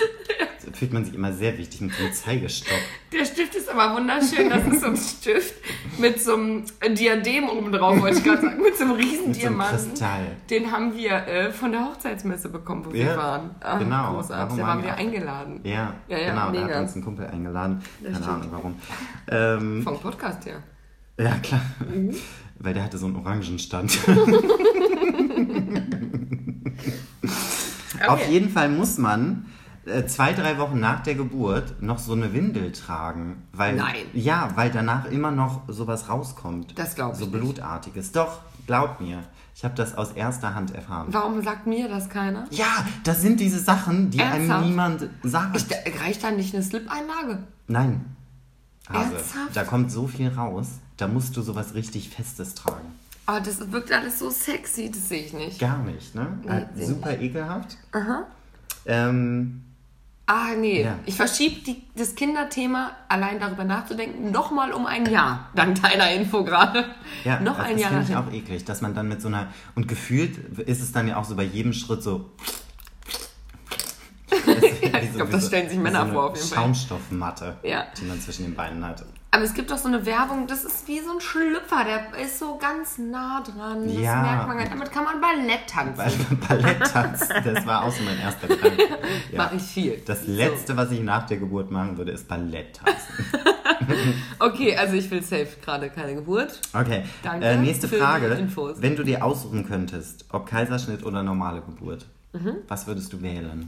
Da 0.66 0.72
fühlt 0.74 0.94
man 0.94 1.06
sich 1.06 1.14
immer 1.14 1.32
sehr 1.34 1.58
wichtig 1.58 1.82
mit 1.82 1.94
so 1.94 2.04
einem 2.04 2.14
Zeigestock. 2.14 2.78
Der 3.12 3.24
Stift 3.26 3.56
ist 3.56 3.70
aber 3.70 3.96
wunderschön. 3.96 4.50
Das 4.50 4.66
ist 4.68 4.82
so 4.82 4.88
ein 4.88 4.98
Stift 4.98 5.54
mit 6.00 6.22
so 6.22 6.34
einem 6.36 6.66
Diadem 6.96 7.48
oben 7.50 7.72
drauf, 7.72 8.02
wollte 8.02 8.18
ich 8.18 8.24
gerade 8.24 8.42
sagen. 8.42 8.62
Mit 8.62 8.76
so 8.76 8.84
einem 8.86 8.94
riesen 8.94 9.28
Mit 9.28 9.36
so. 9.42 9.50
Kristall. 9.50 10.26
Den 10.50 10.72
haben 10.72 10.96
wir 10.96 11.12
äh, 11.28 11.52
von 11.52 11.72
der 11.72 11.86
Hochzeitsmesse 11.86 12.50
bekommen, 12.50 12.86
wo 12.86 12.92
wir 12.94 13.04
Ja, 13.06 13.18
waren. 13.18 13.52
Ah, 13.62 13.78
genau. 13.78 14.14
Großartig. 14.16 14.58
Da 14.58 14.64
waren 14.68 14.80
wir 14.80 14.86
wir 14.86 14.96
eingeladen. 14.96 15.60
Ja, 15.64 15.94
Ja, 16.08 16.18
ja, 16.18 16.30
genau. 16.32 16.46
Da 16.48 16.52
mega. 16.52 16.76
hat 16.76 16.82
uns 16.84 16.96
ein 16.96 17.04
Kumpel 17.04 17.28
eingeladen. 17.28 17.82
Keine 18.04 18.16
stimmt. 18.16 18.30
Ahnung 18.30 18.48
warum. 18.52 18.76
Ähm, 19.30 19.84
Vom 19.84 20.00
Podcast 20.00 20.46
her. 20.46 20.54
ja, 20.56 20.60
klar. 21.42 21.62
Mhm. 21.94 22.16
Weil 22.60 22.74
der 22.74 22.84
hatte 22.84 22.98
so 22.98 23.06
einen 23.06 23.16
Orangenstand. 23.18 23.98
Auf 28.08 28.28
jeden 28.30 28.50
Fall 28.50 28.70
muss 28.70 28.98
man 28.98 29.46
äh, 29.86 30.06
zwei, 30.06 30.34
drei 30.34 30.58
Wochen 30.58 30.80
nach 30.80 31.02
der 31.04 31.16
Geburt 31.16 31.82
noch 31.82 32.00
so 32.00 32.14
eine 32.14 32.34
Windel 32.34 32.72
tragen. 32.72 33.44
Weil, 33.54 33.76
Nein. 33.76 34.06
Ja, 34.14 34.52
weil 34.56 34.72
danach 34.72 35.06
immer 35.06 35.32
noch 35.32 35.62
sowas 35.68 36.10
rauskommt. 36.10 36.78
Das 36.78 36.96
glaub 36.96 37.14
ich 37.14 37.20
So 37.20 37.26
nicht. 37.26 37.34
Blutartiges. 37.34 38.12
Doch, 38.12 38.40
glaub 38.68 39.00
mir. 39.00 39.24
Ich 39.56 39.64
habe 39.64 39.76
das 39.76 39.96
aus 39.98 40.12
erster 40.12 40.54
Hand 40.54 40.76
erfahren. 40.76 41.08
Warum 41.12 41.42
sagt 41.42 41.66
mir 41.66 41.88
das 41.88 42.10
keiner? 42.10 42.46
Ja, 42.52 42.86
das 43.04 43.22
sind 43.22 43.40
diese 43.40 43.60
Sachen, 43.60 44.10
die 44.10 44.20
Ernsthaft? 44.20 44.60
einem 44.60 44.70
niemand 44.70 45.10
sagt. 45.24 45.56
Ich, 45.56 46.02
reicht 46.02 46.24
da 46.24 46.32
nicht 46.32 46.54
eine 46.54 46.64
Slip-Einlage? 46.64 47.44
Nein. 47.68 48.06
Hase, 48.90 49.16
Ernsthaft? 49.16 49.56
da 49.56 49.64
kommt 49.64 49.92
so 49.92 50.08
viel 50.08 50.28
raus. 50.30 50.68
Da 50.98 51.08
musst 51.08 51.36
du 51.36 51.42
sowas 51.42 51.74
richtig 51.74 52.10
Festes 52.10 52.54
tragen. 52.56 52.88
Oh, 53.28 53.40
das 53.44 53.72
wirkt 53.72 53.92
alles 53.92 54.20
so 54.20 54.30
sexy, 54.30 54.92
das 54.92 55.10
sehe 55.10 55.24
ich 55.26 55.34
nicht. 55.34 55.60
Gar 55.60 55.80
nicht, 55.80 56.14
ne? 56.16 56.38
Nee, 56.44 56.66
sehe 56.76 56.88
super 56.88 57.20
ekelhaft. 57.20 57.78
Aha. 57.92 58.28
Ähm, 58.86 59.62
Ah, 60.28 60.56
nee. 60.58 60.82
Ja. 60.84 60.98
Ich 61.06 61.16
verschiebe 61.16 61.76
das 61.96 62.16
Kinderthema, 62.16 62.92
allein 63.10 63.40
darüber 63.40 63.64
nachzudenken, 63.64 64.32
nochmal 64.32 64.74
um 64.74 64.88
ein 64.88 65.06
Jahr. 65.06 65.52
Dank 65.54 65.80
deiner 65.84 66.12
Info 66.14 66.44
gerade. 66.44 66.86
Ja, 67.24 67.40
Noch 67.40 67.60
also 67.60 67.70
ein 67.70 67.74
das 67.74 67.82
Jahr. 67.82 67.92
finde 67.92 68.06
ich 68.10 68.16
auch 68.16 68.32
eklig, 68.34 68.66
dass 68.66 68.82
man 68.82 68.96
dann 68.96 69.08
mit 69.08 69.22
so 69.22 69.28
einer. 69.28 69.50
Und 69.76 69.88
gefühlt 69.88 70.38
ist 70.60 70.82
es 70.82 70.92
dann 70.92 71.08
ja 71.08 71.18
auch 71.18 71.26
so 71.26 71.36
bei 71.36 71.44
jedem 71.44 71.74
Schritt 71.74 72.02
so. 72.02 72.32
Ja, 74.82 75.00
ich 75.02 75.14
glaube, 75.14 75.32
das 75.32 75.48
stellen 75.48 75.70
sich 75.70 75.78
Männer 75.80 76.06
vor, 76.08 76.30
auf 76.32 76.36
jeden 76.36 76.48
Fall. 76.50 76.64
Schaumstoffmatte, 76.64 77.58
Ja. 77.64 77.86
die 78.00 78.06
man 78.06 78.20
zwischen 78.22 78.44
den 78.46 78.56
Beinen 78.56 78.86
hat. 78.86 79.04
Aber 79.32 79.44
es 79.44 79.54
gibt 79.54 79.70
doch 79.70 79.78
so 79.78 79.90
eine 79.90 80.06
Werbung, 80.06 80.48
das 80.48 80.64
ist 80.64 80.88
wie 80.88 81.02
so 81.02 81.12
ein 81.12 81.20
Schlüpfer, 81.20 81.84
der 81.84 82.24
ist 82.24 82.40
so 82.40 82.58
ganz 82.58 82.98
nah 82.98 83.42
dran. 83.44 83.86
Das 83.86 83.98
Ja. 83.98 84.22
merkt 84.22 84.48
man 84.48 84.56
gar 84.58 84.64
nicht. 84.64 84.72
Damit 84.72 84.92
kann 84.94 85.04
man 85.04 85.20
Ballett 85.20 85.68
tanzen. 85.68 85.98
Weil 85.98 86.38
Balletttanz, 86.64 87.28
das 87.44 87.66
war 87.66 87.84
auch 87.84 87.92
so 87.92 88.02
mein 88.04 88.18
erster 88.20 88.48
Gedanke. 88.48 88.84
Ja. 89.32 89.38
Mache 89.44 89.56
ich 89.58 89.64
viel. 89.64 90.02
Das 90.06 90.26
letzte, 90.28 90.78
was 90.78 90.92
ich 90.92 91.02
nach 91.02 91.26
der 91.26 91.38
Geburt 91.38 91.70
machen 91.72 91.98
würde, 91.98 92.12
ist 92.12 92.28
Ballett 92.30 92.78
tanzen. 92.78 93.26
Okay, 94.40 94.76
also 94.78 94.94
ich 94.96 95.10
will 95.12 95.22
safe 95.24 95.48
gerade 95.64 95.90
keine 95.90 96.16
Geburt. 96.16 96.60
Okay, 96.74 97.04
Danke 97.24 97.46
äh, 97.46 97.58
nächste 97.58 97.88
Frage. 97.88 98.28
Infos. 98.28 98.78
Wenn 98.82 98.96
du 98.96 99.04
dir 99.04 99.24
aussuchen 99.24 99.68
könntest, 99.68 100.26
ob 100.32 100.46
Kaiserschnitt 100.46 101.04
oder 101.06 101.24
normale 101.24 101.62
Geburt, 101.62 102.06
Mhm. 102.34 102.56
was 102.68 102.88
würdest 102.88 103.12
du 103.14 103.22
wählen? 103.22 103.68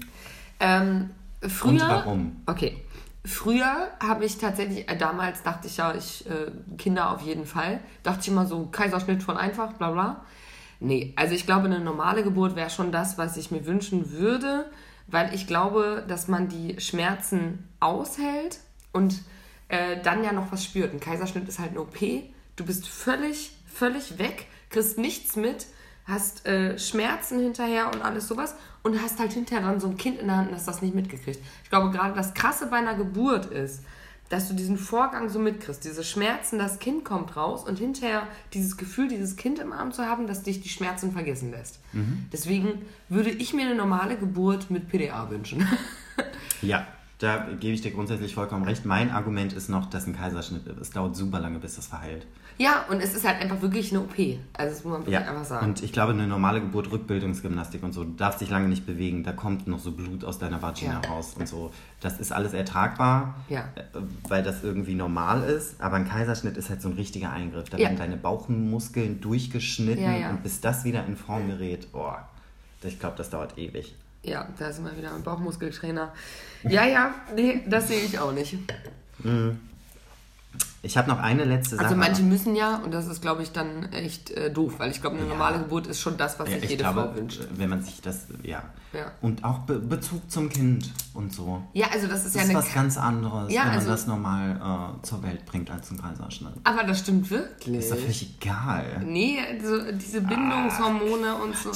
Ähm, 0.59 1.11
früher. 1.41 1.71
Und 1.71 1.81
warum? 1.81 2.41
Okay. 2.45 2.83
Früher 3.25 3.89
habe 3.99 4.23
ich 4.23 4.37
tatsächlich, 4.37 4.89
äh, 4.89 4.97
damals 4.97 5.43
dachte 5.43 5.67
ich 5.67 5.77
ja, 5.77 5.93
ich 5.93 6.25
äh, 6.29 6.51
Kinder 6.77 7.11
auf 7.11 7.21
jeden 7.21 7.45
Fall. 7.45 7.81
Dachte 8.03 8.21
ich 8.21 8.27
immer 8.29 8.45
so, 8.45 8.67
Kaiserschnitt 8.67 9.21
voll 9.21 9.35
einfach, 9.35 9.73
bla 9.73 9.91
bla. 9.91 10.25
Nee, 10.79 11.13
also 11.15 11.33
ich 11.33 11.45
glaube, 11.45 11.65
eine 11.65 11.79
normale 11.79 12.23
Geburt 12.23 12.55
wäre 12.55 12.69
schon 12.69 12.91
das, 12.91 13.17
was 13.17 13.35
ich 13.35 13.51
mir 13.51 13.65
wünschen 13.65 14.11
würde, 14.11 14.69
weil 15.07 15.33
ich 15.33 15.47
glaube, 15.47 16.05
dass 16.07 16.27
man 16.27 16.47
die 16.47 16.79
Schmerzen 16.79 17.67
aushält 17.79 18.59
und 18.93 19.21
äh, 19.69 20.01
dann 20.01 20.23
ja 20.23 20.31
noch 20.31 20.51
was 20.51 20.63
spürt. 20.63 20.93
Ein 20.93 20.99
Kaiserschnitt 20.99 21.47
ist 21.49 21.59
halt 21.59 21.71
eine 21.71 21.81
OP. 21.81 21.99
Du 22.55 22.65
bist 22.65 22.87
völlig, 22.87 23.51
völlig 23.65 24.19
weg, 24.19 24.47
kriegst 24.69 24.97
nichts 24.97 25.35
mit, 25.35 25.65
hast 26.07 26.45
äh, 26.45 26.79
Schmerzen 26.79 27.39
hinterher 27.39 27.91
und 27.93 28.01
alles 28.01 28.27
sowas 28.27 28.55
und 28.81 29.01
hast 29.01 29.19
halt 29.19 29.33
hinterher 29.33 29.65
dann 29.67 29.79
so 29.79 29.87
ein 29.87 29.97
Kind 29.97 30.19
in 30.19 30.27
der 30.27 30.37
Hand, 30.37 30.51
das 30.51 30.65
das 30.65 30.81
nicht 30.81 30.95
mitgekriegt. 30.95 31.39
Ich 31.63 31.69
glaube, 31.69 31.91
gerade 31.91 32.13
das 32.13 32.33
Krasse 32.33 32.67
bei 32.67 32.77
einer 32.77 32.95
Geburt 32.95 33.47
ist, 33.47 33.83
dass 34.29 34.47
du 34.49 34.53
diesen 34.53 34.77
Vorgang 34.77 35.29
so 35.29 35.39
mitkriegst, 35.39 35.83
diese 35.85 36.03
Schmerzen, 36.03 36.59
das 36.59 36.79
Kind 36.79 37.05
kommt 37.05 37.37
raus 37.37 37.63
und 37.63 37.79
hinterher 37.79 38.27
dieses 38.53 38.75
Gefühl, 38.75 39.07
dieses 39.07 39.37
Kind 39.37 39.59
im 39.59 39.71
Arm 39.71 39.91
zu 39.93 40.05
haben, 40.05 40.27
dass 40.27 40.43
dich 40.43 40.61
die 40.61 40.69
Schmerzen 40.69 41.13
vergessen 41.13 41.51
lässt. 41.51 41.79
Deswegen 42.33 42.81
würde 43.07 43.29
ich 43.29 43.53
mir 43.53 43.65
eine 43.65 43.75
normale 43.75 44.17
Geburt 44.17 44.69
mit 44.69 44.89
PDA 44.89 45.29
wünschen. 45.29 45.65
Ja, 46.61 46.87
da 47.19 47.47
gebe 47.59 47.73
ich 47.73 47.81
dir 47.81 47.91
grundsätzlich 47.91 48.35
vollkommen 48.35 48.63
recht. 48.65 48.85
Mein 48.85 49.09
Argument 49.11 49.51
ist 49.53 49.69
noch, 49.69 49.89
dass 49.89 50.05
ein 50.05 50.15
Kaiserschnitt 50.15 50.67
ist. 50.67 50.77
Es 50.79 50.89
dauert 50.91 51.15
super 51.15 51.39
lange, 51.39 51.57
bis 51.59 51.75
das 51.75 51.87
verheilt. 51.87 52.25
ja, 52.59 52.85
und 52.89 52.99
es 53.01 53.13
ist 53.15 53.27
halt 53.27 53.39
einfach 53.41 53.61
wirklich 53.61 53.91
eine 53.91 54.01
OP. 54.01 54.17
Also 54.53 54.73
das 54.75 54.83
muss 54.83 54.91
man 54.93 55.01
wirklich 55.01 55.13
Ja, 55.13 55.21
einfach 55.29 55.45
sagen. 55.45 55.65
und 55.67 55.83
ich 55.83 55.91
glaube, 55.93 56.13
eine 56.13 56.25
normale 56.27 56.59
Geburt, 56.61 56.91
Rückbildungsgymnastik 56.91 57.83
und 57.83 57.93
so, 57.93 58.03
du 58.03 58.11
darfst 58.11 58.41
dich 58.41 58.49
lange 58.49 58.67
nicht 58.67 58.85
bewegen, 58.87 59.23
da 59.23 59.31
kommt 59.31 59.67
noch 59.67 59.77
so 59.79 59.91
Blut 59.91 60.23
aus 60.23 60.39
deiner 60.39 60.61
Vagina 60.61 61.01
Ja. 61.03 61.09
raus 61.09 61.35
und 61.37 61.47
so. 61.47 61.71
Das 62.01 62.19
ist 62.19 62.31
alles 62.31 62.53
ertragbar, 62.53 63.35
Ja. 63.49 63.61
äh, 63.75 63.83
weil 64.27 64.41
das 64.43 64.63
irgendwie 64.63 64.95
normal 64.95 65.43
ist, 65.43 65.79
aber 65.81 65.95
ein 65.97 66.07
Kaiserschnitt 66.07 66.57
ist 66.57 66.69
halt 66.69 66.81
so 66.81 66.89
ein 66.89 66.95
richtiger 66.95 67.31
Eingriff. 67.31 67.69
Da 67.69 67.77
werden 67.77 67.97
deine 67.97 68.17
Bauchmuskeln 68.17 69.21
durchgeschnitten 69.21 70.25
und 70.29 70.43
bis 70.43 70.59
das 70.61 70.83
wieder 70.83 71.05
in 71.05 71.15
Form 71.17 71.47
gerät, 71.47 71.91
boah, 71.91 72.27
ich 72.83 72.99
glaube, 72.99 73.17
das 73.17 73.29
dauert 73.31 73.57
ewig. 73.57 73.95
Ja, 74.23 74.47
da 74.57 74.71
sind 74.73 74.83
wir 74.85 74.97
wieder 74.97 75.13
ein 75.15 75.23
Bauchmuskeltrainer. 75.23 76.11
Ja, 76.63 76.85
ja, 76.85 77.13
nee, 77.35 77.61
das 77.67 77.87
sehe 77.87 78.01
ich 78.01 78.17
auch 78.19 78.31
nicht. 78.33 78.57
Ich 80.83 80.95
habe 80.97 81.09
noch 81.09 81.19
eine 81.19 81.43
letzte 81.43 81.75
Sache. 81.75 81.85
Also 81.85 81.97
manche 81.97 82.21
müssen 82.23 82.55
ja, 82.55 82.77
und 82.77 82.93
das 82.93 83.07
ist, 83.07 83.21
glaube 83.21 83.43
ich, 83.43 83.51
dann 83.51 83.91
echt 83.91 84.29
äh, 84.31 84.51
doof, 84.51 84.75
weil 84.77 84.91
ich 84.91 85.01
glaube, 85.01 85.17
eine 85.17 85.25
Ja. 85.25 85.33
normale 85.33 85.59
Geburt 85.59 85.87
ist 85.87 85.99
schon 85.99 86.17
das, 86.17 86.39
was 86.39 86.47
ja, 86.47 86.55
sich 86.55 86.63
ich 86.65 86.69
jede 86.71 86.83
glaube, 86.83 87.01
Frau 87.09 87.15
wünscht. 87.15 87.41
wenn 87.55 87.69
man 87.69 87.81
sich 87.83 87.99
das, 88.01 88.27
ja. 88.43 88.63
Ja. 88.93 89.11
Und 89.21 89.43
auch 89.43 89.59
Be 89.59 89.79
Bezug 89.79 90.31
zum 90.31 90.47
Kind 90.49 90.93
und 91.13 91.33
so. 91.33 91.61
Ja, 91.73 91.87
also 91.91 92.07
das 92.07 92.25
ist 92.25 92.35
Das 92.35 92.35
ja 92.35 92.41
ist 92.43 92.49
eine... 92.51 92.59
was 92.59 92.73
ganz 92.73 92.97
anderes, 92.97 93.51
Ja, 93.51 93.61
wenn 93.63 93.67
man 93.69 93.77
also- 93.79 93.89
das 93.89 94.07
normal 94.07 94.95
äh, 95.01 95.05
zur 95.05 95.23
Welt 95.23 95.45
bringt 95.45 95.69
als 95.69 95.91
ein 95.91 96.01
Kaiserschnitt. 96.01 96.53
Aber 96.63 96.83
das 96.85 96.99
stimmt 96.99 97.29
wirklich. 97.29 97.79
Ist 97.79 97.91
doch 97.91 97.97
völlig 97.97 98.35
egal. 98.41 99.01
Nee, 99.05 99.39
so, 99.61 99.91
diese 99.91 100.21
Bindungshormone 100.21 101.35
und 101.35 101.55
so. 101.57 101.71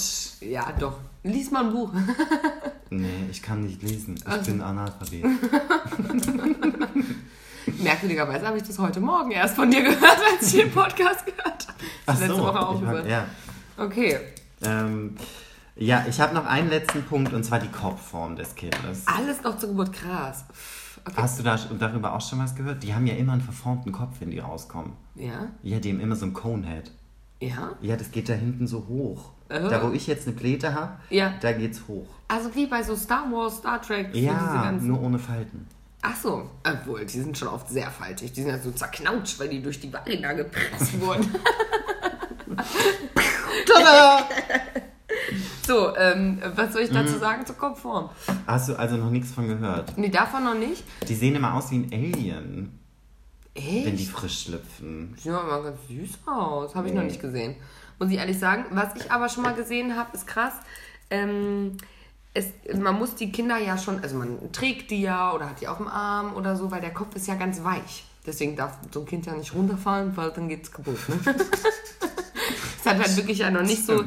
Ja, 0.45 0.71
doch. 0.79 0.97
Lies 1.23 1.51
mal 1.51 1.65
ein 1.65 1.71
Buch. 1.73 1.91
Nee, 2.93 3.07
ich 3.31 3.41
kann 3.41 3.61
nicht 3.61 3.81
lesen. 3.81 4.15
Ich 4.17 4.27
Also- 4.27 4.51
bin 4.51 4.61
Analphabet. 4.61 5.23
Merkwürdigerweise 7.81 8.47
habe 8.47 8.57
ich 8.57 8.63
das 8.63 8.77
heute 8.79 8.99
Morgen 8.99 9.31
erst 9.31 9.55
von 9.55 9.69
dir 9.71 9.81
gehört, 9.83 10.17
als 10.33 10.53
ich 10.53 10.61
den 10.61 10.71
Podcast 10.71 11.25
gehört 11.25 11.67
habe. 11.67 11.77
Ach 12.05 12.19
Letzte 12.19 12.35
so, 12.35 12.41
Woche 12.43 12.67
auch 12.67 12.79
gehört. 12.79 13.07
ja. 13.07 13.25
Okay. 13.77 14.17
Ähm, 14.63 15.15
ja, 15.75 16.05
ich 16.09 16.19
habe 16.19 16.33
noch 16.35 16.45
einen 16.45 16.69
letzten 16.69 17.03
Punkt 17.03 17.33
und 17.33 17.43
zwar 17.43 17.59
die 17.59 17.69
Kopfform 17.69 18.35
des 18.35 18.55
Kindes. 18.55 19.03
Alles 19.07 19.41
noch 19.41 19.57
zur 19.57 19.69
Geburt 19.69 19.93
krass. 19.93 20.45
Okay. 21.05 21.15
Hast 21.21 21.39
du 21.39 21.43
da, 21.43 21.57
darüber 21.79 22.13
auch 22.13 22.21
schon 22.21 22.39
was 22.39 22.55
gehört? 22.55 22.83
Die 22.83 22.93
haben 22.93 23.07
ja 23.07 23.15
immer 23.15 23.33
einen 23.33 23.41
verformten 23.41 23.91
Kopf, 23.91 24.17
wenn 24.19 24.29
die 24.31 24.39
rauskommen. 24.39 24.93
Ja? 25.15 25.47
Ja, 25.63 25.79
die 25.79 25.89
haben 25.91 25.99
immer 25.99 26.15
so 26.15 26.25
einen 26.25 26.33
Conehead. 26.33 26.91
Ja? 27.39 27.71
Ja, 27.81 27.95
das 27.95 28.11
geht 28.11 28.29
da 28.29 28.33
hinten 28.33 28.67
so 28.67 28.85
hoch. 28.87 29.31
Äh. 29.51 29.69
Da, 29.69 29.83
wo 29.83 29.91
ich 29.91 30.07
jetzt 30.07 30.27
eine 30.27 30.35
Pläte 30.35 30.73
habe, 30.73 30.93
Ja. 31.09 31.33
da 31.41 31.51
geht's 31.51 31.81
hoch. 31.87 32.07
Also 32.27 32.53
wie 32.55 32.65
bei 32.67 32.81
so 32.83 32.95
Star 32.95 33.25
Wars, 33.31 33.57
Star 33.57 33.81
Trek. 33.81 34.09
Ja, 34.15 34.71
nur 34.71 35.01
ohne 35.01 35.19
Falten. 35.19 35.67
Ach 36.03 36.15
so, 36.15 36.49
obwohl, 36.67 37.05
die 37.05 37.19
sind 37.19 37.37
schon 37.37 37.47
oft 37.49 37.69
sehr 37.69 37.91
faltig. 37.91 38.31
Die 38.33 38.41
sind 38.41 38.49
ja 38.49 38.57
so 38.57 38.71
zerknautscht, 38.71 39.39
weil 39.39 39.49
die 39.49 39.61
durch 39.61 39.79
die 39.79 39.91
Vagina 39.93 40.33
gepresst 40.33 40.99
wurden. 40.99 41.29
Tada! 43.67 44.23
so, 45.65 45.95
ähm, 45.97 46.41
was 46.55 46.73
soll 46.73 46.81
ich 46.83 46.89
Mhm. 46.91 46.95
dazu 46.95 47.17
sagen 47.19 47.45
zur 47.45 47.55
Kopfform? 47.57 48.09
Hast 48.47 48.69
du 48.69 48.75
also 48.79 48.97
noch 48.97 49.09
nichts 49.11 49.31
von 49.31 49.47
gehört? 49.47 49.97
Nee, 49.97 50.09
davon 50.09 50.43
noch 50.43 50.55
nicht. 50.55 50.83
Die 51.07 51.15
sehen 51.15 51.35
immer 51.35 51.53
aus 51.53 51.69
wie 51.71 51.75
ein 51.79 51.89
Alien, 51.93 52.79
Echt? 53.53 53.85
wenn 53.85 53.97
die 53.97 54.05
frisch 54.05 54.43
schlüpfen. 54.43 55.15
Sieht 55.17 55.31
aber 55.31 55.43
mal 55.47 55.63
ganz 55.63 55.79
süß 55.87 56.19
aus. 56.25 56.73
Habe 56.75 56.87
ich 56.87 56.93
noch 56.93 57.03
nicht 57.03 57.21
gesehen. 57.21 57.55
Muss 58.01 58.09
ich 58.09 58.17
ehrlich 58.17 58.39
sagen. 58.39 58.65
Was 58.71 58.95
ich 58.95 59.11
aber 59.11 59.29
schon 59.29 59.43
mal 59.43 59.53
gesehen 59.53 59.95
habe, 59.95 60.09
ist 60.17 60.25
krass. 60.25 60.53
Ähm, 61.11 61.77
es, 62.33 62.47
man 62.73 62.97
muss 62.97 63.13
die 63.13 63.31
Kinder 63.31 63.59
ja 63.59 63.77
schon, 63.77 64.01
also 64.01 64.15
man 64.15 64.51
trägt 64.51 64.89
die 64.89 65.03
ja 65.03 65.31
oder 65.33 65.47
hat 65.47 65.61
die 65.61 65.67
auf 65.67 65.77
dem 65.77 65.87
Arm 65.87 66.33
oder 66.33 66.55
so, 66.55 66.71
weil 66.71 66.81
der 66.81 66.95
Kopf 66.95 67.15
ist 67.15 67.27
ja 67.27 67.35
ganz 67.35 67.63
weich. 67.63 68.05
Deswegen 68.25 68.55
darf 68.55 68.75
so 68.91 69.01
ein 69.01 69.05
Kind 69.05 69.27
ja 69.27 69.33
nicht 69.33 69.53
runterfallen, 69.53 70.17
weil 70.17 70.31
dann 70.31 70.49
geht's 70.49 70.71
kaputt. 70.71 70.97
Ne? 71.09 71.19
es 72.79 72.85
hat 72.87 72.97
halt 72.97 73.15
wirklich 73.17 73.37
ja 73.37 73.51
noch 73.51 73.61
nicht 73.61 73.85
so 73.85 74.03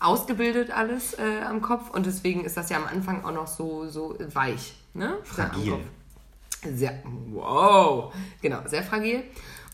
ausgebildet 0.00 0.72
alles 0.72 1.14
äh, 1.14 1.42
am 1.46 1.62
Kopf 1.62 1.90
und 1.90 2.06
deswegen 2.06 2.44
ist 2.44 2.56
das 2.56 2.70
ja 2.70 2.78
am 2.78 2.88
Anfang 2.88 3.24
auch 3.24 3.32
noch 3.32 3.46
so, 3.46 3.88
so 3.88 4.16
weich. 4.34 4.74
Ne? 4.94 5.16
Fragil. 5.22 5.78
Sehr, 6.74 7.04
wow, 7.30 8.12
genau, 8.42 8.66
sehr 8.66 8.82
fragil. 8.82 9.22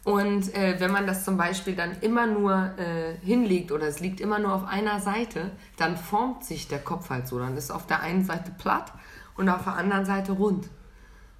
Und 0.04 0.54
äh, 0.54 0.78
wenn 0.80 0.90
man 0.92 1.06
das 1.06 1.24
zum 1.24 1.36
Beispiel 1.38 1.74
dann 1.74 1.92
immer 2.02 2.26
nur 2.26 2.72
äh, 2.78 3.14
hinlegt 3.24 3.72
oder 3.72 3.86
es 3.88 4.00
liegt 4.00 4.20
immer 4.20 4.38
nur 4.38 4.52
auf 4.54 4.66
einer 4.66 5.00
Seite, 5.00 5.50
dann 5.78 5.96
formt 5.96 6.44
sich 6.44 6.68
der 6.68 6.78
Kopf 6.80 7.08
halt 7.08 7.26
so. 7.26 7.38
Dann 7.38 7.56
ist 7.56 7.70
auf 7.70 7.86
der 7.86 8.00
einen 8.00 8.22
Seite 8.24 8.50
platt 8.58 8.92
und 9.36 9.48
auf 9.48 9.64
der 9.64 9.76
anderen 9.76 10.04
Seite 10.04 10.32
rund. 10.32 10.68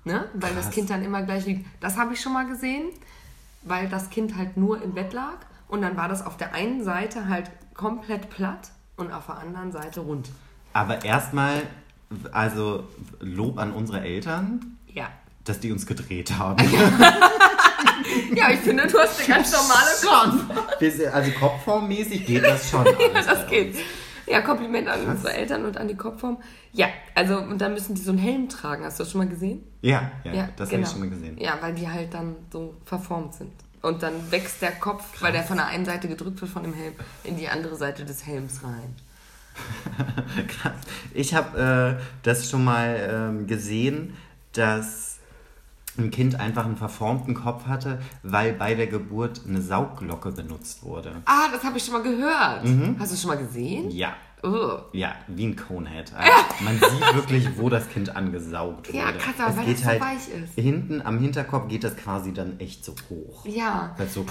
Ne? 0.05 0.25
Weil 0.35 0.55
das 0.55 0.65
Krass. 0.67 0.75
Kind 0.75 0.91
dann 0.91 1.03
immer 1.05 1.23
gleich 1.23 1.45
liegt. 1.47 1.67
Das 1.81 1.99
habe 1.99 2.15
ich 2.15 2.21
schon 2.21 2.33
mal 2.33 2.47
gesehen, 2.47 2.89
weil 3.63 3.89
das 3.89 4.09
Kind 4.11 4.37
halt 4.37 4.57
nur 4.57 4.83
im 4.83 4.93
Bett 4.95 5.13
lag 5.13 5.37
und 5.69 5.83
dann 5.83 5.97
war 5.97 6.09
das 6.09 6.25
auf 6.25 6.37
der 6.39 6.55
einen 6.55 6.83
Seite 6.85 7.29
halt 7.29 7.51
komplett 7.75 8.31
platt 8.31 8.71
und 8.97 9.13
auf 9.13 9.27
der 9.27 9.39
anderen 9.39 9.73
Seite 9.73 10.01
rund. 10.01 10.31
Aber 10.73 11.05
erstmal, 11.05 11.63
also 12.33 12.85
Lob 13.21 13.59
an 13.59 13.73
unsere 13.73 14.01
Eltern, 14.03 14.77
Ja. 14.89 15.09
dass 15.45 15.61
die 15.61 15.71
uns 15.73 15.87
gedreht 15.87 16.39
haben. 16.39 16.63
Ja, 16.71 17.13
ich 18.53 18.61
finde, 18.61 18.87
du 18.87 18.99
hast 18.99 19.19
eine 19.19 19.29
ganz 19.29 19.53
normale 19.53 20.39
Kopf. 20.49 21.13
Also 21.13 21.31
kopfformmäßig 21.33 22.27
geht 22.27 22.45
das 22.45 22.71
schon. 22.71 22.85
Ja, 23.15 23.23
das 23.23 23.47
geht. 23.49 23.77
Ja, 24.27 24.41
Kompliment 24.41 24.89
an 24.89 25.07
unsere 25.07 25.35
Eltern 25.35 25.65
und 25.65 25.77
an 25.77 25.89
die 25.89 25.97
Kopfform. 25.97 26.39
Ja, 26.73 26.89
also 27.15 27.39
und 27.39 27.61
dann 27.61 27.75
müssen 27.75 27.95
die 27.95 28.01
so 28.01 28.11
einen 28.11 28.19
Helm 28.19 28.49
tragen. 28.49 28.85
Hast 28.85 28.99
du 28.99 29.05
das 29.05 29.13
schon 29.13 29.21
mal 29.21 29.29
gesehen? 29.29 29.63
Ja, 29.83 30.11
ja, 30.25 30.49
das 30.57 30.71
genau. 30.71 30.81
habe 30.81 30.83
ich 30.83 30.89
schon 30.89 31.01
mal 31.01 31.11
gesehen. 31.11 31.39
Ja, 31.39 31.59
weil 31.61 31.75
die 31.75 31.89
halt 31.89 32.15
dann 32.15 32.37
so 32.51 32.75
verformt 32.85 33.35
sind. 33.35 33.53
Und 33.83 34.03
dann 34.03 34.31
wächst 34.31 34.63
der 34.63 34.73
Kopf, 34.73 35.05
weil 35.21 35.33
der 35.33 35.43
von 35.43 35.59
der 35.59 35.67
einen 35.67 35.85
Seite 35.85 36.09
gedrückt 36.09 36.41
wird 36.41 36.51
von 36.51 36.63
dem 36.63 36.73
Helm, 36.73 36.95
in 37.23 37.37
die 37.37 37.49
andere 37.49 37.77
Seite 37.77 38.07
des 38.07 38.27
Helms 38.27 38.61
rein. 38.65 38.97
Krass. 40.49 40.73
Ich 41.13 41.35
habe 41.35 41.99
äh, 42.01 42.03
das 42.23 42.49
schon 42.49 42.65
mal 42.65 42.97
ähm, 43.11 43.47
gesehen, 43.47 44.17
dass 44.55 45.14
ein 45.99 46.11
Kind 46.11 46.41
einfach 46.41 46.65
einen 46.65 46.77
verformten 46.77 47.35
Kopf 47.35 47.67
hatte, 47.67 48.01
weil 48.23 48.53
bei 48.55 48.75
der 48.75 48.87
Geburt 48.89 49.43
eine 49.49 49.61
Saugglocke 49.61 50.33
benutzt 50.33 50.83
wurde. 50.83 51.13
Ah, 51.27 51.49
das 51.53 51.63
habe 51.63 51.77
ich 51.79 51.85
schon 51.85 51.95
mal 51.95 52.03
gehört. 52.03 52.65
Mhm. 52.65 52.97
Hast 52.99 53.13
du 53.13 53.17
schon 53.17 53.29
mal 53.29 53.39
gesehen? 53.39 53.91
Ja, 53.91 54.15
Oh. 54.47 54.77
ja, 54.93 55.15
wie 55.27 55.47
ein 55.47 55.57
Conehead. 55.57 56.13
Also 56.19 56.65
Man 56.65 56.75
sieht 56.79 57.15
wirklich, 57.15 57.49
wo 57.57 57.71
das 57.71 57.89
Kind 57.89 58.15
angesaugt 58.15 58.89
wurde. 58.89 58.99
Ja, 58.99 59.13
krass, 59.13 59.35
aber 59.39 59.51
es 59.53 59.57
weil 59.57 59.65
geht 59.65 59.77
das 59.77 59.83
so 59.85 59.89
halt 59.89 60.01
weich 60.03 60.29
ist. 60.29 60.55
Hinten 60.55 61.01
am 61.01 61.19
Hinterkopf 61.19 61.67
geht 61.69 61.83
das 61.83 61.97
quasi 61.97 62.35
dann 62.35 62.61
echt 62.61 62.85
so 62.85 62.95
hoch. 63.09 63.47
Ja, 63.47 63.95
Halt 63.97 64.13
so, 64.13 64.27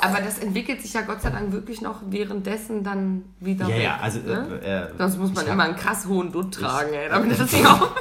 aber 0.00 0.20
das 0.22 0.40
entwickelt 0.40 0.82
sich 0.82 0.92
ja 0.94 1.02
Gott 1.02 1.22
sei 1.22 1.30
Dank 1.30 1.52
wirklich 1.52 1.80
noch 1.82 2.00
währenddessen 2.08 2.82
dann 2.82 3.26
wieder 3.38 3.68
ja, 3.68 3.76
weg. 3.76 3.82
ja, 3.84 3.98
also 4.02 4.18
ne? 4.18 4.60
äh, 4.60 4.80
äh, 4.86 4.88
Sonst 4.98 5.18
muss 5.18 5.32
man 5.32 5.44
ich 5.46 5.52
immer 5.52 5.62
hab- 5.62 5.68
einen 5.70 5.78
krass 5.78 6.06
hohen 6.06 6.32
Dutt 6.32 6.52
tragen, 6.54 6.92
ey, 6.92 7.08
damit 7.08 7.38
das 7.38 7.52
nicht 7.52 7.64
auf. 7.64 7.92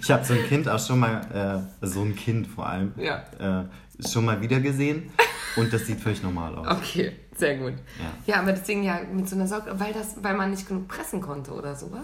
Ich 0.00 0.10
habe 0.10 0.24
so 0.24 0.34
ein 0.34 0.44
Kind 0.46 0.68
auch 0.68 0.78
schon 0.84 0.98
mal, 0.98 1.64
äh, 1.82 1.86
so 1.86 2.02
ein 2.02 2.14
Kind 2.16 2.46
vor 2.46 2.66
allem, 2.66 2.92
Ja. 2.96 3.22
äh, 3.38 3.64
schon 4.08 4.24
mal 4.24 4.40
wieder 4.40 4.60
gesehen 4.60 5.10
und 5.56 5.72
das 5.72 5.86
sieht 5.86 6.00
völlig 6.00 6.22
normal 6.22 6.54
aus. 6.56 6.66
Okay, 6.78 7.12
sehr 7.36 7.56
gut. 7.58 7.74
Ja. 7.98 8.34
Ja, 8.34 8.40
aber 8.42 8.52
deswegen 8.52 8.82
ja 8.82 9.00
mit 9.12 9.28
so 9.28 9.36
einer 9.36 9.46
Saug, 9.46 9.64
weil 9.72 9.92
das, 9.92 10.22
weil 10.22 10.34
man 10.36 10.50
nicht 10.50 10.66
genug 10.66 10.88
pressen 10.88 11.20
konnte 11.20 11.52
oder 11.52 11.76
sowas. 11.76 12.00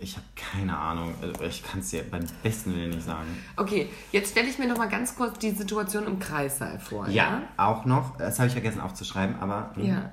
Ich 0.00 0.16
habe 0.16 0.26
keine 0.34 0.76
Ahnung, 0.76 1.14
also 1.22 1.42
ich 1.44 1.62
kann 1.62 1.80
es 1.80 1.90
dir 1.90 2.02
beim 2.02 2.24
besten 2.42 2.74
Willen 2.74 2.90
nicht 2.90 3.04
sagen. 3.06 3.28
Okay, 3.56 3.88
jetzt 4.10 4.32
stelle 4.32 4.48
ich 4.48 4.58
mir 4.58 4.66
noch 4.66 4.76
mal 4.76 4.88
ganz 4.88 5.14
kurz 5.14 5.38
die 5.38 5.52
Situation 5.52 6.06
im 6.06 6.18
Kreissaal 6.18 6.80
vor. 6.80 7.08
Ja, 7.08 7.42
auch 7.56 7.84
noch, 7.84 8.16
das 8.16 8.38
habe 8.38 8.48
ich 8.48 8.52
vergessen 8.52 8.80
aufzuschreiben, 8.80 9.36
aber 9.40 9.70
hm, 9.74 9.84
Ja. 9.86 10.10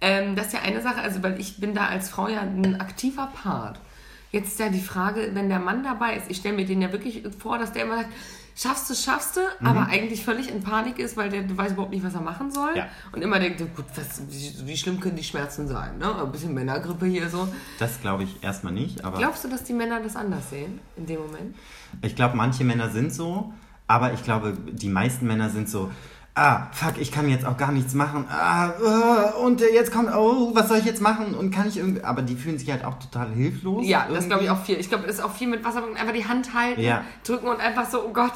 Ähm, 0.00 0.34
das 0.36 0.46
ist 0.48 0.52
ja 0.54 0.60
eine 0.62 0.80
Sache, 0.80 1.00
also 1.00 1.22
weil 1.22 1.38
ich 1.40 1.60
bin 1.60 1.74
da 1.74 1.86
als 1.86 2.08
Frau 2.08 2.26
ja 2.28 2.40
ein 2.40 2.80
aktiver 2.80 3.28
Part. 3.42 3.78
Jetzt 4.32 4.48
ist 4.48 4.58
ja 4.60 4.68
die 4.70 4.80
Frage, 4.80 5.30
wenn 5.34 5.48
der 5.48 5.58
Mann 5.60 5.84
dabei 5.84 6.16
ist, 6.16 6.30
ich 6.30 6.38
stelle 6.38 6.56
mir 6.56 6.64
den 6.66 6.82
ja 6.82 6.90
wirklich 6.90 7.22
vor, 7.38 7.58
dass 7.58 7.72
der 7.72 7.84
immer 7.84 7.96
sagt, 7.98 8.08
schaffst 8.56 8.88
du, 8.90 8.94
schaffst 8.94 9.36
du, 9.36 9.40
Mhm. 9.60 9.66
aber 9.66 9.86
eigentlich 9.86 10.24
völlig 10.24 10.50
in 10.50 10.62
Panik 10.62 10.98
ist, 10.98 11.16
weil 11.16 11.28
der 11.30 11.56
weiß 11.56 11.72
überhaupt 11.72 11.92
nicht, 11.92 12.04
was 12.04 12.14
er 12.14 12.20
machen 12.22 12.50
soll. 12.50 12.70
Ja. 12.76 12.86
Und 13.12 13.22
immer 13.22 13.38
denkt, 13.38 13.60
gut, 13.76 13.84
was, 13.94 14.22
wie, 14.30 14.66
wie 14.66 14.76
schlimm 14.76 15.00
können 15.00 15.16
die 15.16 15.24
Schmerzen 15.24 15.68
sein? 15.68 15.98
Ne? 15.98 16.14
Ein 16.22 16.32
bisschen 16.32 16.52
Männergrippe 16.54 17.06
hier 17.06 17.28
so. 17.28 17.46
Das 17.78 18.00
glaube 18.00 18.24
ich 18.24 18.42
erstmal 18.42 18.72
nicht, 18.72 19.04
aber 19.04 19.18
Glaubst 19.18 19.44
du, 19.44 19.48
dass 19.48 19.64
die 19.64 19.74
Männer 19.74 20.00
das 20.00 20.16
anders 20.16 20.48
sehen 20.50 20.80
in 20.96 21.06
dem 21.06 21.20
Moment? 21.20 21.54
ich 22.00 22.16
glaube, 22.16 22.36
manche 22.36 22.64
Männer 22.64 22.88
sind 22.90 23.12
so, 23.12 23.52
aber 23.86 24.14
ich 24.14 24.22
glaube, 24.24 24.56
die 24.70 24.88
meisten 24.88 25.26
Männer 25.26 25.50
sind 25.50 25.68
so, 25.68 25.90
ah, 26.34 26.68
fuck, 26.72 26.94
ich 26.98 27.12
kann 27.12 27.28
jetzt 27.28 27.44
auch 27.44 27.56
gar 27.56 27.72
nichts 27.72 27.94
machen, 27.94 28.26
ah, 28.30 28.70
äh, 28.70 29.38
und 29.40 29.60
jetzt 29.60 29.92
kommt, 29.92 30.08
oh, 30.14 30.54
was 30.54 30.68
soll 30.68 30.78
ich 30.78 30.84
jetzt 30.84 31.00
machen 31.02 31.34
und 31.34 31.50
kann 31.50 31.68
ich 31.68 31.76
irgendwie, 31.76 32.02
aber 32.02 32.22
die 32.22 32.36
fühlen 32.36 32.58
sich 32.58 32.70
halt 32.70 32.84
auch 32.84 32.98
total 32.98 33.30
hilflos. 33.30 33.86
Ja, 33.86 34.00
das 34.00 34.08
irgendwie. 34.10 34.28
glaube 34.28 34.44
ich 34.44 34.50
auch 34.50 34.62
viel. 34.64 34.78
Ich 34.78 34.88
glaube, 34.88 35.06
das 35.06 35.16
ist 35.16 35.22
auch 35.22 35.32
viel 35.34 35.48
mit 35.48 35.64
Wasser, 35.64 35.82
einfach 35.94 36.14
die 36.14 36.26
Hand 36.26 36.54
halten, 36.54 36.80
Ja. 36.80 37.04
drücken 37.24 37.46
und 37.48 37.60
einfach 37.60 37.88
so, 37.90 38.02
oh 38.04 38.12
Gott. 38.12 38.32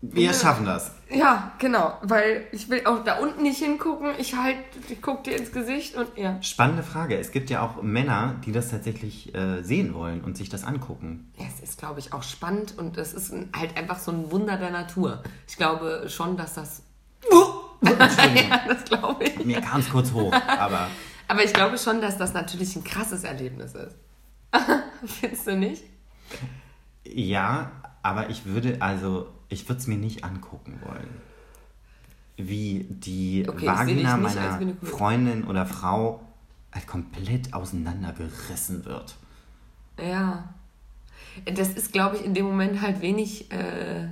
Wir 0.00 0.32
schaffen 0.32 0.64
das. 0.64 0.92
Ja, 1.10 1.52
genau, 1.58 1.98
weil 2.02 2.46
ich 2.52 2.68
will 2.68 2.86
auch 2.86 3.02
da 3.02 3.18
unten 3.18 3.42
nicht 3.42 3.58
hingucken. 3.58 4.12
Ich 4.18 4.36
halt, 4.36 4.58
ich 4.88 5.02
guck 5.02 5.24
dir 5.24 5.36
ins 5.36 5.50
Gesicht 5.50 5.96
und 5.96 6.16
ja. 6.16 6.40
Spannende 6.40 6.84
Frage. 6.84 7.18
Es 7.18 7.32
gibt 7.32 7.50
ja 7.50 7.62
auch 7.62 7.82
Männer, 7.82 8.36
die 8.46 8.52
das 8.52 8.70
tatsächlich 8.70 9.34
äh, 9.34 9.62
sehen 9.62 9.94
wollen 9.94 10.22
und 10.22 10.36
sich 10.36 10.48
das 10.48 10.62
angucken. 10.62 11.32
Ja, 11.36 11.46
es 11.52 11.60
ist, 11.60 11.78
glaube 11.78 11.98
ich, 11.98 12.12
auch 12.12 12.22
spannend 12.22 12.78
und 12.78 12.96
es 12.96 13.12
ist 13.12 13.32
ein, 13.32 13.50
halt 13.56 13.76
einfach 13.76 13.98
so 13.98 14.12
ein 14.12 14.30
Wunder 14.30 14.56
der 14.56 14.70
Natur. 14.70 15.22
Ich 15.48 15.56
glaube 15.56 16.04
schon, 16.08 16.36
dass 16.36 16.54
das. 16.54 16.82
ja, 17.82 18.60
das 18.68 18.84
glaube 18.84 19.24
ich. 19.24 19.44
Mir 19.44 19.60
kam 19.60 19.80
es 19.80 19.90
kurz 19.90 20.12
hoch, 20.12 20.32
aber 20.46 20.86
Aber 21.28 21.44
ich 21.44 21.52
glaube 21.52 21.76
schon, 21.76 22.00
dass 22.00 22.16
das 22.16 22.32
natürlich 22.32 22.74
ein 22.74 22.82
krasses 22.82 23.22
Erlebnis 23.22 23.74
ist. 23.74 23.96
Findest 25.04 25.46
du 25.46 25.56
nicht? 25.56 25.84
ja, 27.04 27.70
aber 28.02 28.30
ich 28.30 28.44
würde, 28.46 28.78
also, 28.80 29.28
ich 29.48 29.68
würde 29.68 29.80
es 29.80 29.86
mir 29.86 29.98
nicht 29.98 30.24
angucken 30.24 30.80
wollen. 30.84 31.08
Wie 32.36 32.86
die 32.88 33.46
Okay, 33.48 33.66
Vagina 33.66 34.16
meiner. 34.16 34.60
Freundin 34.82 35.44
oder 35.44 35.66
Frau 35.66 36.20
halt 36.72 36.86
komplett 36.86 37.54
auseinandergerissen 37.54 38.84
wird. 38.84 39.16
Ja. 40.00 40.54
Das 41.52 41.68
ist, 41.70 41.92
glaube 41.92 42.16
ich, 42.16 42.24
in 42.24 42.34
dem 42.34 42.46
Moment 42.46 42.80
halt 42.82 43.00
wenig, 43.00 43.50
äh, 43.52 44.08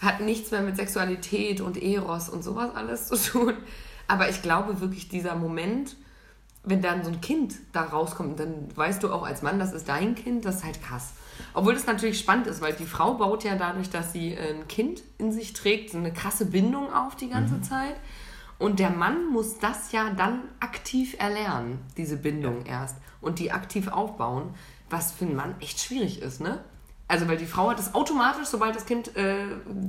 hat 0.00 0.20
nichts 0.20 0.50
mehr 0.50 0.62
mit 0.62 0.76
Sexualität 0.76 1.60
und 1.60 1.80
Eros 1.80 2.28
und 2.28 2.42
sowas 2.42 2.74
alles 2.74 3.08
zu 3.08 3.16
tun. 3.16 3.54
Aber 4.08 4.28
ich 4.28 4.42
glaube 4.42 4.80
wirklich, 4.80 5.08
dieser 5.08 5.36
Moment, 5.36 5.96
wenn 6.64 6.82
dann 6.82 7.04
so 7.04 7.10
ein 7.10 7.20
Kind 7.20 7.54
da 7.72 7.82
rauskommt, 7.82 8.40
dann 8.40 8.68
weißt 8.74 9.02
du 9.02 9.12
auch 9.12 9.24
als 9.24 9.42
Mann, 9.42 9.58
das 9.58 9.72
ist 9.72 9.88
dein 9.88 10.14
Kind, 10.14 10.44
das 10.44 10.56
ist 10.56 10.64
halt 10.64 10.82
krass. 10.82 11.12
Obwohl 11.54 11.74
das 11.74 11.86
natürlich 11.86 12.18
spannend 12.18 12.46
ist, 12.46 12.60
weil 12.60 12.72
die 12.72 12.86
Frau 12.86 13.14
baut 13.14 13.44
ja 13.44 13.56
dadurch, 13.56 13.90
dass 13.90 14.12
sie 14.12 14.34
äh, 14.34 14.54
ein 14.54 14.68
Kind 14.68 15.02
in 15.18 15.32
sich 15.32 15.52
trägt, 15.52 15.90
so 15.90 15.98
eine 15.98 16.12
krasse 16.12 16.46
Bindung 16.46 16.92
auf 16.92 17.16
die 17.16 17.28
ganze 17.28 17.60
Zeit. 17.60 17.96
Und 18.58 18.78
der 18.78 18.90
Mann 18.90 19.26
muss 19.26 19.58
das 19.58 19.90
ja 19.92 20.10
dann 20.10 20.42
aktiv 20.60 21.16
erlernen, 21.18 21.78
diese 21.96 22.16
Bindung 22.16 22.66
erst. 22.66 22.96
Und 23.20 23.38
die 23.38 23.52
aktiv 23.52 23.88
aufbauen, 23.88 24.54
was 24.90 25.12
für 25.12 25.24
einen 25.24 25.36
Mann 25.36 25.54
echt 25.60 25.80
schwierig 25.80 26.20
ist, 26.20 26.40
ne? 26.40 26.62
Also, 27.08 27.26
weil 27.26 27.38
die 27.38 27.46
Frau 27.46 27.70
hat 27.70 27.78
das 27.78 27.94
automatisch, 27.94 28.46
sobald 28.46 28.76
das 28.76 28.86
Kind 28.86 29.16
äh, 29.16 29.46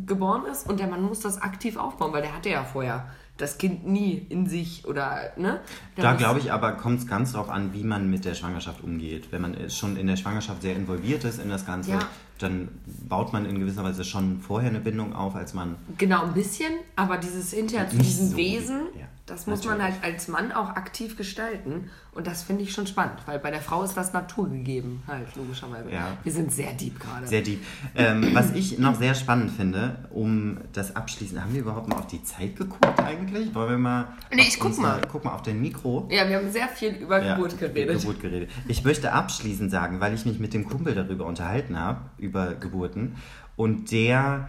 geboren 0.08 0.46
ist, 0.46 0.68
und 0.68 0.80
der 0.80 0.88
Mann 0.88 1.04
muss 1.04 1.20
das 1.20 1.40
aktiv 1.40 1.78
aufbauen, 1.78 2.14
weil 2.14 2.24
der 2.24 2.36
hatte 2.36 2.50
ja 2.50 2.64
vorher 2.64 3.12
das 3.42 3.58
Kind 3.58 3.88
nie 3.88 4.26
in 4.30 4.46
sich 4.48 4.86
oder, 4.86 5.32
ne? 5.36 5.60
Da 5.96 6.12
muss- 6.12 6.20
glaube 6.20 6.40
ich 6.40 6.52
aber, 6.52 6.74
kommt 6.74 7.00
es 7.00 7.08
ganz 7.08 7.34
drauf 7.34 7.50
an, 7.50 7.74
wie 7.74 7.84
man 7.84 8.10
mit 8.10 8.24
der 8.26 8.36
Schwangerschaft 8.36 8.84
umgeht. 8.84 9.32
Wenn 9.32 9.42
man 9.42 9.54
äh, 9.56 9.70
schon 9.70 9.98
in 9.98 10.08
der 10.08 10.16
Schwangerschaft 10.16 10.62
sehr 10.62 10.76
involviert 10.76 11.24
ist 11.24 11.40
in 11.42 11.50
das 11.50 11.66
Ganze, 11.66 11.92
Ja. 11.92 12.00
dann 12.40 12.70
baut 13.10 13.34
man 13.34 13.46
in 13.46 13.60
gewisser 13.60 13.84
Weise 13.84 14.04
schon 14.04 14.40
vorher 14.40 14.70
eine 14.70 14.80
Bindung 14.80 15.14
auf, 15.16 15.36
als 15.36 15.54
man 15.54 15.76
Genau, 15.98 16.24
ein 16.24 16.34
bisschen, 16.34 16.72
aber 16.96 17.18
dieses 17.18 17.52
hinterher 17.52 17.90
zu 17.90 17.98
diesem 17.98 18.30
so, 18.30 18.38
Wesen, 18.38 18.80
ja, 19.00 19.06
das 19.32 19.48
muss 19.48 19.64
man 19.64 19.78
natürlich. 19.78 20.02
halt 20.02 20.14
als 20.14 20.28
Mann 20.28 20.52
auch 20.52 20.70
aktiv 20.70 21.16
gestalten. 21.16 21.90
Und 22.14 22.28
das 22.28 22.44
finde 22.44 22.64
ich 22.64 22.74
schon 22.74 22.86
spannend, 22.88 23.20
weil 23.26 23.40
bei 23.40 23.50
der 23.52 23.62
Frau 23.62 23.84
ist 23.84 23.96
das 23.96 24.12
naturgegeben, 24.12 25.02
halt, 25.08 25.34
logischerweise. 25.38 25.90
Ja. 25.90 26.18
Wir 26.24 26.32
sind 26.34 26.52
sehr 26.52 26.74
deep 26.74 27.00
gerade. 27.00 27.26
Sehr 27.26 27.42
deep. 27.42 27.64
Ähm, 27.96 28.32
was 28.34 28.52
ich 28.52 28.78
noch 28.80 28.96
sehr 28.96 29.16
spannend 29.16 29.52
finde, 29.52 30.10
um 30.10 30.58
das 30.74 30.94
abschließend, 30.96 31.42
haben 31.42 31.54
wir 31.54 31.62
überhaupt 31.62 31.88
mal 31.88 31.96
auf 31.96 32.08
die 32.08 32.22
Zeit 32.24 32.58
geguckt 32.58 33.00
eigentlich? 33.00 33.56
Wollen 33.56 33.70
wir 33.70 33.78
mal. 33.78 34.08
Nee, 34.34 34.42
ich 34.42 34.60
guck 34.60 34.78
mal. 34.78 35.00
Guck 35.10 35.24
mal 35.24 35.34
auf 35.34 35.44
dein 35.44 35.62
Mikro. 35.62 36.10
Ja, 36.12 36.28
wir 36.28 36.36
haben 36.36 36.52
sehr 36.52 36.68
viel 36.68 36.96
über 36.96 37.24
Ja, 37.24 37.36
Geburt 37.36 37.58
geredet. 37.58 38.02
Geburt 38.02 38.20
geredet. 38.20 38.50
Ich 38.68 38.84
möchte 38.84 39.14
abschließend 39.14 39.72
sagen, 39.72 40.02
weil 40.02 40.14
ich 40.14 40.26
mich 40.26 40.40
mit 40.40 40.54
dem 40.54 40.66
Kumpel 40.66 40.94
darüber 40.94 41.26
unterhalten 41.26 41.80
habe, 41.80 42.02
über 42.18 42.56
Geburten, 42.56 43.16
und 43.56 43.92
der 43.92 44.48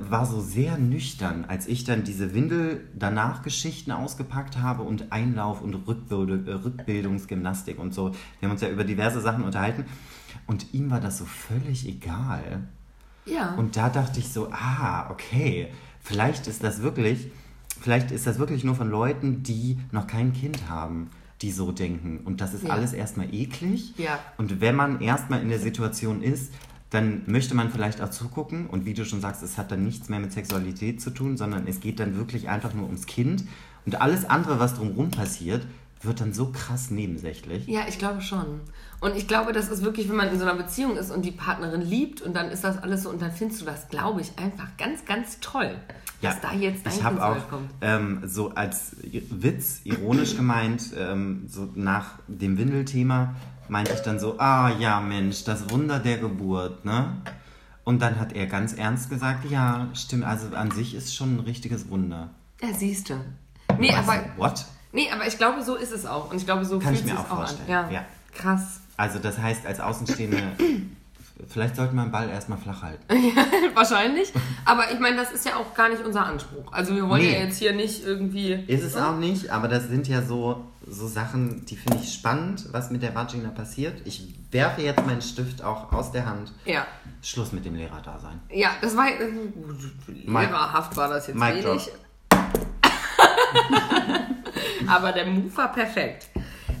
war 0.00 0.26
so 0.26 0.40
sehr 0.40 0.78
nüchtern, 0.78 1.44
als 1.48 1.66
ich 1.66 1.84
dann 1.84 2.04
diese 2.04 2.34
Windel 2.34 2.88
danach 2.96 3.42
Geschichten 3.42 3.90
ausgepackt 3.90 4.58
habe 4.58 4.82
und 4.84 5.10
Einlauf 5.10 5.60
und 5.60 5.74
äh, 5.74 6.52
Rückbildungsgymnastik 6.52 7.78
und 7.78 7.92
so. 7.92 8.12
Wir 8.38 8.48
haben 8.48 8.52
uns 8.52 8.60
ja 8.60 8.68
über 8.68 8.84
diverse 8.84 9.20
Sachen 9.20 9.44
unterhalten 9.44 9.84
und 10.46 10.72
ihm 10.72 10.90
war 10.90 11.00
das 11.00 11.18
so 11.18 11.24
völlig 11.24 11.88
egal. 11.88 12.68
Ja. 13.26 13.54
Und 13.54 13.76
da 13.76 13.88
dachte 13.88 14.20
ich 14.20 14.28
so, 14.32 14.48
ah, 14.52 15.10
okay, 15.10 15.68
vielleicht 16.00 16.46
ist 16.46 16.62
das 16.62 16.82
wirklich, 16.82 17.30
vielleicht 17.80 18.10
ist 18.12 18.26
das 18.26 18.38
wirklich 18.38 18.62
nur 18.64 18.74
von 18.76 18.88
Leuten, 18.90 19.42
die 19.42 19.78
noch 19.90 20.06
kein 20.06 20.32
Kind 20.32 20.68
haben, 20.68 21.10
die 21.40 21.50
so 21.50 21.72
denken. 21.72 22.20
Und 22.24 22.40
das 22.40 22.54
ist 22.54 22.64
Ja. 22.64 22.70
alles 22.70 22.92
erstmal 22.92 23.34
eklig. 23.34 23.94
Ja. 23.98 24.18
Und 24.38 24.60
wenn 24.60 24.76
man 24.76 25.00
erstmal 25.00 25.42
in 25.42 25.48
der 25.48 25.58
Situation 25.58 26.22
ist, 26.22 26.52
dann 26.92 27.22
möchte 27.26 27.54
man 27.54 27.70
vielleicht 27.70 28.00
auch 28.02 28.10
zugucken. 28.10 28.66
Und 28.66 28.84
wie 28.84 28.92
du 28.94 29.04
schon 29.04 29.20
sagst, 29.20 29.42
es 29.42 29.56
hat 29.56 29.70
dann 29.72 29.82
nichts 29.82 30.08
mehr 30.08 30.20
mit 30.20 30.32
Sexualität 30.32 31.00
zu 31.00 31.10
tun, 31.10 31.36
sondern 31.36 31.66
es 31.66 31.80
geht 31.80 31.98
dann 31.98 32.16
wirklich 32.16 32.48
einfach 32.50 32.74
nur 32.74 32.84
ums 32.84 33.06
Kind. 33.06 33.44
Und 33.86 34.00
alles 34.00 34.28
andere, 34.28 34.60
was 34.60 34.74
drumherum 34.74 35.10
passiert, 35.10 35.62
wird 36.02 36.20
dann 36.20 36.32
so 36.32 36.52
krass 36.52 36.90
nebensächlich. 36.90 37.66
Ja, 37.66 37.82
ich 37.88 37.98
glaube 37.98 38.20
schon. 38.20 38.60
Und 39.00 39.16
ich 39.16 39.26
glaube, 39.26 39.52
das 39.52 39.68
ist 39.68 39.82
wirklich, 39.82 40.08
wenn 40.08 40.16
man 40.16 40.28
in 40.28 40.38
so 40.38 40.44
einer 40.44 40.54
Beziehung 40.54 40.96
ist 40.96 41.10
und 41.10 41.24
die 41.24 41.30
Partnerin 41.30 41.80
liebt 41.80 42.20
und 42.20 42.34
dann 42.34 42.50
ist 42.50 42.64
das 42.64 42.82
alles 42.82 43.04
so 43.04 43.10
und 43.10 43.22
dann 43.22 43.32
findest 43.32 43.62
du 43.62 43.64
das, 43.64 43.88
glaube 43.88 44.20
ich, 44.20 44.38
einfach 44.38 44.68
ganz, 44.76 45.04
ganz 45.04 45.40
toll, 45.40 45.76
dass 46.20 46.40
da 46.40 46.52
jetzt 46.52 46.84
dein 46.84 46.92
ich 46.92 47.02
habe 47.02 47.24
auch 47.24 47.36
ähm, 47.80 48.22
so 48.24 48.50
als 48.50 48.96
Witz, 49.02 49.80
ironisch 49.84 50.36
gemeint, 50.36 50.92
ähm, 50.96 51.46
so 51.48 51.68
nach 51.74 52.18
dem 52.28 52.58
Windelthema 52.58 53.34
meinte 53.72 53.92
ich 53.94 54.00
dann 54.00 54.20
so, 54.20 54.38
ah 54.38 54.70
ja 54.78 55.00
Mensch, 55.00 55.44
das 55.44 55.70
Wunder 55.70 55.98
der 55.98 56.18
Geburt, 56.18 56.84
ne? 56.84 57.16
Und 57.84 58.00
dann 58.00 58.20
hat 58.20 58.32
er 58.34 58.46
ganz 58.46 58.74
ernst 58.74 59.10
gesagt, 59.10 59.50
ja, 59.50 59.88
stimmt, 59.94 60.24
also 60.24 60.54
an 60.54 60.70
sich 60.70 60.94
ist 60.94 61.16
schon 61.16 61.36
ein 61.36 61.40
richtiges 61.40 61.88
Wunder. 61.90 62.28
Ja, 62.60 62.68
siehst 62.72 63.08
du. 63.08 63.14
Nee, 63.78 63.88
Was? 63.88 64.06
aber, 64.08 64.24
What? 64.36 64.66
nee, 64.92 65.08
aber 65.12 65.26
ich 65.26 65.36
glaube, 65.38 65.62
so 65.62 65.74
ist 65.74 65.90
es 65.90 66.06
auch. 66.06 66.30
Und 66.30 66.36
ich 66.36 66.44
glaube, 66.44 66.64
so 66.64 66.78
Kann 66.78 66.92
ich 66.92 67.00
fühlt 67.00 67.12
mir 67.12 67.18
sich's 67.18 67.30
auch 67.30 67.32
auch 67.32 67.36
vorstellen, 67.38 67.74
an. 67.74 67.90
Ja. 67.90 68.00
ja. 68.00 68.04
Krass. 68.36 68.80
Also 68.96 69.18
das 69.18 69.38
heißt, 69.38 69.66
als 69.66 69.80
Außenstehende, 69.80 70.38
vielleicht 71.48 71.74
sollte 71.74 71.94
man 71.94 72.06
den 72.06 72.12
Ball 72.12 72.28
erstmal 72.28 72.58
flach 72.58 72.82
halten. 72.82 73.02
Wahrscheinlich. 73.74 74.32
Aber 74.66 74.92
ich 74.92 75.00
meine, 75.00 75.16
das 75.16 75.32
ist 75.32 75.46
ja 75.46 75.56
auch 75.56 75.74
gar 75.74 75.88
nicht 75.88 76.04
unser 76.04 76.26
Anspruch. 76.26 76.70
Also 76.72 76.94
wir 76.94 77.08
wollen 77.08 77.22
Nee. 77.22 77.32
ja 77.32 77.40
jetzt 77.40 77.56
hier 77.56 77.72
nicht 77.74 78.04
irgendwie. 78.04 78.52
Ist 78.66 78.84
es 78.84 78.96
auch 78.96 79.16
nicht, 79.16 79.48
aber 79.50 79.66
das 79.66 79.88
sind 79.88 80.06
ja 80.08 80.22
so, 80.22 80.62
so 80.92 81.08
Sachen, 81.08 81.64
die 81.66 81.76
finde 81.76 81.98
ich 82.02 82.12
spannend, 82.12 82.66
was 82.72 82.90
mit 82.90 83.02
der 83.02 83.14
Vagina 83.14 83.48
passiert. 83.48 84.06
Ich 84.06 84.34
werfe 84.50 84.82
jetzt 84.82 85.04
meinen 85.06 85.22
Stift 85.22 85.62
auch 85.64 85.90
aus 85.92 86.12
der 86.12 86.26
Hand. 86.26 86.52
Ja. 86.66 86.86
Schluss 87.22 87.52
mit 87.52 87.64
dem 87.64 87.74
Lehrerdasein. 87.74 88.40
Ja, 88.50 88.70
das 88.80 88.96
war. 88.96 89.08
äh, 89.08 89.30
Mike- 90.26 90.50
Lehrerhaft 90.50 90.96
war 90.96 91.08
das 91.08 91.26
jetzt 91.28 91.38
Mic 91.38 91.64
wenig. 91.64 91.90
Aber 94.88 95.12
der 95.12 95.26
Move 95.26 95.56
war 95.56 95.72
perfekt. 95.72 96.28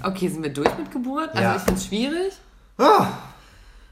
Okay, 0.02 0.28
sind 0.28 0.42
wir 0.42 0.52
durch 0.52 0.76
mit 0.76 0.90
Geburt? 0.90 1.30
Also 1.30 1.42
Ja. 1.42 1.56
ich 1.56 1.62
finde 1.62 1.80
es 1.80 1.86
schwierig. 1.86 2.32
Oh, 2.78 3.06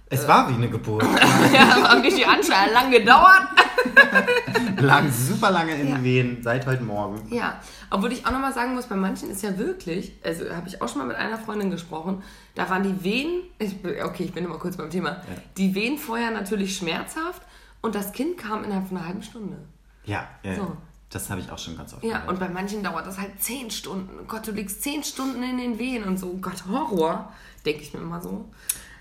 es 0.07 0.27
war 0.27 0.49
wie 0.51 0.55
eine 0.55 0.68
Geburt. 0.68 1.05
Ja, 1.53 1.77
aber 1.77 1.89
haben 1.91 2.01
nicht 2.03 2.16
die 2.18 2.27
Anschauer 2.27 2.73
lang 2.73 2.91
gedauert. 2.91 3.43
Lang, 4.81 5.11
super 5.12 5.51
lange 5.51 5.73
in 5.75 5.89
Ja. 5.89 5.95
den 5.97 6.05
Wehen, 6.05 6.39
seit 6.43 6.66
heute 6.66 6.83
Morgen. 6.83 7.21
Ja, 7.35 7.61
obwohl 7.91 8.12
ich 8.12 8.27
auch 8.27 8.31
nochmal 8.31 8.53
sagen 8.53 8.75
muss, 8.75 8.87
bei 8.87 8.97
manchen 8.97 9.31
ist 9.31 9.43
ja 9.43 9.57
wirklich, 9.59 10.12
also 10.25 10.51
habe 10.55 10.68
ich 10.68 10.81
auch 10.81 10.89
schon 10.89 10.99
mal 10.99 11.07
mit 11.07 11.16
einer 11.16 11.39
Freundin 11.39 11.71
gesprochen, 11.71 12.23
da 12.55 12.68
waren 12.71 12.83
die 12.83 13.05
Wehen, 13.05 13.43
ich, 13.59 13.75
okay, 14.05 14.25
ich 14.25 14.33
bin 14.33 14.45
immer 14.45 14.59
kurz 14.59 14.77
beim 14.77 14.91
Thema, 14.91 15.18
die 15.57 15.75
Wehen 15.75 15.99
vorher 15.99 16.31
natürlich 16.31 16.77
schmerzhaft 16.77 17.43
und 17.83 17.95
das 17.95 18.12
Kind 18.12 18.39
kam 18.39 18.64
innerhalb 18.64 18.89
von 18.89 18.97
einer 18.97 19.07
halben 19.07 19.23
Stunde. 19.23 19.57
Ja, 20.05 20.27
äh, 20.43 20.57
So. 20.57 20.77
das 21.11 21.29
habe 21.31 21.41
ich 21.41 21.51
auch 21.51 21.59
schon 21.59 21.77
ganz 21.77 21.93
oft 21.95 22.03
Ja, 22.03 22.14
gehört. 22.18 22.29
und 22.31 22.41
bei 22.41 22.49
manchen 22.49 22.83
dauert 22.83 23.07
das 23.07 23.18
halt 23.21 23.41
zehn 23.43 23.71
Stunden. 23.71 24.09
Oh 24.21 24.25
Gott, 24.27 24.47
du 24.47 24.53
liegst 24.53 24.83
zehn 24.83 25.03
Stunden 25.05 25.43
in 25.43 25.59
den 25.59 25.79
Wehen 25.79 26.05
und 26.05 26.18
so. 26.18 26.29
Oh 26.35 26.39
Gott, 26.41 26.64
Horror, 26.71 27.33
denke 27.66 27.83
ich 27.83 27.93
mir 27.93 28.01
immer 28.01 28.21
so. 28.21 28.49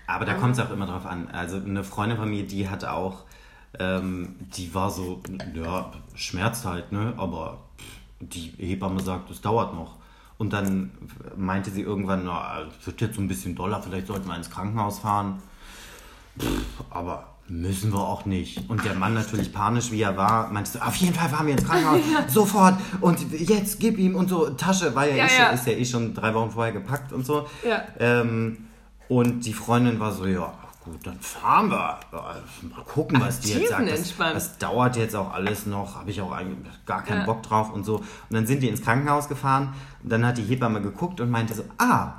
Aber 0.06 0.24
da 0.24 0.34
kommt 0.34 0.54
es 0.58 0.60
auch 0.60 0.70
immer 0.72 0.86
drauf 0.86 1.06
an. 1.06 1.28
Also 1.28 1.56
eine 1.58 1.84
Freundin 1.84 2.18
von 2.18 2.28
mir, 2.28 2.44
die 2.44 2.68
hat 2.68 2.84
auch, 2.84 3.22
ähm, 3.78 4.36
die 4.56 4.74
war 4.74 4.90
so, 4.90 5.22
ja, 5.54 5.92
schmerzt 6.14 6.64
halt, 6.64 6.92
ne? 6.92 7.14
Aber 7.16 7.58
die 8.20 8.52
Hebamme 8.58 9.00
sagt, 9.00 9.30
es 9.30 9.40
dauert 9.40 9.74
noch. 9.74 9.96
Und 10.38 10.52
dann 10.52 10.90
meinte 11.36 11.70
sie 11.70 11.82
irgendwann, 11.82 12.24
na, 12.24 12.62
es 12.80 12.86
wird 12.86 13.00
jetzt 13.00 13.16
so 13.16 13.20
ein 13.20 13.28
bisschen 13.28 13.54
doller, 13.54 13.82
vielleicht 13.82 14.06
sollten 14.06 14.26
wir 14.26 14.36
ins 14.36 14.50
Krankenhaus 14.50 15.00
fahren. 15.00 15.42
aber 16.88 17.26
müssen 17.50 17.92
wir 17.92 18.00
auch 18.00 18.24
nicht. 18.26 18.70
Und 18.70 18.84
der 18.84 18.94
Mann 18.94 19.12
natürlich 19.12 19.52
panisch, 19.52 19.90
wie 19.90 20.02
er 20.02 20.16
war, 20.16 20.48
meinte 20.50 20.70
so, 20.70 20.78
auf 20.78 20.94
jeden 20.96 21.14
Fall 21.14 21.28
fahren 21.28 21.46
wir 21.46 21.54
ins 21.54 21.64
Krankenhaus, 21.64 22.00
sofort 22.28 22.78
und 23.00 23.18
jetzt 23.32 23.80
gib 23.80 23.98
ihm 23.98 24.14
und 24.14 24.28
so, 24.28 24.50
Tasche, 24.50 24.94
war 24.94 25.06
ja, 25.06 25.16
Ja, 25.16 25.24
eh 25.24 25.38
ja. 25.38 25.46
Schon, 25.46 25.54
ist 25.54 25.66
ja 25.66 25.72
eh 25.72 25.84
schon 25.84 26.14
drei 26.14 26.32
Wochen 26.32 26.50
vorher 26.52 26.72
gepackt 26.72 27.12
und 27.12 27.26
so. 27.26 27.46
Ja. 27.68 27.82
Ähm, 27.98 28.68
und 29.08 29.44
die 29.44 29.52
Freundin 29.52 29.98
war 29.98 30.12
so, 30.12 30.26
ja, 30.26 30.54
gut, 30.84 31.06
dann 31.06 31.18
fahren 31.20 31.70
wir. 31.70 32.00
Mal 32.10 32.84
gucken, 32.86 33.20
was 33.20 33.40
die 33.40 33.52
jetzt 33.54 33.68
sagt. 33.70 33.88
Das, 33.88 34.16
das 34.16 34.58
dauert 34.58 34.96
jetzt 34.96 35.14
auch 35.14 35.32
alles 35.32 35.66
noch, 35.66 35.96
habe 35.96 36.10
ich 36.10 36.20
auch 36.20 36.36
gar 36.86 37.02
keinen 37.04 37.20
Ja. 37.20 37.26
Bock 37.26 37.42
drauf 37.42 37.72
und 37.72 37.84
so. 37.84 37.96
Und 37.96 38.06
dann 38.30 38.46
sind 38.46 38.62
die 38.62 38.68
ins 38.68 38.82
Krankenhaus 38.82 39.28
gefahren 39.28 39.74
und 40.02 40.10
dann 40.10 40.24
hat 40.24 40.38
die 40.38 40.44
Hebamme 40.44 40.80
geguckt 40.80 41.20
und 41.20 41.30
meinte 41.30 41.54
so, 41.54 41.64
ah, 41.78 42.12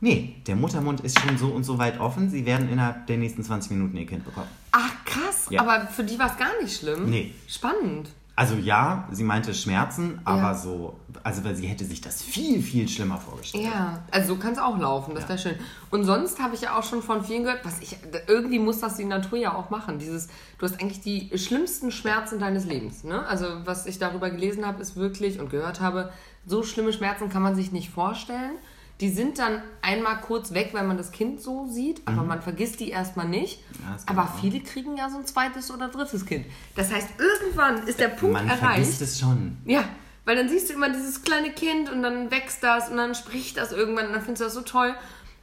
nee, 0.00 0.36
der 0.46 0.56
Muttermund 0.56 1.00
ist 1.00 1.18
schon 1.20 1.38
so 1.38 1.48
und 1.48 1.64
so 1.64 1.78
weit 1.78 2.00
offen, 2.00 2.30
sie 2.30 2.46
werden 2.46 2.68
innerhalb 2.68 3.06
der 3.06 3.16
nächsten 3.18 3.42
20 3.42 3.72
Minuten 3.72 3.96
ihr 3.96 4.06
Kind 4.06 4.24
bekommen. 4.24 4.48
Ach, 4.72 4.92
krass. 5.04 5.46
Ja. 5.50 5.60
Aber 5.62 5.86
für 5.86 6.04
die 6.04 6.18
war 6.18 6.30
es 6.30 6.36
gar 6.36 6.60
nicht 6.62 6.78
schlimm. 6.78 7.08
Nee. 7.10 7.34
Spannend. 7.48 8.08
Also 8.36 8.56
ja, 8.56 9.06
sie 9.12 9.22
meinte 9.22 9.54
Schmerzen, 9.54 10.20
aber 10.24 10.38
Ja. 10.38 10.54
so, 10.54 10.98
also 11.22 11.44
weil 11.44 11.54
sie 11.54 11.68
hätte 11.68 11.84
sich 11.84 12.00
das 12.00 12.20
viel, 12.20 12.60
viel 12.60 12.88
schlimmer 12.88 13.18
vorgestellt. 13.18 13.64
Ja, 13.64 14.02
also 14.10 14.34
so 14.34 14.40
kann 14.40 14.52
es 14.54 14.58
auch 14.58 14.76
laufen, 14.76 15.14
das 15.14 15.28
wäre 15.28 15.38
schön. 15.38 15.54
Und 15.90 16.04
sonst 16.04 16.42
habe 16.42 16.56
ich 16.56 16.62
ja 16.62 16.76
auch 16.76 16.82
schon 16.82 17.00
von 17.00 17.24
vielen 17.24 17.44
gehört, 17.44 17.64
was 17.64 17.80
ich, 17.80 17.96
irgendwie 18.26 18.58
muss 18.58 18.80
das 18.80 18.96
die 18.96 19.04
Natur 19.04 19.38
ja 19.38 19.54
auch 19.54 19.70
machen. 19.70 20.00
Dieses, 20.00 20.26
du 20.58 20.66
hast 20.66 20.80
eigentlich 20.80 21.00
die 21.00 21.30
schlimmsten 21.38 21.92
Schmerzen 21.92 22.40
deines 22.40 22.64
Lebens. 22.64 23.04
Ne? 23.04 23.24
Also 23.24 23.46
was 23.66 23.86
ich 23.86 24.00
darüber 24.00 24.30
gelesen 24.30 24.66
habe, 24.66 24.82
ist 24.82 24.96
wirklich 24.96 25.38
und 25.38 25.50
gehört 25.50 25.80
habe, 25.80 26.10
so 26.44 26.64
schlimme 26.64 26.92
Schmerzen 26.92 27.28
kann 27.30 27.42
man 27.42 27.54
sich 27.54 27.70
nicht 27.70 27.90
vorstellen. 27.90 28.56
Die 29.00 29.10
sind 29.10 29.38
dann 29.38 29.60
einmal 29.82 30.20
kurz 30.20 30.54
weg, 30.54 30.70
wenn 30.72 30.86
man 30.86 30.96
das 30.96 31.10
Kind 31.10 31.40
so 31.40 31.66
sieht, 31.66 32.02
aber 32.06 32.22
man 32.22 32.42
vergisst 32.42 32.78
die 32.78 32.90
erstmal 32.90 33.28
nicht. 33.28 33.60
Mhm. 33.70 33.84
Ja, 33.84 33.96
aber 34.06 34.22
auch. 34.22 34.38
viele 34.40 34.60
kriegen 34.60 34.96
ja 34.96 35.10
so 35.10 35.18
ein 35.18 35.26
zweites 35.26 35.70
oder 35.72 35.88
drittes 35.88 36.24
Kind. 36.24 36.46
Das 36.76 36.92
heißt, 36.92 37.08
irgendwann 37.18 37.86
ist 37.88 37.98
der 37.98 38.08
Punkt 38.08 38.34
Man 38.34 38.46
erreicht. 38.48 38.62
vergisst 38.62 39.02
es 39.02 39.18
schon. 39.18 39.56
Ja, 39.64 39.84
weil 40.24 40.36
dann 40.36 40.48
siehst 40.48 40.70
du 40.70 40.74
immer 40.74 40.90
dieses 40.90 41.22
kleine 41.22 41.50
Kind 41.50 41.90
und 41.90 42.02
dann 42.02 42.30
wächst 42.30 42.62
das 42.62 42.88
und 42.88 42.96
dann 42.96 43.14
spricht 43.14 43.56
das 43.56 43.72
irgendwann 43.72 44.06
und 44.06 44.12
dann 44.12 44.22
findest 44.22 44.40
du 44.42 44.44
das 44.44 44.54
so 44.54 44.60
toll 44.62 44.94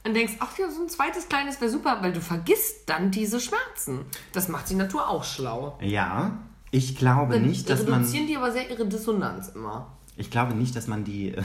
und 0.04 0.14
denkst, 0.14 0.34
ach 0.40 0.58
ja, 0.58 0.70
so 0.70 0.82
ein 0.82 0.88
zweites 0.88 1.28
kleines 1.28 1.60
wäre 1.60 1.70
super, 1.70 1.98
weil 2.00 2.12
du 2.12 2.20
vergisst 2.20 2.88
dann 2.88 3.10
diese 3.10 3.38
Schmerzen. 3.38 4.00
Das 4.32 4.48
macht 4.48 4.70
die 4.70 4.74
Natur 4.74 5.08
auch 5.08 5.24
schlau. 5.24 5.78
Ja, 5.80 6.38
ich 6.70 6.96
glaube 6.96 7.34
Dann 7.34 7.42
nicht, 7.46 7.68
dass 7.68 7.86
man... 7.86 8.00
reduzieren 8.00 8.26
die 8.26 8.36
aber 8.36 8.50
sehr 8.50 8.68
ihre 8.70 8.86
Dissonanz 8.86 9.48
immer. 9.54 9.92
Ich 10.16 10.30
glaube 10.30 10.54
nicht, 10.54 10.74
dass 10.74 10.86
man 10.86 11.04
die. 11.04 11.34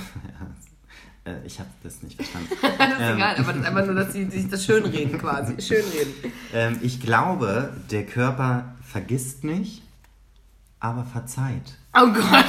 äh, 1.27 1.45
ich 1.45 1.59
habe 1.59 1.69
das 1.83 2.01
nicht 2.03 2.15
verstanden. 2.15 2.49
Das 2.77 2.89
ist 2.89 2.99
Ähm. 3.01 3.17
egal, 3.17 3.35
aber 3.37 3.53
das 3.53 3.61
ist 3.61 3.67
einfach 3.67 3.85
nur, 3.85 3.95
dass 3.95 4.13
sie 4.13 4.25
sich 4.29 4.49
das 4.49 4.65
schönreden 4.65 5.19
quasi. 5.19 5.55
Schönreden. 5.61 6.13
ähm, 6.53 6.79
ich 6.81 7.01
glaube, 7.01 7.73
der 7.91 8.05
Körper 8.05 8.75
vergisst 8.83 9.43
nicht, 9.43 9.81
aber 10.79 11.03
verzeiht. 11.05 11.75
Oh 11.93 12.07
Gott. 12.07 12.45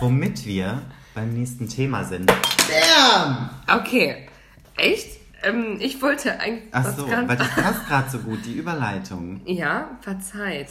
Womit 0.00 0.46
wir 0.46 0.82
beim 1.14 1.34
nächsten 1.34 1.68
Thema 1.68 2.04
sind. 2.04 2.26
Bam! 2.26 3.50
Okay. 3.80 4.28
Echt? 4.76 5.18
Ähm, 5.42 5.76
ich 5.78 6.00
wollte 6.02 6.38
eigentlich. 6.40 6.68
Ach 6.72 6.84
was 6.84 6.96
so, 6.96 7.06
ganz- 7.06 7.28
weil 7.28 7.36
das 7.36 7.48
passt 7.54 7.86
gerade 7.86 8.10
so 8.10 8.18
gut, 8.18 8.38
die 8.46 8.54
Überleitung. 8.54 9.40
Ja, 9.46 9.90
verzeiht. 10.00 10.68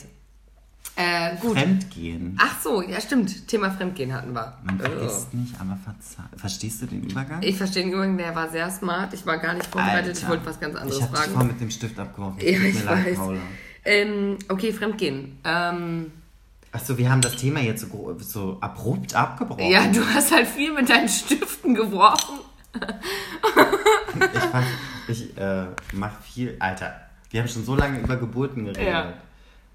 Äh, 1.01 1.37
gut. 1.39 1.57
Fremdgehen. 1.57 2.37
Ach 2.41 2.59
so, 2.61 2.81
ja 2.81 2.99
stimmt. 2.99 3.47
Thema 3.47 3.71
Fremdgehen 3.71 4.13
hatten 4.13 4.33
wir. 4.33 4.57
Man 4.63 4.79
Oh. 4.81 4.83
vergisst 4.83 5.33
nicht, 5.33 5.55
aber 5.59 5.77
verzeiht. 5.81 6.37
Verstehst 6.37 6.81
du 6.81 6.87
den 6.87 7.03
Übergang? 7.03 7.41
Ich 7.41 7.55
verstehe 7.55 7.83
den 7.83 7.93
Übrigen, 7.93 8.17
der 8.17 8.35
war 8.35 8.49
sehr 8.49 8.69
smart. 8.69 9.13
Ich 9.13 9.25
war 9.25 9.37
gar 9.37 9.53
nicht 9.53 9.65
vorbereitet. 9.67 10.17
Ich 10.17 10.23
Alter. 10.25 10.29
wollte 10.29 10.45
was 10.47 10.59
ganz 10.59 10.75
anderes 10.75 10.97
Ich 10.97 11.03
habe 11.03 11.13
dich 11.13 11.21
fragen. 11.21 11.33
voll 11.37 11.45
mit 11.45 11.61
dem 11.61 11.71
Stift 11.71 11.97
abgeworfen. 11.97 12.39
Ja, 12.41 12.47
ich 12.59 12.83
leid, 12.83 13.05
weiß. 13.05 13.17
Paula. 13.17 13.39
Ähm, 13.85 14.37
okay, 14.49 14.73
Fremdgehen. 14.73 15.39
Ähm, 15.45 16.11
Achso, 16.73 16.97
wir 16.97 17.09
haben 17.09 17.21
das 17.21 17.37
Thema 17.37 17.61
jetzt 17.61 17.81
so, 17.89 18.17
so 18.19 18.57
abrupt 18.59 19.15
abgebrochen. 19.15 19.71
ja, 19.71 19.87
du 19.87 20.05
hast 20.05 20.31
halt 20.33 20.47
viel 20.47 20.73
mit 20.73 20.89
deinen 20.89 21.07
Stiften 21.07 21.73
geworfen. 21.75 22.39
Ich, 24.33 24.39
fand, 24.41 24.65
ich 25.07 25.37
äh, 25.37 25.65
mach 25.93 26.19
viel. 26.21 26.55
Alter, 26.59 26.93
wir 27.31 27.41
haben 27.41 27.47
schon 27.47 27.63
so 27.63 27.75
lange 27.75 27.99
über 27.99 28.17
Geburten 28.17 28.65
geredet. 28.65 28.87
Ja. 28.87 29.13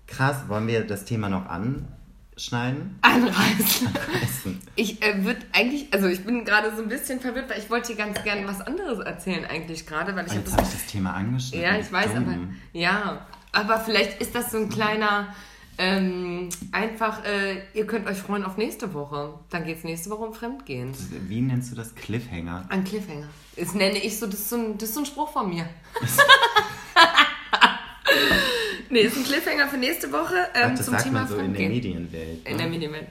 Krass, 0.07 0.48
wollen 0.48 0.66
wir 0.66 0.84
das 0.84 1.05
Thema 1.05 1.28
noch 1.28 1.46
anschneiden? 1.46 2.98
Anreißen. 3.02 3.88
Essen. 4.22 4.61
Ich 4.76 5.02
äh, 5.02 5.24
würde 5.24 5.40
eigentlich, 5.52 5.92
also 5.92 6.09
ich 6.09 6.24
bin 6.24 6.44
gerade 6.44 6.74
so 6.74 6.82
ein 6.82 6.88
bisschen 6.88 7.20
verwirrt, 7.20 7.50
weil 7.50 7.59
ich 7.59 7.70
wollte 7.70 7.92
dir 7.92 7.96
ganz 7.96 8.22
gerne 8.22 8.46
was 8.46 8.61
anderes 8.61 8.98
erzählen 8.98 9.44
eigentlich 9.44 9.86
gerade, 9.86 10.14
weil 10.14 10.26
ich 10.26 10.32
habe 10.32 10.40
Jetzt 10.40 10.52
das 10.52 10.59
habe 10.59 10.66
ich 10.66 10.74
das 10.74 10.86
Thema 10.86 11.14
angeschnitten. 11.14 11.62
Ja, 11.62 11.78
ich 11.78 11.90
weiß, 11.90 12.14
Dumm. 12.14 12.24
aber 12.24 12.38
ja, 12.72 13.26
aber 13.52 13.80
vielleicht 13.80 14.20
ist 14.20 14.34
das 14.34 14.50
so 14.50 14.59
ein 14.59 14.68
kleiner 14.68 15.28
ähm, 15.76 16.50
einfach, 16.70 17.24
äh, 17.24 17.62
ihr 17.74 17.86
könnt 17.86 18.07
euch 18.07 18.18
freuen 18.18 18.44
auf 18.44 18.57
nächste 18.57 18.94
Woche. 18.94 19.34
Dann 19.50 19.64
geht 19.64 19.78
es 19.78 19.84
nächste 19.84 20.11
Woche 20.11 20.24
um 20.24 20.34
Fremdgehen. 20.34 20.94
Wie 21.26 21.40
nennst 21.40 21.72
du 21.72 21.76
das? 21.76 21.94
Cliffhanger? 21.94 22.66
Ein 22.68 22.84
Cliffhanger. 22.84 23.28
Das 23.57 23.74
nenne 23.74 23.98
ich 23.98 24.18
so, 24.18 24.26
das 24.26 24.40
ist 24.40 24.50
so 24.50 24.57
ein, 24.57 24.78
das 24.78 24.90
ist 24.90 24.94
so 24.94 25.00
ein 25.00 25.07
Spruch 25.07 25.32
von 25.32 25.48
mir. 25.48 25.68
nee, 28.95 29.01
ist 29.01 29.16
ein 29.16 29.24
Cliffhanger 29.24 29.68
für 29.68 29.76
nächste 29.76 30.12
Woche 30.12 30.34
ähm, 30.55 30.70
Ach, 30.70 30.70
das 30.70 30.86
zum 30.86 30.92
sagt 30.95 31.05
Thema 31.05 31.20
man 31.20 31.28
so 31.28 31.34
in 31.34 31.53
der 31.53 31.66
Fremdgehen. 31.66 31.72
Medienwelt. 31.72 32.49
In 32.49 32.53
ne? 32.53 32.59
der 32.59 32.68
Medienwelt. 32.68 33.07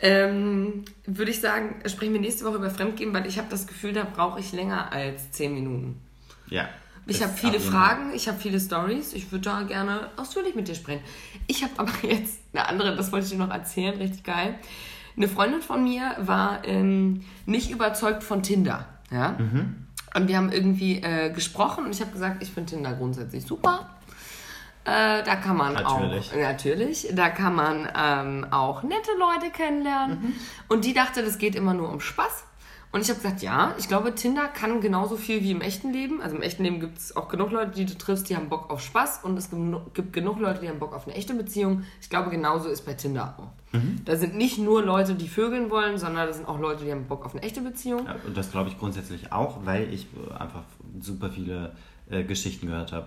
Ähm, 0.00 0.84
Würde 1.06 1.30
ich 1.30 1.40
sagen, 1.40 1.76
sprechen 1.86 2.12
wir 2.12 2.20
nächste 2.20 2.44
Woche 2.44 2.56
über 2.56 2.70
Fremdgehen, 2.70 3.12
weil 3.14 3.26
ich 3.26 3.38
habe 3.38 3.48
das 3.50 3.66
Gefühl, 3.66 3.92
da 3.94 4.04
brauche 4.04 4.38
ich 4.38 4.52
länger 4.52 4.92
als 4.92 5.32
10 5.32 5.54
Minuten. 5.54 6.00
Ja. 6.48 6.68
Ich 7.06 7.22
habe 7.22 7.32
viele. 7.32 7.58
Fragen, 7.58 8.12
ich 8.14 8.28
habe 8.28 8.38
viele 8.38 8.60
Stories. 8.60 9.12
Ich 9.14 9.32
würde 9.32 9.44
da 9.46 9.62
gerne 9.62 10.10
ausführlich 10.16 10.54
mit 10.54 10.68
dir 10.68 10.74
sprechen. 10.74 11.02
Ich 11.48 11.64
habe 11.64 11.72
aber 11.78 11.92
jetzt 12.02 12.38
eine 12.52 12.68
andere, 12.68 12.94
das 12.94 13.10
wollte 13.10 13.24
ich 13.24 13.32
dir 13.32 13.38
noch 13.38 13.50
erzählen, 13.50 13.96
richtig 13.96 14.22
geil. 14.22 14.54
Eine 15.16 15.28
Freundin 15.28 15.62
von 15.62 15.82
mir 15.82 16.14
war 16.20 16.64
ähm, 16.64 17.24
nicht 17.44 17.70
überzeugt 17.70 18.22
von 18.22 18.42
Tinder. 18.42 18.86
Ja? 19.10 19.36
Und 20.14 20.28
wir 20.28 20.36
haben 20.36 20.52
irgendwie 20.52 21.02
äh, 21.02 21.30
gesprochen 21.30 21.84
und 21.84 21.94
ich 21.94 22.00
habe 22.00 22.12
gesagt, 22.12 22.42
ich 22.42 22.50
finde 22.50 22.72
Tinder 22.72 22.92
grundsätzlich 22.94 23.44
super. 23.44 23.90
Äh, 24.84 25.22
da 25.22 25.36
kann 25.36 25.56
man 25.56 25.74
Natürlich. 25.74 26.32
auch, 26.32 26.36
natürlich, 26.36 27.08
da 27.12 27.28
kann 27.30 27.54
man 27.54 27.88
ähm, 27.96 28.46
auch 28.50 28.82
nette 28.82 29.10
Leute 29.18 29.50
kennenlernen. 29.52 30.34
Und 30.68 30.84
die 30.84 30.92
dachte, 30.94 31.22
das 31.22 31.38
geht 31.38 31.54
immer 31.54 31.72
nur 31.74 31.88
um 31.90 32.00
Spaß. 32.00 32.44
Und 32.90 33.00
ich 33.00 33.08
habe 33.08 33.20
gesagt, 33.20 33.40
ja, 33.40 33.74
ich 33.78 33.88
glaube, 33.88 34.14
Tinder 34.14 34.48
kann 34.48 34.82
genauso 34.82 35.16
viel 35.16 35.40
wie 35.42 35.52
im 35.52 35.62
echten 35.62 35.94
Leben. 35.94 36.20
Also 36.20 36.36
im 36.36 36.42
echten 36.42 36.62
Leben 36.62 36.78
gibt 36.78 36.98
es 36.98 37.16
auch 37.16 37.28
genug 37.28 37.50
Leute, 37.50 37.70
die 37.70 37.86
du 37.86 37.96
triffst, 37.96 38.28
die 38.28 38.36
haben 38.36 38.50
Bock 38.50 38.70
auf 38.70 38.82
Spaß. 38.82 39.20
Und 39.22 39.38
es 39.38 39.48
gibt 39.48 39.62
genu- 39.62 39.80
gibt 39.94 40.12
genug 40.12 40.38
Leute, 40.40 40.60
die 40.60 40.68
haben 40.68 40.78
Bock 40.78 40.92
auf 40.94 41.06
eine 41.06 41.16
echte 41.16 41.32
Beziehung. 41.32 41.84
Ich 42.02 42.10
glaube, 42.10 42.28
genauso 42.28 42.68
ist 42.68 42.84
bei 42.84 42.92
Tinder 42.92 43.34
auch. 43.38 43.78
Da 44.04 44.16
sind 44.16 44.34
nicht 44.36 44.58
nur 44.58 44.82
Leute, 44.82 45.14
die 45.14 45.28
vögeln 45.28 45.70
wollen, 45.70 45.96
sondern 45.96 46.26
da 46.26 46.32
sind 46.34 46.46
auch 46.46 46.58
Leute, 46.58 46.84
die 46.84 46.92
haben 46.92 47.06
Bock 47.06 47.24
auf 47.24 47.32
eine 47.34 47.42
echte 47.42 47.62
Beziehung. 47.62 48.04
Ja, 48.04 48.16
und 48.26 48.36
das 48.36 48.50
glaube 48.50 48.68
ich 48.68 48.78
grundsätzlich 48.78 49.32
auch, 49.32 49.64
weil 49.64 49.90
ich 49.94 50.06
äh, 50.28 50.34
einfach 50.38 50.60
super 51.00 51.30
viele 51.30 51.74
äh, 52.10 52.24
Geschichten 52.24 52.66
gehört 52.66 52.92
habe. 52.92 53.06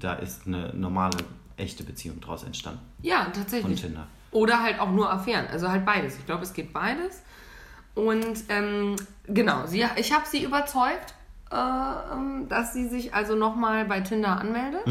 Da 0.00 0.14
ist 0.14 0.46
eine 0.46 0.72
normale, 0.74 1.16
echte 1.56 1.82
Beziehung 1.82 2.20
draus 2.20 2.44
entstanden. 2.44 2.80
Ja, 3.02 3.24
Von 3.24 3.32
tatsächlich. 3.32 3.80
Tinder. 3.80 4.06
Oder 4.30 4.62
halt 4.62 4.78
auch 4.80 4.90
nur 4.90 5.10
Affären. 5.12 5.46
Also 5.50 5.68
halt 5.68 5.84
beides. 5.84 6.16
Ich 6.18 6.26
glaube, 6.26 6.42
es 6.42 6.52
geht 6.52 6.72
beides. 6.72 7.22
Und 7.94 8.44
ähm, 8.48 8.94
genau, 9.26 9.66
sie, 9.66 9.84
ich 9.96 10.12
habe 10.12 10.24
sie 10.30 10.44
überzeugt, 10.44 11.14
äh, 11.50 11.56
ähm, 12.12 12.46
dass 12.48 12.74
sie 12.74 12.86
sich 12.86 13.12
also 13.14 13.34
nochmal 13.34 13.86
bei 13.86 14.00
Tinder 14.02 14.38
anmeldet. 14.40 14.82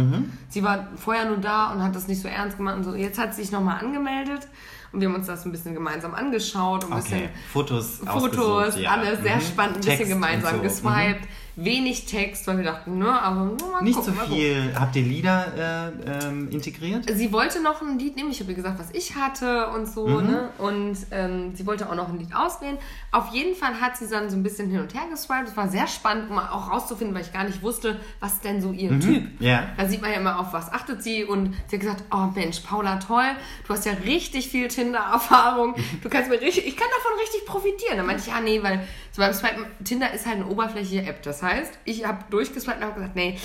Sie 0.49 0.63
war 0.63 0.87
vorher 0.97 1.25
nur 1.25 1.37
da 1.37 1.71
und 1.71 1.81
hat 1.83 1.95
das 1.95 2.07
nicht 2.07 2.21
so 2.21 2.27
ernst 2.27 2.57
gemacht. 2.57 2.75
Und 2.77 2.83
so. 2.83 2.95
Jetzt 2.95 3.17
hat 3.19 3.33
sie 3.33 3.43
sich 3.43 3.51
nochmal 3.51 3.79
angemeldet 3.79 4.47
und 4.91 4.99
wir 4.99 5.07
haben 5.07 5.15
uns 5.15 5.27
das 5.27 5.45
ein 5.45 5.51
bisschen 5.51 5.73
gemeinsam 5.73 6.15
angeschaut. 6.15 6.83
Ein 6.83 6.97
bisschen 6.97 7.17
Okay, 7.19 7.29
Fotos, 7.53 7.99
Fotos, 8.05 8.77
ja. 8.79 8.91
alles 8.91 9.21
sehr 9.21 9.35
Mhm. 9.37 9.41
spannend, 9.41 9.75
ein 9.77 9.81
Text 9.81 9.99
bisschen 9.99 10.09
gemeinsam 10.09 10.55
so. 10.57 10.61
geswiped. 10.63 11.27
Wenig 11.59 12.05
Text, 12.05 12.45
weil 12.45 12.57
wir 12.57 12.65
dachten, 12.65 12.99
ne, 12.99 13.19
aber 13.19 13.45
nur 13.45 13.71
mal. 13.71 13.81
Nicht 13.81 13.95
gucken, 13.95 14.13
so 14.15 14.35
viel. 14.35 14.75
Habt 14.79 14.95
ihr 14.95 15.01
Lieder 15.01 15.91
äh, 16.05 16.27
ähm, 16.27 16.49
integriert? 16.51 17.05
Sie 17.11 17.33
wollte 17.33 17.63
noch 17.63 17.81
ein 17.81 17.97
Lied 17.97 18.15
nehmen. 18.15 18.29
Ich 18.29 18.39
habe 18.41 18.51
ihr 18.51 18.55
gesagt, 18.55 18.77
was 18.77 18.91
ich 18.91 19.15
hatte 19.15 19.69
und 19.69 19.87
so. 19.87 20.07
Mhm. 20.07 20.27
Ne? 20.27 20.49
Und 20.59 20.97
ähm, 21.09 21.55
sie 21.55 21.65
wollte 21.65 21.89
auch 21.89 21.95
noch 21.95 22.09
ein 22.09 22.19
Lied 22.19 22.35
auswählen. 22.35 22.77
Auf 23.11 23.33
jeden 23.33 23.55
Fall 23.55 23.81
hat 23.81 23.97
sie 23.97 24.07
dann 24.07 24.29
so 24.29 24.37
ein 24.37 24.43
bisschen 24.43 24.69
hin 24.69 24.81
und 24.81 24.93
her 24.93 25.07
geswiped. 25.09 25.47
Es 25.47 25.57
war 25.57 25.67
sehr 25.67 25.87
spannend, 25.87 26.29
um 26.29 26.37
auch 26.37 26.71
rauszufinden, 26.71 27.15
weil 27.15 27.23
ich 27.23 27.33
gar 27.33 27.43
nicht 27.43 27.63
wusste, 27.63 27.99
was 28.19 28.39
denn 28.41 28.61
so 28.61 28.71
ihr 28.71 28.91
Typ. 28.99 29.23
Mhm. 29.23 29.31
Ja. 29.39 29.69
Da 29.77 29.87
sieht 29.87 30.03
man 30.03 30.11
ja 30.11 30.17
immer, 30.17 30.39
auf 30.39 30.53
was 30.53 30.71
achtet 30.71 31.01
sie. 31.01 31.25
Und 31.25 31.55
sie 31.69 31.77
hat 31.77 31.81
gesagt, 31.81 32.03
oh 32.11 32.27
Mensch, 32.35 32.59
Paula, 32.59 32.97
toll. 32.97 33.31
Du 33.65 33.73
hast 33.73 33.83
ja 33.83 33.93
richtig 34.05 34.49
viel 34.49 34.67
Tinder-Erfahrung. 34.67 35.73
Du 36.03 36.09
kannst 36.09 36.29
mir 36.29 36.39
richtig, 36.39 36.67
ich 36.67 36.77
kann 36.77 36.87
davon 36.97 37.19
richtig 37.19 37.47
profitieren. 37.47 37.97
Dann 37.97 38.05
meinte 38.05 38.21
ich, 38.21 38.27
ja, 38.27 38.39
nee, 38.41 38.61
weil 38.61 38.79
so 39.11 39.23
beim 39.23 39.33
Swipen, 39.33 39.65
Tinder 39.83 40.13
ist 40.13 40.27
halt 40.27 40.35
eine 40.35 40.45
oberflächliche 40.45 41.03
App. 41.07 41.23
Das 41.23 41.41
heißt, 41.41 41.46
ich 41.85 42.05
habe 42.05 42.19
durchgeswiped 42.29 42.77
und 42.77 42.83
habe 42.83 42.95
gesagt, 42.95 43.15
nee, 43.15 43.37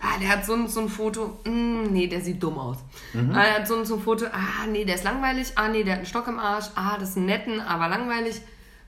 ah, 0.00 0.18
der 0.20 0.28
hat 0.28 0.46
so 0.46 0.54
ein, 0.54 0.68
so 0.68 0.80
ein 0.80 0.88
Foto, 0.88 1.38
mm, 1.44 1.84
nee, 1.92 2.06
der 2.06 2.20
sieht 2.20 2.42
dumm 2.42 2.58
aus. 2.58 2.78
Ah, 3.14 3.42
der 3.42 3.54
hat 3.54 3.68
so 3.68 3.76
ein, 3.76 3.84
so 3.84 3.96
ein 3.96 4.00
Foto, 4.02 4.26
ah, 4.26 4.66
nee, 4.70 4.84
der 4.84 4.96
ist 4.96 5.04
langweilig, 5.04 5.52
ah, 5.56 5.68
nee, 5.68 5.84
der 5.84 5.94
hat 5.94 5.98
einen 6.00 6.06
Stock 6.06 6.28
im 6.28 6.38
Arsch, 6.38 6.66
ah, 6.74 6.96
das 6.98 7.10
ist 7.10 7.16
ein 7.16 7.26
netten, 7.26 7.60
aber 7.60 7.88
langweilig. 7.88 8.40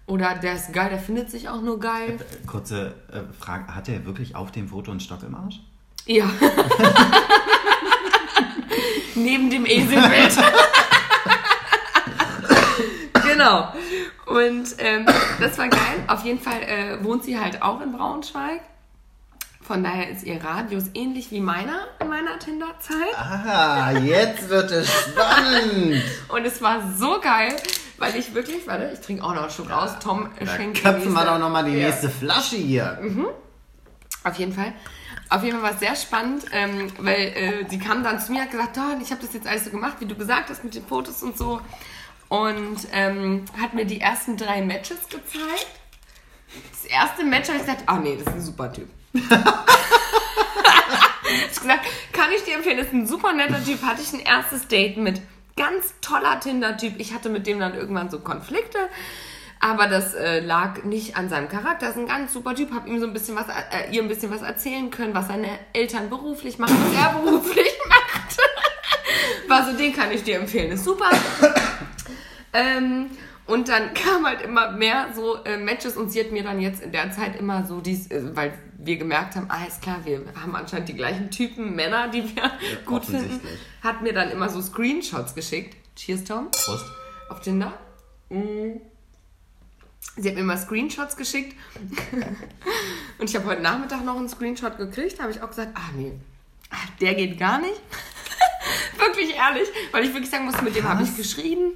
Oder 0.07 0.35
der 0.37 0.55
ist 0.55 0.73
geil, 0.73 0.89
der 0.89 0.99
findet 0.99 1.31
sich 1.31 1.51
auch 1.51 1.61
nur 1.61 1.79
geil. 1.79 2.19
Kurze 2.47 2.95
äh, 3.13 3.21
Frage, 3.39 3.75
hat 3.75 3.91
er 3.91 4.07
wirklich 4.07 4.35
auf 4.35 4.51
dem 4.51 4.69
Foto 4.69 4.91
einen 4.91 5.01
Stock 5.01 5.23
im 5.23 5.35
Arsch? 5.35 5.61
Ja. 6.07 6.25
neben 9.19 9.51
dem 9.51 9.67
Eselbild. 9.67 10.33
genau. 13.27 13.73
Und 14.29 14.75
ähm, 14.79 15.07
das 15.41 15.57
war 15.59 15.69
geil. 15.69 16.05
Auf 16.07 16.25
jeden 16.25 16.41
Fall 16.41 16.63
äh, 16.63 17.03
wohnt 17.03 17.25
sie 17.25 17.39
halt 17.39 17.63
auch 17.63 17.81
in 17.81 17.93
Braunschweig. 17.93 18.61
Von 19.63 19.83
daher 19.85 20.09
ist 20.11 20.23
ihr 20.25 20.43
Radius 20.43 20.85
ähnlich 20.95 21.31
wie 21.31 21.41
meiner 21.41 21.87
in 22.01 22.09
meiner 22.09 22.39
Tinder-Zeit. 22.39 23.15
Ah, 23.17 23.91
jetzt 23.93 24.49
wird 24.49 24.71
es 24.71 24.91
spannend. 24.91 26.03
Und 26.29 26.45
es 26.47 26.63
war 26.63 26.91
so 26.97 27.21
geil, 27.21 27.55
weil 27.99 28.17
ich 28.17 28.35
wirklich, 28.35 28.67
warte, 28.67 28.91
ich 28.95 29.01
trinke 29.01 29.23
auch 29.23 29.35
noch 29.35 29.43
einen 29.43 29.51
Schluck 29.51 29.71
aus. 29.71 29.99
Tom 29.99 30.31
schenkt 30.57 30.83
köpfen 30.83 31.13
wir 31.13 31.25
doch 31.25 31.39
nochmal 31.39 31.65
die 31.65 31.73
Ja. 31.77 31.89
nächste 31.89 32.09
Flasche 32.09 32.57
hier. 32.57 32.99
Auf 34.25 34.35
jeden 34.37 34.53
Fall. 34.53 34.73
Auf 35.31 35.43
jeden 35.45 35.57
Fall 35.61 35.65
war 35.71 35.75
es 35.75 35.81
sehr 35.81 35.97
spannend, 35.97 36.45
ähm, 36.53 36.87
weil 37.01 37.21
äh, 37.35 37.67
sie 37.69 37.79
kam 37.79 38.03
dann 38.03 38.19
zu 38.21 38.33
mir 38.33 38.39
und 38.39 38.45
hat 38.45 38.51
gesagt, 38.51 38.79
oh, 38.79 39.03
ich 39.03 39.11
habe 39.11 39.21
das 39.21 39.35
jetzt 39.35 39.47
alles 39.47 39.67
so 39.67 39.71
gemacht, 39.71 39.97
wie 40.01 40.07
du 40.07 40.15
gesagt 40.15 40.49
hast, 40.49 40.65
mit 40.65 40.75
den 40.75 40.87
Fotos 40.87 41.23
und 41.23 41.37
so. 41.37 41.61
Und 42.29 42.77
ähm, 42.93 43.45
hat 43.61 43.75
mir 43.75 43.85
die 43.85 44.01
ersten 44.01 44.37
drei 44.37 44.61
Matches 44.63 45.09
gezeigt. 45.09 45.67
Das 46.71 46.85
erste 46.85 47.25
Match 47.25 47.49
habe 47.49 47.59
ich 47.59 47.65
gesagt, 47.65 47.85
ah 47.87 47.99
nee, 47.99 48.17
das 48.17 48.27
ist 48.27 48.35
ein 48.35 48.43
super 48.43 48.73
Typ. 48.73 48.89
ich 49.13 49.23
gesagt, 51.61 51.87
kann 52.13 52.31
ich 52.35 52.45
dir 52.45 52.57
empfehlen, 52.57 52.79
das 52.79 52.89
ist 52.89 52.95
ein 52.95 53.07
super 53.07 53.33
netter 53.33 53.63
Typ. 53.65 53.83
Hatte 53.83 54.03
ich 54.03 54.13
ein 54.13 54.21
erstes 54.21 54.69
Date 54.69 54.97
mit. 54.99 55.21
Ganz 55.57 55.95
toller 56.01 56.39
Tinder-Typ. 56.39 56.95
Ich 56.99 57.15
hatte 57.15 57.29
mit 57.31 57.47
dem 57.47 57.59
dann 57.59 57.75
irgendwann 57.75 58.11
so 58.11 58.21
Konflikte. 58.21 58.79
Aber 59.61 59.89
das 59.89 60.15
äh, 60.15 60.39
lag 60.41 60.85
nicht 60.85 61.17
an 61.17 61.29
seinem 61.29 61.49
Charakter. 61.49 61.87
Das 61.87 61.97
ist 61.97 62.03
ein 62.03 62.07
ganz 62.07 62.33
super 62.33 62.55
Typ. 62.55 62.73
Hab 62.73 62.87
ihm 62.87 63.01
so 63.01 63.07
ein 63.07 63.13
bisschen 63.13 63.35
was, 63.35 63.47
äh, 63.49 63.91
ihr 63.91 64.03
ein 64.03 64.09
bisschen 64.09 64.31
was 64.31 64.43
erzählen 64.43 64.91
können, 64.91 65.15
was 65.15 65.27
seine 65.29 65.49
Eltern 65.73 66.09
beruflich 66.11 66.59
machen, 66.59 66.77
was 66.81 66.95
er 66.95 67.19
beruflich 67.19 67.73
macht. 67.89 68.39
War 69.49 69.67
so, 69.67 69.77
den 69.77 69.93
kann 69.93 70.13
ich 70.13 70.23
dir 70.23 70.37
empfehlen. 70.37 70.71
Ist 70.71 70.85
super. 70.85 71.11
Ähm, 72.53 73.11
und 73.47 73.69
dann 73.69 73.95
kam 73.95 74.27
halt 74.27 74.43
immer 74.43 74.71
mehr 74.73 75.09
so 75.15 75.43
äh, 75.45 75.57
Matches 75.57 75.97
und 75.97 76.11
sie 76.11 76.21
hat 76.21 76.31
mir 76.31 76.43
dann 76.43 76.61
jetzt 76.61 76.83
in 76.83 76.93
der 76.93 77.11
Zeit 77.11 77.37
immer 77.37 77.67
so 77.67 77.81
dies, 77.81 78.11
äh, 78.11 78.37
weil 78.37 78.53
wir 78.77 78.97
gemerkt 78.97 79.35
haben, 79.35 79.47
ah, 79.51 79.65
ist 79.65 79.83
klar, 79.83 80.01
wir 80.05 80.23
haben 80.41 80.55
anscheinend 80.55 80.89
die 80.89 80.95
gleichen 80.95 81.31
Typen 81.31 81.75
Männer, 81.75 82.09
die 82.09 82.25
wir 82.37 82.51
gut 82.87 83.07
finden, 83.07 83.41
hat 83.83 84.03
mir 84.03 84.13
dann 84.13 84.31
immer 84.31 84.49
so 84.49 84.61
Screenshots 84.63 85.35
geschickt. 85.35 85.77
Cheers, 85.97 86.25
Tom. 86.25 86.51
Prost. 86.53 86.87
Auf 87.29 87.41
Tinder. 87.41 87.73
Mm. 88.29 88.79
Sie 90.17 90.29
hat 90.29 90.35
mir 90.35 90.43
immer 90.43 90.57
Screenshots 90.57 91.17
geschickt. 91.17 91.57
und 93.19 93.29
ich 93.29 93.37
habe 93.37 93.47
heute 93.47 93.63
Nachmittag 93.63 94.05
noch 94.05 94.17
einen 94.17 94.29
Screenshot 94.29 94.77
gekriegt. 94.77 95.19
Da 95.19 95.25
habe 95.25 95.33
ich 95.33 95.43
auch 95.43 95.49
gesagt, 95.49 95.73
ah 95.75 95.91
nee, 95.97 96.13
ah, 96.71 96.77
der 97.01 97.15
geht 97.15 97.39
gar 97.39 97.61
nicht. 97.61 97.81
wirklich 98.99 99.35
ehrlich, 99.35 99.69
weil 99.93 100.05
ich 100.05 100.13
wirklich 100.13 100.31
sagen 100.31 100.45
muss, 100.45 100.61
mit 100.63 100.77
dem 100.77 100.89
habe 100.89 101.03
ich 101.03 101.17
geschrieben. 101.17 101.73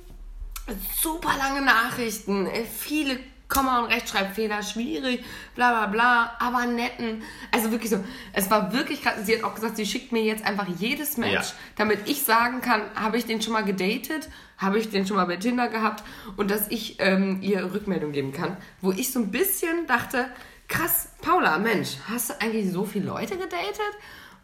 Super 1.01 1.37
lange 1.39 1.61
Nachrichten, 1.63 2.47
äh, 2.47 2.65
viele 2.65 3.19
Komma- 3.49 3.81
und 3.81 3.93
Rechtschreibfehler, 3.93 4.63
schwierig, 4.63 5.23
bla 5.55 5.73
bla 5.73 5.87
bla, 5.87 6.37
aber 6.39 6.65
netten. 6.65 7.23
Also 7.51 7.71
wirklich 7.71 7.91
so, 7.91 8.03
es 8.33 8.51
war 8.51 8.73
wirklich 8.73 9.03
krass. 9.03 9.15
Sie 9.25 9.37
hat 9.37 9.45
auch 9.45 9.55
gesagt, 9.55 9.77
sie 9.77 9.85
schickt 9.85 10.11
mir 10.11 10.23
jetzt 10.23 10.43
einfach 10.45 10.67
jedes 10.79 11.19
Match, 11.19 11.33
Ja. 11.51 11.55
damit 11.77 12.09
ich 12.09 12.23
sagen 12.23 12.63
kann, 12.63 12.81
habe 12.95 13.19
ich 13.19 13.27
den 13.27 13.43
schon 13.43 13.53
mal 13.53 13.65
gedatet, 13.65 14.31
habe 14.57 14.79
ich 14.79 14.89
den 14.89 15.07
schon 15.07 15.17
mal 15.17 15.27
bei 15.27 15.37
Tinder 15.37 15.69
gehabt 15.69 16.03
und 16.37 16.51
dass 16.51 16.69
ich 16.69 16.97
ähm, 17.01 17.43
ihr 17.43 17.75
Rückmeldung 17.75 18.13
geben 18.13 18.33
kann. 18.33 18.57
Wo 18.81 18.91
ich 18.93 19.13
so 19.13 19.19
ein 19.21 19.31
bisschen 19.31 19.87
dachte, 19.87 20.31
krass, 20.69 21.11
Paula, 21.21 21.59
Mensch, 21.59 21.97
hast 22.09 22.31
du 22.31 22.41
eigentlich 22.41 22.73
so 22.73 22.85
viele 22.87 23.05
Leute 23.07 23.37
gedatet? 23.37 23.81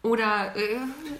Oder 0.01 0.55
äh, 0.55 0.59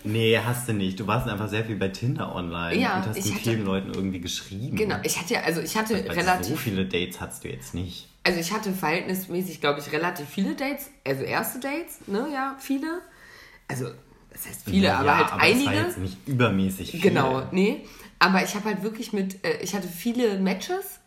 Nee, 0.05 0.37
hast 0.39 0.69
du 0.69 0.73
nicht. 0.73 0.99
Du 0.99 1.05
warst 1.05 1.27
einfach 1.27 1.49
sehr 1.49 1.65
viel 1.65 1.75
bei 1.75 1.89
Tinder 1.89 2.33
online 2.33 2.79
Ja, 2.81 2.97
und 2.97 3.07
hast 3.07 3.15
mit 3.17 3.25
hatte- 3.33 3.43
vielen 3.43 3.65
Leuten 3.65 3.93
irgendwie 3.93 4.21
geschrieben. 4.21 4.75
genau, 4.77 4.95
ich 5.03 5.19
hatte 5.19 5.33
ja, 5.33 5.41
also 5.41 5.59
ich 5.61 5.75
hatte 5.75 5.95
Weil 5.95 6.03
So 6.05 6.11
relativ 6.11 6.59
viele 6.59 6.85
Dates 6.85 7.19
hattest 7.19 7.43
du 7.43 7.49
jetzt 7.49 7.73
nicht. 7.73 8.07
Also 8.23 8.39
ich 8.39 8.51
hatte 8.53 8.71
verhältnismäßig, 8.71 9.59
glaube 9.61 9.79
ich, 9.79 9.91
relativ 9.91 10.27
viele 10.29 10.55
Dates, 10.55 10.89
also 11.05 11.23
erste 11.23 11.59
Dates, 11.59 11.99
ne, 12.07 12.27
ja, 12.33 12.55
viele. 12.59 13.01
Also, 13.67 13.85
das 14.31 14.47
heißt 14.47 14.61
viele, 14.69 14.87
ja, 14.87 14.99
aber 14.99 15.17
halt 15.17 15.31
aber 15.33 15.43
Es 15.47 15.65
war 15.65 15.71
einige. 15.71 15.87
jetzt 15.87 15.97
nicht 15.97 16.17
übermäßig 16.27 16.91
viel. 16.91 16.99
Genau, 17.01 17.43
nee. 17.51 17.85
Aber 18.19 18.43
ich 18.43 18.53
habe 18.55 18.65
halt 18.65 18.83
wirklich 18.83 19.13
mit, 19.13 19.43
äh, 19.45 19.57
ich 19.61 19.73
hatte 19.73 19.87
viele 19.87 20.37
Matches, 20.39 20.99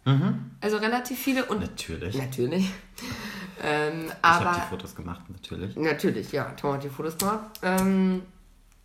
also 0.60 0.78
relativ 0.78 1.18
viele 1.18 1.44
und 1.44 1.58
Mhm. 1.58 1.64
Natürlich. 1.64 2.16
natürlich. 2.16 2.70
ähm, 3.62 4.04
ich 4.06 4.12
habe 4.24 4.60
die 4.60 4.68
Fotos 4.70 4.94
gemacht, 4.96 5.22
natürlich. 5.28 5.76
Natürlich, 5.76 6.32
ja, 6.32 6.44
Tom 6.52 6.72
hat 6.74 6.84
die 6.84 6.88
Fotos 6.88 7.18
gemacht. 7.18 7.44
Ähm, 7.62 8.22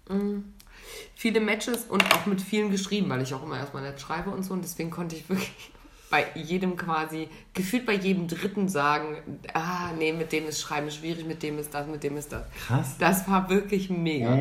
mh, 0.10 0.42
viele 1.16 1.40
Matches 1.40 1.86
und 1.86 2.04
auch 2.14 2.26
mit 2.26 2.42
vielen 2.42 2.70
geschrieben, 2.70 3.10
weil 3.10 3.22
ich 3.22 3.34
auch 3.34 3.44
immer 3.44 3.58
erstmal 3.58 3.84
nett 3.84 4.00
schreibe 4.00 4.30
und 4.30 4.44
so. 4.44 4.54
Und 4.54 4.64
deswegen 4.64 4.92
konnte 4.92 5.16
ich 5.16 5.28
wirklich 5.30 5.52
bei 6.10 6.26
jedem 6.36 6.76
quasi, 6.76 7.30
gefühlt 7.54 7.86
bei 7.86 7.94
jedem 7.96 8.28
Dritten 8.28 8.70
sagen, 8.70 9.18
ah, 9.54 9.92
nee, 9.98 10.14
mit 10.14 10.32
dem 10.32 10.48
ist 10.48 10.62
Schreiben 10.62 10.92
schwierig, 10.92 11.26
mit 11.26 11.42
dem 11.44 11.58
ist 11.60 11.74
das, 11.74 11.88
mit 11.88 12.04
dem 12.04 12.18
ist 12.18 12.32
das. 12.32 12.44
Krass. 12.68 12.96
Das 13.00 13.28
war 13.30 13.50
wirklich 13.50 13.90
mega. 13.90 14.36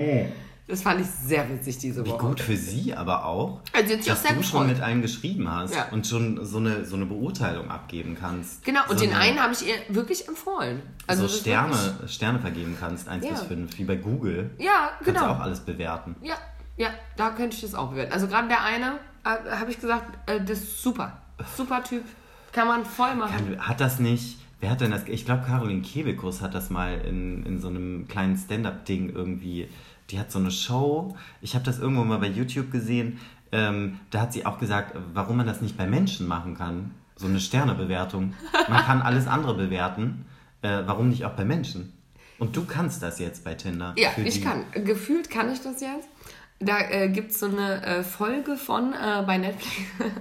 Das 0.69 0.83
fand 0.83 1.01
ich 1.01 1.07
sehr 1.07 1.49
witzig 1.49 1.79
diese 1.79 2.05
Wie 2.05 2.11
Woche. 2.11 2.27
gut 2.27 2.41
für 2.41 2.57
sie 2.57 2.93
aber 2.93 3.25
auch, 3.25 3.61
Also 3.73 3.95
dass 3.97 4.23
du 4.23 4.29
schon 4.29 4.39
gefreut. 4.39 4.67
mit 4.67 4.81
einem 4.81 5.01
geschrieben 5.01 5.49
hast 5.49 5.75
Ja. 5.77 5.87
und 5.93 6.07
schon 6.09 6.45
so 6.45 6.59
eine, 6.59 6.85
so 6.85 6.97
eine 6.97 7.07
Beurteilung 7.07 7.71
abgeben 7.71 8.17
kannst. 8.19 8.65
Genau, 8.65 8.81
und 8.89 8.99
so 8.99 9.05
den 9.05 9.15
eine- 9.15 9.21
einen 9.23 9.41
habe 9.41 9.53
ich 9.53 9.65
ihr 9.65 9.77
wirklich 9.95 10.27
empfohlen. 10.27 10.83
Also 11.07 11.29
so 11.29 11.39
Sterne, 11.39 11.77
Sterne 12.09 12.41
vergeben 12.41 12.77
kannst, 12.81 13.07
1 13.09 13.25
Ja. 13.25 13.31
bis 13.31 13.43
5, 13.43 13.79
wie 13.79 13.85
bei 13.85 13.95
Google. 13.95 14.51
ja, 14.59 14.91
Kannst 14.97 15.09
du 15.09 15.13
genau. 15.13 15.27
auch 15.35 15.41
alles 15.41 15.61
bewerten. 15.61 16.17
Ja, 16.23 16.35
ja, 16.77 16.89
da 17.17 17.31
könnte 17.31 17.55
ich 17.55 17.63
das 17.63 17.77
auch 17.77 17.91
bewerten. 17.91 18.13
Also 18.13 18.27
gerade 18.27 18.49
der 18.49 18.65
eine, 18.65 18.99
äh, 19.25 19.57
habe 19.57 19.71
ich 19.71 19.81
gesagt, 19.81 20.19
äh, 20.29 20.41
das 20.41 20.59
ist 20.59 20.83
super. 20.83 21.17
Super 21.57 21.85
Typ. 21.85 22.03
Kann 22.51 22.67
man 22.67 22.85
voll 22.85 23.15
machen. 23.15 23.57
Hat 23.61 23.81
das 23.81 24.01
nicht, 24.01 24.39
wer 24.67 24.73
hat 24.73 24.81
denn 24.81 24.91
das, 24.91 25.05
ich 25.07 25.25
glaube 25.25 25.45
Caroline 25.47 25.81
Kebekus 25.81 26.43
hat 26.43 26.53
das 26.53 26.71
mal 26.71 26.99
in, 27.07 27.47
in 27.47 27.61
so 27.61 27.69
einem 27.69 28.09
kleinen 28.09 28.37
Stand-Up-Ding 28.37 29.11
irgendwie, 29.15 29.69
die 30.11 30.19
hat 30.19 30.33
so 30.33 30.41
eine 30.41 30.51
Show, 30.51 31.15
ich 31.41 31.55
habe 31.55 31.65
das 31.65 31.79
irgendwo 31.79 32.03
mal 32.03 32.19
bei 32.19 32.27
YouTube 32.27 32.73
gesehen, 32.73 33.21
ähm, 33.53 34.01
da 34.11 34.23
hat 34.23 34.33
sie 34.33 34.45
auch 34.45 34.59
gesagt, 34.59 34.97
warum 35.15 35.37
man 35.37 35.47
das 35.47 35.61
nicht 35.61 35.77
bei 35.77 35.87
Menschen 35.87 36.27
machen 36.27 36.57
kann, 36.57 36.91
so 37.15 37.29
eine 37.29 37.39
Sternebewertung. 37.39 38.35
Man 38.69 38.83
kann 38.83 39.03
alles 39.03 39.29
andere 39.29 39.55
bewerten, 39.55 40.25
äh, 40.63 40.83
warum 40.85 41.11
nicht 41.11 41.25
auch 41.25 41.35
bei 41.35 41.45
Menschen? 41.45 41.93
Und 42.41 42.57
du 42.57 42.65
kannst 42.65 43.05
das 43.05 43.21
jetzt 43.21 43.45
bei 43.45 43.55
Tinder. 43.55 43.95
Ja, 43.97 44.09
ich 44.17 44.35
die- 44.35 44.41
kann. 44.41 44.65
Gefühlt 44.73 45.31
kann 45.31 45.53
ich 45.53 45.61
das 45.61 45.81
jetzt. 45.81 46.09
Da 46.59 46.81
äh, 46.91 47.09
gibt 47.09 47.31
es 47.31 47.39
so 47.39 47.47
eine 47.47 47.87
äh, 47.87 48.03
Folge 48.03 48.57
von 48.57 48.93
äh, 48.95 49.23
bei 49.25 49.39
Netflix. 49.39 49.77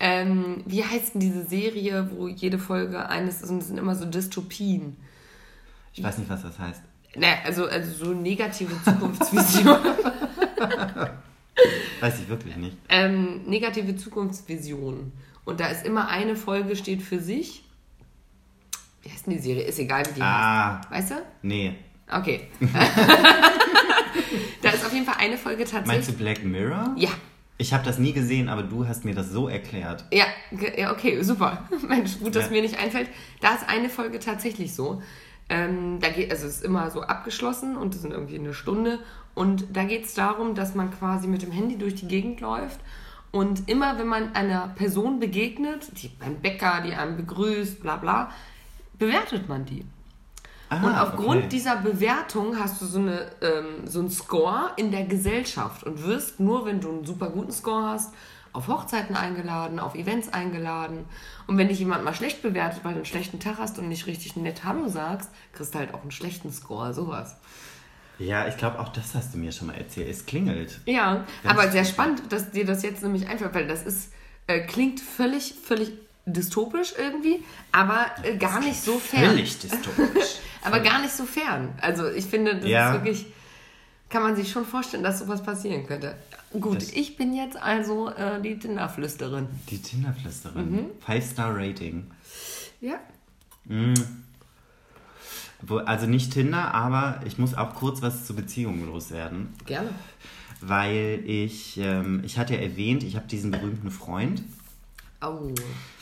ähm, 0.00 0.62
wie 0.66 0.84
heißt 0.84 1.14
denn 1.14 1.20
diese 1.20 1.44
Serie, 1.46 2.10
wo 2.12 2.26
jede 2.28 2.58
Folge 2.58 3.08
eines 3.08 3.42
ist 3.42 3.50
und 3.50 3.58
es 3.58 3.68
sind 3.68 3.78
immer 3.78 3.94
so 3.94 4.04
Dystopien? 4.06 4.96
Ich 5.94 6.02
weiß 6.02 6.18
nicht, 6.18 6.30
was 6.30 6.42
das 6.42 6.58
heißt. 6.58 6.82
Naja, 7.16 7.36
also, 7.44 7.66
also 7.66 8.04
so 8.06 8.12
negative 8.14 8.72
Zukunftsvisionen. 8.84 9.82
Weiß 12.00 12.20
ich 12.20 12.28
wirklich 12.28 12.56
nicht. 12.56 12.76
ähm, 12.88 13.42
negative 13.46 13.94
Zukunftsvisionen. 13.96 15.12
Und 15.44 15.60
da 15.60 15.66
ist 15.66 15.84
immer 15.84 16.08
eine 16.08 16.36
Folge 16.36 16.76
steht 16.76 17.02
für 17.02 17.18
sich. 17.20 17.64
Wie 19.02 19.10
heißt 19.10 19.26
denn 19.26 19.34
die 19.34 19.38
Serie? 19.40 19.64
Ist 19.64 19.78
egal, 19.78 20.06
wie 20.06 20.14
die 20.14 20.22
Ah, 20.22 20.76
heißt. 20.90 20.90
Weißt 20.90 21.10
du? 21.10 21.14
nee. 21.42 21.74
Okay. 22.12 22.48
da 24.62 24.70
ist 24.70 24.84
auf 24.84 24.92
jeden 24.92 25.04
Fall 25.06 25.16
eine 25.18 25.36
Folge 25.38 25.58
Meinst 25.60 25.72
du 25.74 25.78
tatsächlich. 25.78 26.16
Black 26.16 26.44
Mirror? 26.44 26.94
Ja, 26.96 27.10
Ich 27.60 27.74
habe 27.74 27.84
das 27.84 27.98
nie 27.98 28.14
gesehen, 28.14 28.48
aber 28.48 28.62
du 28.62 28.88
hast 28.88 29.04
mir 29.04 29.14
das 29.14 29.28
so 29.30 29.46
erklärt. 29.46 30.06
ja, 30.10 30.24
ja, 30.78 30.92
okay, 30.92 31.22
super. 31.22 31.68
Mensch, 31.88 32.18
gut, 32.18 32.34
dass 32.34 32.46
Ja. 32.46 32.50
mir 32.52 32.62
nicht 32.62 32.78
einfällt. 32.78 33.08
Da 33.42 33.54
ist 33.54 33.68
eine 33.68 33.90
Folge 33.90 34.18
tatsächlich 34.18 34.74
so. 34.74 35.02
Ähm, 35.50 35.98
da 36.00 36.08
geht, 36.08 36.30
also 36.30 36.46
es 36.46 36.56
ist 36.56 36.64
immer 36.64 36.90
so 36.90 37.02
abgeschlossen 37.02 37.76
und 37.76 37.94
es 37.94 38.00
sind 38.00 38.12
irgendwie 38.12 38.38
eine 38.38 38.54
Stunde. 38.54 38.98
Und 39.34 39.66
da 39.74 39.84
geht 39.84 40.06
es 40.06 40.14
darum, 40.14 40.54
dass 40.54 40.74
man 40.74 40.90
quasi 40.90 41.28
mit 41.28 41.42
dem 41.42 41.50
Handy 41.52 41.76
durch 41.76 41.96
die 41.96 42.08
Gegend 42.08 42.40
läuft. 42.40 42.80
Und 43.30 43.68
immer 43.68 43.98
wenn 43.98 44.08
man 44.08 44.34
einer 44.34 44.68
Person 44.68 45.20
begegnet, 45.20 45.90
die 46.02 46.08
beim 46.08 46.36
Bäcker, 46.36 46.80
die 46.86 46.94
einem 46.94 47.18
begrüßt, 47.18 47.82
bla 47.82 47.96
bla, 47.96 48.30
bewertet 48.98 49.48
man 49.50 49.66
die. 49.66 49.84
Ah, 50.70 50.86
Und 50.86 50.94
aufgrund 50.96 51.38
okay. 51.40 51.48
dieser 51.48 51.76
Bewertung 51.76 52.56
hast 52.58 52.80
du 52.80 52.86
so, 52.86 53.00
eine, 53.00 53.26
ähm, 53.42 53.86
so 53.86 53.98
einen 53.98 54.08
Score 54.10 54.70
in 54.76 54.92
der 54.92 55.04
Gesellschaft 55.04 55.82
und 55.82 56.04
wirst 56.04 56.38
nur, 56.38 56.64
wenn 56.64 56.80
du 56.80 56.88
einen 56.90 57.04
super 57.04 57.28
guten 57.28 57.50
Score 57.50 57.88
hast, 57.88 58.14
auf 58.52 58.68
Hochzeiten 58.68 59.16
eingeladen, 59.16 59.80
auf 59.80 59.94
Events 59.96 60.32
eingeladen. 60.32 61.04
Und 61.48 61.58
wenn 61.58 61.68
dich 61.68 61.80
jemand 61.80 62.04
mal 62.04 62.14
schlecht 62.14 62.40
bewertet, 62.42 62.80
weil 62.84 62.92
du 62.92 62.98
einen 62.98 63.04
schlechten 63.04 63.40
Tag 63.40 63.58
hast 63.58 63.78
und 63.78 63.88
nicht 63.88 64.06
richtig 64.06 64.36
nett 64.36 64.64
Hallo 64.64 64.88
sagst, 64.88 65.30
kriegst 65.52 65.74
du 65.74 65.78
halt 65.78 65.92
auch 65.92 66.02
einen 66.02 66.10
schlechten 66.12 66.52
Score, 66.52 66.94
sowas. 66.94 67.36
Ja, 68.20 68.46
ich 68.46 68.56
glaube, 68.56 68.78
auch 68.78 68.90
das 68.90 69.14
hast 69.14 69.34
du 69.34 69.38
mir 69.38 69.50
schon 69.50 69.68
mal 69.68 69.76
erzählt. 69.76 70.08
Es 70.08 70.26
klingelt. 70.26 70.80
Ja, 70.86 71.24
Ganz 71.42 71.58
aber 71.58 71.70
sehr 71.70 71.84
spannend, 71.84 72.22
dass 72.30 72.50
dir 72.50 72.64
das 72.66 72.82
jetzt 72.82 73.02
nämlich 73.02 73.28
einfällt, 73.28 73.54
weil 73.54 73.66
das 73.66 73.82
ist, 73.84 74.12
äh, 74.46 74.60
klingt 74.60 75.00
völlig, 75.00 75.54
völlig 75.64 75.92
dystopisch 76.26 76.94
irgendwie, 76.98 77.42
aber 77.72 78.06
äh, 78.22 78.36
gar 78.36 78.60
nicht 78.60 78.80
so 78.80 78.98
fern. 78.98 79.30
Völlig 79.30 79.58
dystopisch. 79.60 80.36
Aber 80.62 80.80
gar 80.80 81.00
nicht 81.00 81.12
so 81.12 81.24
fern. 81.24 81.70
Also 81.80 82.08
ich 82.10 82.26
finde, 82.26 82.56
das 82.56 82.68
Ja. 82.68 82.88
ist 82.90 83.02
wirklich, 83.02 83.26
kann 84.10 84.22
man 84.22 84.36
sich 84.36 84.50
schon 84.50 84.66
vorstellen, 84.66 85.02
dass 85.02 85.18
sowas 85.20 85.42
passieren 85.42 85.86
könnte. 85.86 86.16
Gut, 86.60 86.76
Das- 86.82 86.90
ich 86.92 87.16
bin 87.16 87.32
jetzt 87.34 87.56
also 87.56 88.08
äh, 88.10 88.40
die 88.42 88.58
Tinderflüsterin. 88.58 89.46
Die 89.70 89.80
Tinderflüsterin. 89.80 90.70
Mhm. 90.70 90.86
Five-Star-Rating. 91.04 92.10
Ja. 92.80 92.96
Wo, 95.62 95.76
also 95.78 96.06
nicht 96.06 96.32
Tinder, 96.32 96.74
aber 96.74 97.20
ich 97.26 97.38
muss 97.38 97.54
auch 97.54 97.74
kurz 97.74 98.00
was 98.02 98.26
zu 98.26 98.34
Beziehungen 98.34 98.86
loswerden. 98.86 99.48
Gerne. 99.66 99.90
Weil 100.62 101.22
ich, 101.26 101.78
ähm, 101.78 102.22
ich 102.24 102.38
hatte 102.38 102.54
ja 102.54 102.60
erwähnt, 102.60 103.02
ich 103.02 103.16
habe 103.16 103.26
diesen 103.26 103.50
berühmten 103.50 103.90
Freund. 103.90 104.42
Au. 105.20 105.52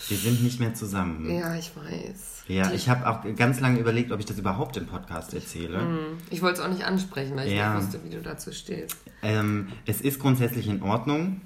Wir 0.09 0.17
sind 0.17 0.43
nicht 0.45 0.61
mehr 0.61 0.75
zusammen. 0.75 1.29
Ja, 1.29 1.55
ich 1.57 1.73
weiß. 1.75 2.45
Ja, 2.47 2.69
Die- 2.69 2.77
ich 2.77 2.89
habe 2.89 3.07
auch 3.09 3.25
ganz 3.37 3.59
lange 3.61 3.79
überlegt, 3.81 4.13
ob 4.13 4.21
ich 4.21 4.27
das 4.27 4.39
überhaupt 4.39 4.77
im 4.77 4.87
Podcast 4.87 5.35
erzähle. 5.35 5.81
Ich 6.31 6.41
wollte 6.41 6.61
es 6.61 6.67
auch 6.67 6.71
nicht 6.71 6.85
ansprechen, 6.85 7.37
weil 7.37 7.49
ich 7.49 7.55
Ja. 7.55 7.75
nicht 7.75 7.85
wusste, 7.87 8.05
wie 8.05 8.11
du 8.11 8.23
dazu 8.23 8.53
stehst. 8.53 8.97
Ähm, 9.23 9.69
es 9.87 10.01
ist 10.01 10.21
grundsätzlich 10.21 10.69
in 10.69 10.83
Ordnung, 10.83 11.41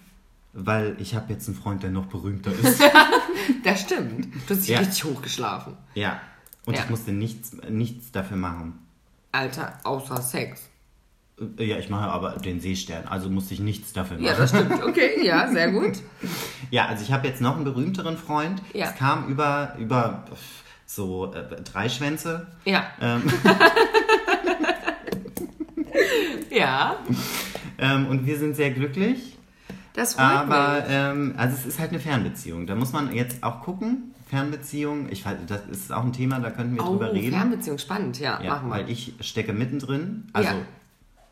weil 0.52 0.96
ich 1.00 1.14
habe 1.14 1.32
jetzt 1.32 1.48
einen 1.48 1.56
Freund, 1.56 1.82
der 1.82 1.90
noch 1.90 2.06
berühmter 2.06 2.52
ist. 2.52 2.80
Das 3.64 3.80
stimmt. 3.80 4.26
Du 4.46 4.54
hast 4.54 4.60
dich 4.62 4.68
Ja. 4.68 4.78
richtig 4.78 5.04
hochgeschlafen. 5.04 5.74
ja. 5.94 6.20
Und 6.64 6.76
Ja. 6.76 6.84
ich 6.84 6.90
musste 6.90 7.10
nichts, 7.10 7.56
nichts 7.68 8.12
dafür 8.12 8.36
machen. 8.36 8.78
Alter, 9.32 9.80
außer 9.82 10.22
Sex. 10.22 10.60
Äh, 11.58 11.64
Ja, 11.64 11.76
ich 11.78 11.88
mache 11.90 12.10
aber 12.10 12.32
den 12.32 12.60
Seestern, 12.60 13.06
also 13.08 13.28
musste 13.30 13.54
ich 13.54 13.60
nichts 13.60 13.92
dafür 13.92 14.16
machen. 14.16 14.26
Ja, 14.26 14.34
das 14.34 14.50
stimmt. 14.50 14.82
Okay, 14.82 15.24
ja, 15.24 15.48
sehr 15.50 15.70
gut. 15.72 15.92
Ja, 16.70 16.86
also 16.86 17.02
ich 17.04 17.12
habe 17.12 17.28
jetzt 17.28 17.40
noch 17.42 17.56
einen 17.56 17.64
berühmteren 17.64 18.16
Freund. 18.16 18.62
Ja. 18.72 18.86
Es 18.86 18.94
kam 18.96 19.28
über, 19.28 19.74
über 19.78 20.24
so 20.86 21.32
äh, 21.34 21.60
drei 21.62 21.88
Schwänze. 21.90 22.46
Ja. 22.64 22.86
Ähm, 23.00 23.22
Ja, 26.50 26.96
ähm, 27.78 28.06
und 28.08 28.26
wir 28.26 28.38
sind 28.38 28.56
sehr 28.56 28.70
glücklich. 28.70 29.36
das 29.94 30.14
freut 30.14 30.24
Aber, 30.24 30.84
ähm, 30.88 31.34
also 31.36 31.56
es 31.56 31.66
ist 31.66 31.78
halt 31.80 31.90
eine 31.90 31.98
Fernbeziehung. 32.00 32.66
Da 32.66 32.74
muss 32.74 32.92
man 32.92 33.12
jetzt 33.14 33.42
auch 33.42 33.62
gucken. 33.62 34.14
Fernbeziehung, 34.28 35.08
ich 35.10 35.24
weiß, 35.26 35.36
das 35.46 35.60
ist 35.70 35.92
auch 35.92 36.04
ein 36.04 36.12
Thema, 36.12 36.40
da 36.40 36.50
könnten 36.50 36.74
wir 36.76 36.82
Oh, 36.84 36.90
drüber 36.92 37.12
reden. 37.12 37.32
Fernbeziehung, 37.36 37.78
spannend, 37.78 38.18
ja, 38.18 38.40
Ja, 38.42 38.50
machen 38.54 38.68
wir. 38.68 38.76
weil 38.76 38.90
ich 38.90 39.14
stecke 39.20 39.52
mittendrin. 39.52 40.24
Also 40.32 40.48
Ja. 40.50 40.54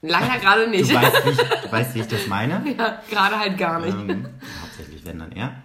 Leider 0.03 0.39
gerade 0.39 0.65
du, 0.65 0.71
nicht. 0.71 0.93
weißt, 0.93 1.25
wie 1.27 1.31
ich, 1.31 1.37
du 1.37 1.73
weißt, 1.73 1.95
wie 1.95 2.01
ich 2.01 2.09
das 2.09 2.27
meine. 2.27 2.63
Ja, 2.79 3.03
gerade 3.11 3.39
halt 3.39 3.59
gar 3.59 3.81
nicht. 3.81 3.97
Ähm, 3.97 4.27
hauptsächlich, 4.63 5.05
wenn 5.05 5.19
dann 5.19 5.33
er. 5.33 5.63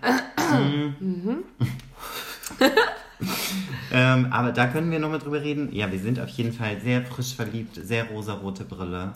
Mhm. 0.61 1.43
ähm, 3.91 4.27
aber 4.31 4.51
da 4.51 4.67
können 4.67 4.91
wir 4.91 4.99
nochmal 4.99 5.19
drüber 5.19 5.41
reden. 5.41 5.73
Ja, 5.73 5.91
wir 5.91 5.99
sind 5.99 6.19
auf 6.19 6.29
jeden 6.29 6.51
Fall 6.53 6.79
sehr 6.81 7.05
frisch 7.05 7.35
verliebt, 7.35 7.79
sehr 7.81 8.05
rosarote 8.09 8.65
Brille. 8.65 9.13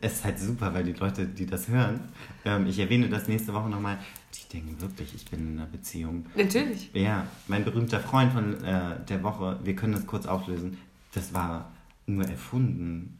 Es 0.00 0.14
ist 0.14 0.24
halt 0.24 0.40
super, 0.40 0.74
weil 0.74 0.82
die 0.82 0.92
Leute, 0.92 1.26
die 1.26 1.46
das 1.46 1.68
hören, 1.68 2.00
ähm, 2.44 2.66
ich 2.66 2.78
erwähne 2.80 3.08
das 3.08 3.28
nächste 3.28 3.54
Woche 3.54 3.68
nochmal, 3.68 3.98
die 4.34 4.52
denken 4.52 4.80
wirklich, 4.80 5.14
ich 5.14 5.24
bin 5.26 5.52
in 5.52 5.58
einer 5.58 5.68
Beziehung. 5.68 6.26
Natürlich. 6.34 6.90
Ja, 6.92 7.26
mein 7.46 7.64
berühmter 7.64 8.00
Freund 8.00 8.32
von 8.32 8.64
äh, 8.64 8.96
der 9.08 9.22
Woche, 9.22 9.60
wir 9.62 9.76
können 9.76 9.92
das 9.92 10.06
kurz 10.06 10.26
auflösen, 10.26 10.78
das 11.14 11.32
war 11.32 11.70
nur 12.06 12.24
erfunden. 12.24 13.15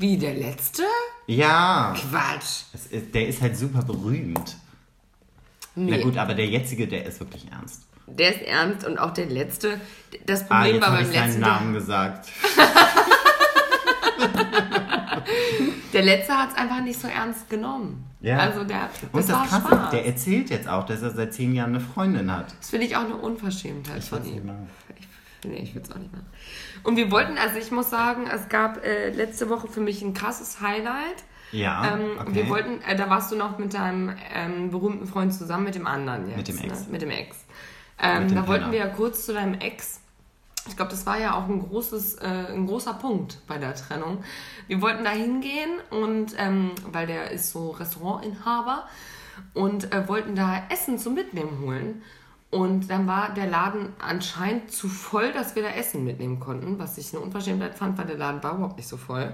Wie 0.00 0.16
der 0.16 0.34
letzte? 0.34 0.82
Ja, 1.26 1.94
Quatsch. 1.96 2.62
ist, 2.90 3.14
der 3.14 3.28
ist 3.28 3.40
halt 3.42 3.56
super 3.56 3.82
berühmt. 3.82 4.56
Nee. 5.74 5.90
Na 5.96 6.02
gut, 6.02 6.16
aber 6.16 6.34
der 6.34 6.46
jetzige, 6.46 6.88
der 6.88 7.04
ist 7.06 7.20
wirklich 7.20 7.46
ernst. 7.52 7.82
Der 8.06 8.34
ist 8.34 8.42
ernst 8.42 8.86
und 8.86 8.98
auch 8.98 9.12
der 9.12 9.26
letzte. 9.26 9.78
Das 10.26 10.50
Ah, 10.50 10.56
Problem 10.62 10.74
jetzt 10.76 10.82
war 10.82 10.90
beim 10.92 11.02
ich 11.02 11.08
seinen 11.12 11.26
letzten. 11.26 11.40
Namen 11.40 11.74
gesagt. 11.74 12.28
Der 15.92 16.02
letzte 16.02 16.32
hat 16.36 16.50
es 16.50 16.56
einfach 16.56 16.80
nicht 16.82 17.00
so 17.00 17.08
ernst 17.08 17.50
genommen. 17.50 18.04
Ja. 18.20 18.38
Also 18.38 18.62
der. 18.64 18.88
Das, 18.92 19.10
Und 19.12 19.28
das 19.28 19.28
war 19.36 19.46
Krasse, 19.46 19.66
Spaß. 19.66 19.90
der 19.90 20.06
erzählt 20.06 20.50
jetzt 20.50 20.68
auch, 20.68 20.86
dass 20.86 21.02
er 21.02 21.10
seit 21.10 21.34
zehn 21.34 21.52
Jahren 21.54 21.70
eine 21.74 21.80
Freundin 21.80 22.30
hat. 22.30 22.54
Das 22.60 22.70
finde 22.70 22.86
ich 22.86 22.94
auch 22.96 23.04
eine 23.04 23.16
Unverschämtheit 23.16 23.98
Ich 23.98 24.08
von 24.08 24.24
ihm. 24.24 24.50
Ich, 24.88 24.89
nee, 25.44 25.58
ich 25.62 25.74
würde 25.74 25.88
es 25.88 25.94
auch 25.94 25.98
nicht 25.98 26.12
machen. 26.12 26.26
Und 26.82 26.96
wir 26.96 27.10
wollten, 27.10 27.36
also 27.38 27.58
ich 27.58 27.70
muss 27.70 27.90
sagen, 27.90 28.26
es 28.32 28.48
gab 28.48 28.84
äh, 28.84 29.10
letzte 29.10 29.48
Woche 29.48 29.68
für 29.68 29.80
mich 29.80 30.02
ein 30.02 30.14
krasses 30.14 30.60
Highlight. 30.60 31.24
Ja, 31.52 31.94
Ähm, 31.94 32.10
okay. 32.20 32.34
Wir 32.34 32.48
wollten, 32.48 32.80
äh, 32.82 32.94
da 32.96 33.10
warst 33.10 33.32
du 33.32 33.36
noch 33.36 33.58
mit 33.58 33.74
deinem 33.74 34.12
ähm, 34.32 34.70
berühmten 34.70 35.06
Freund 35.06 35.34
zusammen, 35.34 35.64
mit 35.64 35.74
dem 35.74 35.86
anderen 35.86 36.28
jetzt. 36.28 36.36
Mit 36.36 36.48
dem 36.48 36.58
Ex. 36.58 36.80
Ne? 36.80 36.86
Mit 36.92 37.02
dem 37.02 37.10
Ex. 37.10 37.36
Ähm, 38.00 38.22
Mit 38.22 38.30
dem 38.30 38.36
da 38.36 38.46
wollten 38.48 38.60
Penner. 38.64 38.72
wir 38.72 38.78
ja 38.78 38.86
kurz 38.88 39.26
zu 39.26 39.32
deinem 39.34 39.54
Ex. 39.54 40.00
Ich 40.68 40.76
glaube, 40.76 40.90
das 40.90 41.06
war 41.06 41.18
ja 41.18 41.34
auch 41.34 41.48
ein, 41.48 41.58
großes, 41.58 42.16
äh, 42.16 42.26
ein 42.26 42.66
großer 42.66 42.94
Punkt 42.94 43.38
bei 43.46 43.58
der 43.58 43.74
Trennung. 43.74 44.22
Wir 44.68 44.80
wollten 44.80 45.04
da 45.04 45.10
hingehen 45.10 45.70
und, 45.90 46.34
ähm, 46.38 46.72
weil 46.92 47.06
der 47.06 47.30
ist 47.30 47.50
so 47.50 47.70
Restaurantinhaber 47.70 48.86
und 49.54 49.92
äh, 49.92 50.06
wollten 50.06 50.36
da 50.36 50.62
Essen 50.70 50.98
zum 50.98 51.14
Mitnehmen 51.14 51.60
holen. 51.60 52.02
Und 52.50 52.90
dann 52.90 53.06
war 53.06 53.32
der 53.32 53.46
Laden 53.46 53.90
anscheinend 54.00 54.72
zu 54.72 54.88
voll, 54.88 55.32
dass 55.32 55.54
wir 55.54 55.62
da 55.62 55.70
Essen 55.70 56.04
mitnehmen 56.04 56.40
konnten, 56.40 56.78
was 56.80 56.98
ich 56.98 57.12
eine 57.14 57.22
Unverschämtheit 57.22 57.76
fand, 57.76 57.96
weil 57.96 58.06
der 58.06 58.18
Laden 58.18 58.42
war 58.42 58.54
überhaupt 58.56 58.76
nicht 58.76 58.88
so 58.88 58.96
voll. 58.96 59.32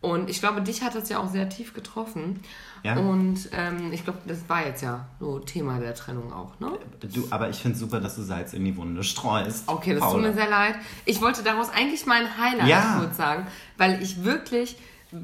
Und 0.00 0.28
ich 0.28 0.40
glaube, 0.40 0.60
dich 0.60 0.82
hat 0.82 0.94
das 0.94 1.08
ja 1.08 1.18
auch 1.18 1.30
sehr 1.30 1.48
tief 1.48 1.72
getroffen. 1.72 2.40
Ja. 2.82 2.96
Und 2.96 3.48
ähm, 3.52 3.92
ich 3.92 4.04
glaube, 4.04 4.18
das 4.26 4.48
war 4.48 4.64
jetzt 4.66 4.82
ja 4.82 5.08
so 5.18 5.38
Thema 5.38 5.78
der 5.78 5.94
Trennung 5.94 6.32
auch, 6.32 6.58
ne? 6.60 6.72
Du, 7.12 7.26
aber 7.30 7.48
ich 7.48 7.56
finde 7.56 7.78
super, 7.78 8.00
dass 8.00 8.14
du 8.16 8.22
Salz 8.22 8.52
in 8.52 8.64
die 8.64 8.76
Wunde 8.76 9.02
streust. 9.02 9.64
Okay, 9.66 9.94
das 9.94 10.00
Paula. 10.00 10.14
tut 10.14 10.22
mir 10.22 10.34
sehr 10.34 10.50
leid. 10.50 10.74
Ich 11.06 11.20
wollte 11.22 11.42
daraus 11.42 11.70
eigentlich 11.70 12.06
mein 12.06 12.38
Highlight 12.38 12.68
Ja. 12.68 12.98
kurz 13.00 13.16
sagen, 13.16 13.46
weil 13.78 14.02
ich 14.02 14.22
wirklich, 14.22 14.76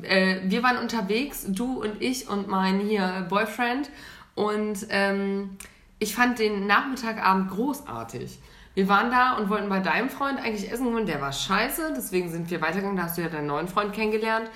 äh, 0.02 0.40
wir 0.44 0.62
waren 0.62 0.78
unterwegs, 0.78 1.44
du 1.48 1.82
und 1.82 2.00
ich 2.00 2.28
und 2.28 2.48
mein 2.48 2.80
hier 2.80 3.26
Boyfriend 3.28 3.90
und 4.34 4.86
ähm, 4.88 5.58
ich 6.02 6.14
fand 6.14 6.38
den 6.38 6.66
Nachmittagabend 6.66 7.50
großartig. 7.50 8.38
Wir 8.74 8.88
waren 8.88 9.10
da 9.10 9.36
und 9.36 9.50
wollten 9.50 9.68
bei 9.68 9.78
deinem 9.78 10.10
Freund 10.10 10.38
eigentlich 10.38 10.70
essen 10.72 10.94
gehen, 10.94 11.06
der 11.06 11.20
war 11.20 11.32
scheiße, 11.32 11.92
deswegen 11.96 12.30
sind 12.30 12.50
wir 12.50 12.60
weitergegangen, 12.60 12.96
da 12.96 13.04
hast 13.04 13.18
du 13.18 13.22
ja 13.22 13.28
deinen 13.28 13.46
neuen 13.46 13.68
Freund 13.68 13.92
kennengelernt 13.92 14.50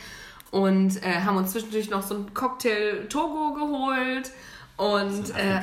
und 0.50 1.02
äh, 1.04 1.20
haben 1.24 1.36
uns 1.36 1.52
zwischendurch 1.52 1.90
noch 1.90 2.02
so 2.02 2.14
einen 2.14 2.34
Cocktail 2.34 3.06
Togo 3.08 3.52
geholt 3.54 4.32
und 4.76 5.34
äh, 5.36 5.60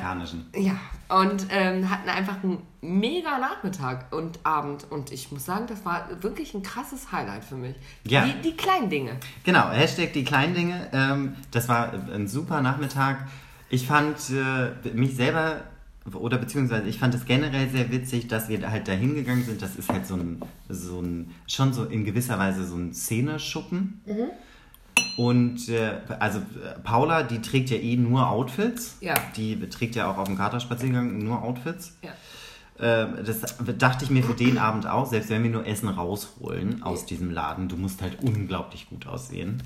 ja, 0.56 0.76
und 1.08 1.46
ähm, 1.50 1.88
hatten 1.88 2.08
einfach 2.08 2.42
einen 2.42 2.62
mega 2.80 3.38
Nachmittag 3.38 4.12
und 4.12 4.40
Abend. 4.42 4.86
Und 4.90 5.12
ich 5.12 5.30
muss 5.30 5.44
sagen, 5.44 5.66
das 5.68 5.84
war 5.84 6.08
wirklich 6.20 6.52
ein 6.54 6.64
krasses 6.64 7.12
Highlight 7.12 7.44
für 7.44 7.54
mich. 7.54 7.76
Ja. 8.04 8.24
Die, 8.24 8.40
die 8.40 8.56
kleinen 8.56 8.90
Dinge. 8.90 9.12
Genau, 9.44 9.70
Hashtag 9.70 10.12
die 10.14 10.24
kleinen 10.24 10.54
Dinge. 10.54 10.88
Ähm, 10.92 11.36
das 11.52 11.68
war 11.68 11.92
ein 11.92 12.26
super 12.26 12.60
Nachmittag. 12.60 13.28
Ich 13.68 13.86
fand 13.86 14.16
äh, 14.30 14.90
mich 14.94 15.16
selber, 15.16 15.62
oder 16.12 16.38
beziehungsweise 16.38 16.86
ich 16.88 16.98
fand 16.98 17.14
es 17.14 17.24
generell 17.24 17.70
sehr 17.70 17.90
witzig, 17.90 18.28
dass 18.28 18.48
wir 18.48 18.70
halt 18.70 18.88
dahin 18.88 19.14
gegangen 19.14 19.44
sind. 19.44 19.62
Das 19.62 19.76
ist 19.76 19.88
halt 19.88 20.06
so 20.06 20.16
ein, 20.16 20.42
so 20.68 21.00
ein 21.00 21.30
schon 21.46 21.72
so 21.72 21.84
in 21.84 22.04
gewisser 22.04 22.38
Weise 22.38 22.66
so 22.66 22.76
ein 22.76 22.92
Szeneschuppen. 22.92 24.02
Und 25.16 25.68
äh, 25.68 25.92
also 26.18 26.40
Paula, 26.82 27.22
die 27.22 27.40
trägt 27.40 27.70
ja 27.70 27.78
eh 27.78 27.96
nur 27.96 28.28
Outfits. 28.28 28.98
Ja. 29.00 29.14
Die 29.36 29.58
trägt 29.68 29.94
ja 29.94 30.10
auch 30.10 30.18
auf 30.18 30.28
dem 30.28 30.36
Katerspaziergang 30.36 31.18
nur 31.18 31.42
Outfits. 31.42 31.96
Ja. 32.02 32.10
Ähm, 32.78 33.24
das 33.24 33.56
dachte 33.78 34.04
ich 34.04 34.10
mir 34.10 34.22
für 34.22 34.34
den 34.34 34.58
Abend 34.58 34.86
auch, 34.86 35.06
selbst 35.06 35.30
wenn 35.30 35.42
wir 35.42 35.50
nur 35.50 35.66
Essen 35.66 35.88
rausholen 35.88 36.82
aus 36.82 37.06
diesem 37.06 37.30
Laden, 37.30 37.68
du 37.68 37.76
musst 37.76 38.02
halt 38.02 38.22
unglaublich 38.22 38.88
gut 38.88 39.06
aussehen. 39.06 39.62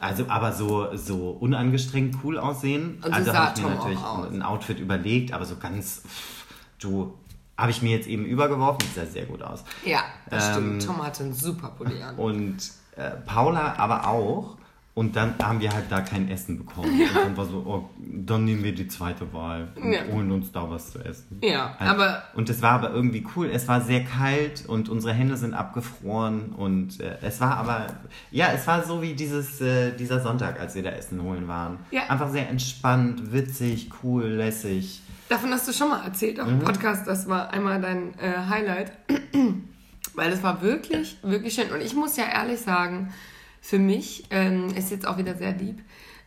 Also, 0.00 0.24
aber 0.28 0.52
so, 0.52 0.96
so 0.96 1.30
unangestrengt 1.30 2.16
cool 2.24 2.38
aussehen. 2.38 2.96
Und 3.02 3.04
so 3.04 3.12
also 3.12 3.32
habe 3.34 3.52
ich 3.54 3.62
mir 3.62 3.68
Tom 3.68 3.76
natürlich 3.78 4.32
ein 4.32 4.42
Outfit 4.42 4.78
überlegt, 4.80 5.32
aber 5.32 5.44
so 5.44 5.56
ganz, 5.56 6.02
pff, 6.06 6.44
du, 6.78 7.14
habe 7.56 7.70
ich 7.70 7.82
mir 7.82 7.94
jetzt 7.96 8.08
eben 8.08 8.24
übergeworfen, 8.24 8.78
das 8.94 9.06
sah 9.06 9.12
sehr 9.12 9.26
gut 9.26 9.42
aus. 9.42 9.62
Ja, 9.84 10.00
das 10.30 10.48
Ähm, 10.48 10.52
stimmt. 10.80 10.86
Tom 10.86 11.04
hatte 11.04 11.24
einen 11.24 11.34
super 11.34 11.68
Pulli 11.76 12.02
an. 12.02 12.16
Und 12.16 12.56
äh, 12.96 13.10
Paula 13.26 13.74
aber 13.76 14.08
auch. 14.08 14.56
Und 14.92 15.14
dann 15.14 15.34
haben 15.40 15.60
wir 15.60 15.70
halt 15.72 15.84
da 15.88 16.00
kein 16.00 16.28
Essen 16.28 16.58
bekommen. 16.58 16.90
Und 17.00 17.14
dann 17.16 17.36
war 17.36 17.44
so, 17.46 17.58
oh, 17.64 17.88
dann 17.96 18.44
nehmen 18.44 18.64
wir 18.64 18.74
die 18.74 18.88
zweite 18.88 19.32
Wahl 19.32 19.68
und 19.76 19.92
Ja. 19.92 20.00
holen 20.12 20.30
uns 20.32 20.50
da 20.50 20.68
was 20.68 20.90
zu 20.92 20.98
essen. 20.98 21.38
Ja, 21.42 21.76
Halt. 21.78 21.90
aber- 21.90 22.22
Und 22.34 22.50
es 22.50 22.60
war 22.60 22.72
aber 22.72 22.90
irgendwie 22.90 23.24
cool. 23.36 23.48
Es 23.52 23.68
war 23.68 23.80
sehr 23.80 24.04
kalt 24.04 24.66
und 24.66 24.88
unsere 24.88 25.14
Hände 25.14 25.36
sind 25.36 25.54
abgefroren. 25.54 26.50
Und 26.52 26.98
äh, 27.00 27.16
es 27.22 27.40
war 27.40 27.56
aber, 27.56 27.86
ja, 28.32 28.48
es 28.52 28.66
war 28.66 28.82
so 28.84 29.00
wie 29.00 29.14
dieses, 29.14 29.60
äh, 29.60 29.92
dieser 29.96 30.20
Sonntag, 30.20 30.58
als 30.58 30.74
wir 30.74 30.82
da 30.82 30.90
Essen 30.90 31.22
holen 31.22 31.46
waren. 31.46 31.78
Ja. 31.92 32.02
Einfach 32.08 32.30
sehr 32.30 32.48
entspannt, 32.48 33.32
witzig, 33.32 33.90
cool, 34.02 34.24
lässig. 34.24 35.02
Davon 35.28 35.50
hast 35.52 35.68
du 35.68 35.72
schon 35.72 35.88
mal 35.90 36.04
erzählt 36.04 36.40
auf 36.40 36.48
dem 36.48 36.56
Mhm. 36.58 36.62
Podcast. 36.64 37.06
Das 37.06 37.28
war 37.28 37.52
einmal 37.52 37.80
dein 37.80 38.18
äh, 38.18 38.32
Highlight. 38.48 38.90
Weil 40.14 40.30
das 40.30 40.42
war 40.42 40.60
wirklich, 40.60 41.16
wirklich 41.22 41.54
schön. 41.54 41.70
Und 41.70 41.80
ich 41.80 41.94
muss 41.94 42.16
ja 42.16 42.24
ehrlich 42.24 42.60
sagen, 42.60 43.12
für 43.60 43.78
mich 43.78 44.24
ähm, 44.30 44.68
ist 44.74 44.90
jetzt 44.90 45.06
auch 45.06 45.18
wieder 45.18 45.36
sehr 45.36 45.52
lieb. 45.52 45.80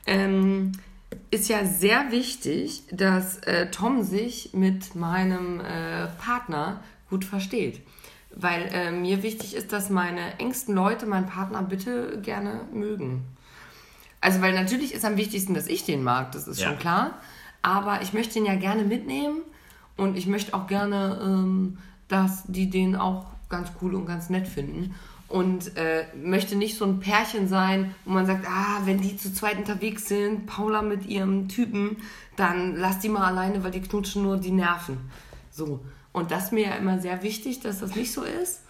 Ähm, 0.05 0.73
ist 1.31 1.49
ja 1.49 1.65
sehr 1.65 2.11
wichtig, 2.11 2.83
dass 2.91 3.37
äh, 3.39 3.69
Tom 3.71 4.03
sich 4.03 4.51
mit 4.53 4.95
meinem 4.95 5.59
äh, 5.59 6.07
Partner 6.19 6.81
gut 7.09 7.25
versteht. 7.25 7.81
Weil 8.35 8.67
äh, 8.73 8.91
mir 8.91 9.21
wichtig 9.21 9.55
ist, 9.55 9.71
dass 9.71 9.89
meine 9.91 10.39
engsten 10.39 10.73
Leute 10.73 11.05
meinen 11.05 11.27
Partner 11.27 11.61
bitte 11.61 12.19
gerne 12.23 12.61
mögen. 12.73 13.23
Also, 14.21 14.41
weil 14.41 14.53
natürlich 14.53 14.93
ist 14.93 15.05
am 15.05 15.17
wichtigsten, 15.17 15.53
dass 15.53 15.67
ich 15.67 15.85
den 15.85 16.01
mag, 16.03 16.31
das 16.31 16.47
ist 16.47 16.59
Ja. 16.59 16.69
schon 16.69 16.79
klar. 16.79 17.19
Aber 17.61 18.01
ich 18.01 18.13
möchte 18.13 18.39
ihn 18.39 18.45
ja 18.45 18.55
gerne 18.55 18.83
mitnehmen 18.83 19.41
und 19.97 20.17
ich 20.17 20.27
möchte 20.27 20.53
auch 20.53 20.67
gerne, 20.67 21.19
ähm, 21.23 21.77
dass 22.07 22.43
die 22.47 22.69
den 22.69 22.95
auch 22.95 23.27
ganz 23.49 23.71
cool 23.81 23.93
und 23.95 24.05
ganz 24.05 24.29
nett 24.29 24.47
finden. 24.47 24.95
Und 25.33 25.75
äh, 25.77 26.05
möchte 26.15 26.55
nicht 26.55 26.77
so 26.77 26.85
ein 26.85 26.99
Pärchen 26.99 27.47
sein, 27.47 27.95
wo 28.05 28.11
man 28.13 28.27
sagt, 28.27 28.45
ah, 28.47 28.81
wenn 28.85 29.01
die 29.01 29.17
zu 29.17 29.33
zweit 29.33 29.57
unterwegs 29.57 30.07
sind, 30.07 30.45
Paula 30.45 30.83
mit 30.83 31.07
ihrem 31.07 31.47
Typen, 31.47 31.97
dann 32.35 32.75
lass 32.75 32.99
die 32.99 33.09
mal 33.09 33.25
alleine, 33.25 33.63
weil 33.63 33.71
die 33.71 33.81
knutschen 33.81 34.21
nur 34.21 34.37
die 34.37 34.51
Nerven. 34.51 34.97
So. 35.49 35.83
Und 36.11 36.29
das 36.29 36.45
ist 36.45 36.51
mir 36.51 36.67
ja 36.67 36.75
immer 36.75 36.99
sehr 36.99 37.23
wichtig, 37.23 37.61
dass 37.61 37.79
das 37.79 37.95
nicht 37.95 38.13
so 38.13 38.21
ist. 38.21 38.61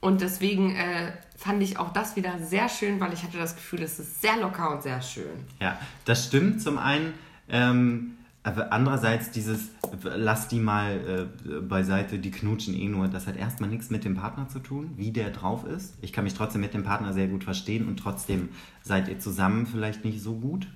Und 0.00 0.20
deswegen 0.20 0.76
äh, 0.76 1.12
fand 1.38 1.62
ich 1.62 1.78
auch 1.78 1.90
das 1.90 2.16
wieder 2.16 2.38
sehr 2.38 2.68
schön, 2.68 3.00
weil 3.00 3.14
ich 3.14 3.22
hatte 3.22 3.38
das 3.38 3.54
Gefühl, 3.56 3.80
es 3.80 3.98
ist 3.98 4.20
sehr 4.20 4.36
locker 4.36 4.72
und 4.72 4.82
sehr 4.82 5.00
schön. 5.00 5.46
Ja, 5.58 5.78
das 6.04 6.26
stimmt 6.26 6.60
zum 6.60 6.76
einen. 6.76 7.14
Ähm, 7.48 8.18
aber 8.42 8.74
andererseits 8.74 9.30
dieses, 9.30 9.70
lass 10.02 10.48
die 10.48 10.60
mal 10.60 11.28
äh, 11.46 11.60
beiseite, 11.60 12.18
die 12.18 12.30
knutschen 12.30 12.74
eh 12.74 12.88
nur, 12.88 13.08
das 13.08 13.26
hat 13.26 13.36
erstmal 13.36 13.70
nichts 13.70 13.90
mit 13.90 14.04
dem 14.04 14.14
Partner 14.14 14.48
zu 14.48 14.58
tun, 14.58 14.90
wie 14.96 15.10
der 15.10 15.30
drauf 15.30 15.64
ist. 15.64 15.94
Ich 16.02 16.12
kann 16.12 16.24
mich 16.24 16.34
trotzdem 16.34 16.60
mit 16.60 16.74
dem 16.74 16.82
Partner 16.84 17.12
sehr 17.12 17.28
gut 17.28 17.44
verstehen 17.44 17.86
und 17.88 17.98
trotzdem 17.98 18.48
seid 18.82 19.08
ihr 19.08 19.18
zusammen 19.18 19.66
vielleicht 19.66 20.04
nicht 20.04 20.20
so 20.22 20.34
gut. 20.34 20.66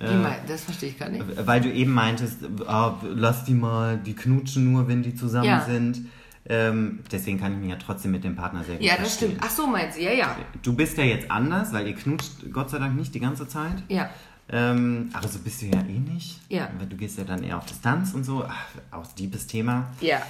Mein- 0.00 0.36
das 0.46 0.62
verstehe 0.64 0.90
ich 0.90 0.98
gar 0.98 1.08
nicht. 1.08 1.24
Weil 1.44 1.60
du 1.60 1.72
eben 1.72 1.92
meintest, 1.92 2.38
ah, 2.66 2.94
lass 3.02 3.44
die 3.44 3.54
mal, 3.54 3.98
die 3.98 4.14
knutschen 4.14 4.72
nur, 4.72 4.86
wenn 4.86 5.02
die 5.02 5.14
zusammen 5.14 5.46
Ja. 5.48 5.64
sind. 5.64 6.02
Ähm, 6.50 7.00
deswegen 7.12 7.38
kann 7.38 7.52
ich 7.52 7.58
mich 7.58 7.68
ja 7.68 7.76
trotzdem 7.76 8.12
mit 8.12 8.24
dem 8.24 8.34
Partner 8.36 8.64
sehr 8.64 8.76
gut 8.76 8.84
Ja, 8.86 8.92
das 8.92 9.00
verstehen. 9.08 9.30
stimmt. 9.32 9.44
Ach 9.44 9.50
so, 9.50 9.66
meinst 9.66 9.98
du? 9.98 10.02
Ja, 10.02 10.12
ja. 10.12 10.36
Du 10.62 10.72
bist 10.74 10.96
ja 10.96 11.04
jetzt 11.04 11.30
anders, 11.30 11.72
weil 11.74 11.86
ihr 11.88 11.94
knutscht 11.94 12.50
Gott 12.52 12.70
sei 12.70 12.78
Dank 12.78 12.96
nicht 12.96 13.14
die 13.14 13.20
ganze 13.20 13.46
Zeit. 13.48 13.82
Ja. 13.88 14.08
Ähm, 14.50 15.10
aber 15.12 15.28
so 15.28 15.38
bist 15.40 15.60
du 15.62 15.66
ja 15.66 15.80
eh 15.80 15.98
nicht. 15.98 16.40
Ja. 16.48 16.70
Weil 16.78 16.86
du 16.86 16.96
gehst 16.96 17.18
ja 17.18 17.24
dann 17.24 17.42
eher 17.42 17.58
auf 17.58 17.66
Distanz 17.66 18.14
und 18.14 18.24
so. 18.24 18.44
Ach, 18.48 18.66
auch 18.90 19.04
liebes 19.18 19.46
Thema. 19.46 19.90
Ja. 20.00 20.22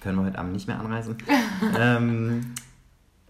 Können 0.00 0.18
wir 0.18 0.24
heute 0.26 0.38
Abend 0.38 0.52
nicht 0.54 0.66
mehr 0.66 0.78
anreisen. 0.78 1.16
ähm, 1.78 2.54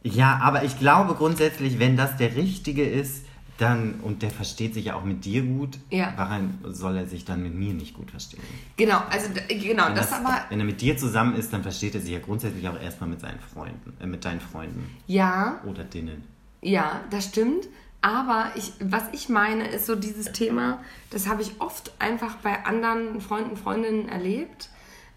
ja, 0.03 0.39
aber 0.43 0.63
ich 0.63 0.79
glaube 0.79 1.15
grundsätzlich, 1.15 1.79
wenn 1.79 1.97
das 1.97 2.17
der 2.17 2.37
Richtige 2.37 2.85
ist, 2.89 3.25
dann, 3.59 3.95
und 4.03 4.21
der 4.23 4.31
versteht 4.31 4.75
sich 4.75 4.85
ja 4.85 4.95
auch 4.97 5.03
mit 5.05 5.25
dir 5.25 5.43
gut, 5.43 5.79
Ja. 5.91 6.13
warum 6.17 6.59
soll 6.65 6.95
er 6.97 7.07
sich 7.07 7.25
dann 7.25 7.43
mit 7.43 7.55
mir 7.55 7.73
nicht 7.73 7.95
gut 7.95 8.11
verstehen? 8.11 8.43
Genau, 8.77 8.99
also 9.11 9.31
genau, 9.49 9.87
Wenn, 9.87 9.95
das, 9.95 10.11
das, 10.11 10.21
aber, 10.21 10.43
wenn 10.51 10.61
er 10.61 10.67
mit 10.67 10.81
dir 10.83 10.97
zusammen 10.99 11.35
ist, 11.37 11.53
dann 11.55 11.63
versteht 11.63 11.95
er 11.95 12.03
sich 12.03 12.11
ja 12.11 12.19
grundsätzlich 12.19 12.69
auch 12.69 12.79
erstmal 12.79 13.09
mit 13.09 13.21
seinen 13.21 13.41
Freunden, 13.41 13.95
äh, 13.99 14.07
mit 14.07 14.25
deinen 14.27 14.41
Freunden 14.41 14.91
ja, 15.07 15.59
oder 15.65 15.85
Dinnen. 15.85 16.23
ja, 16.61 17.01
das 17.11 17.25
stimmt. 17.25 17.67
Aber 18.07 18.53
ich, 18.55 18.73
was 18.79 19.03
ich 19.11 19.29
meine, 19.29 19.67
ist 19.67 19.87
so 19.87 19.97
dieses 19.97 20.31
Thema, 20.31 20.79
das 21.11 21.27
habe 21.27 21.43
ich 21.43 21.61
oft 21.61 21.93
einfach 21.99 22.37
bei 22.37 22.65
anderen 22.65 23.21
Freunden, 23.21 23.57
Freundinnen 23.57 24.09
erlebt. 24.09 24.69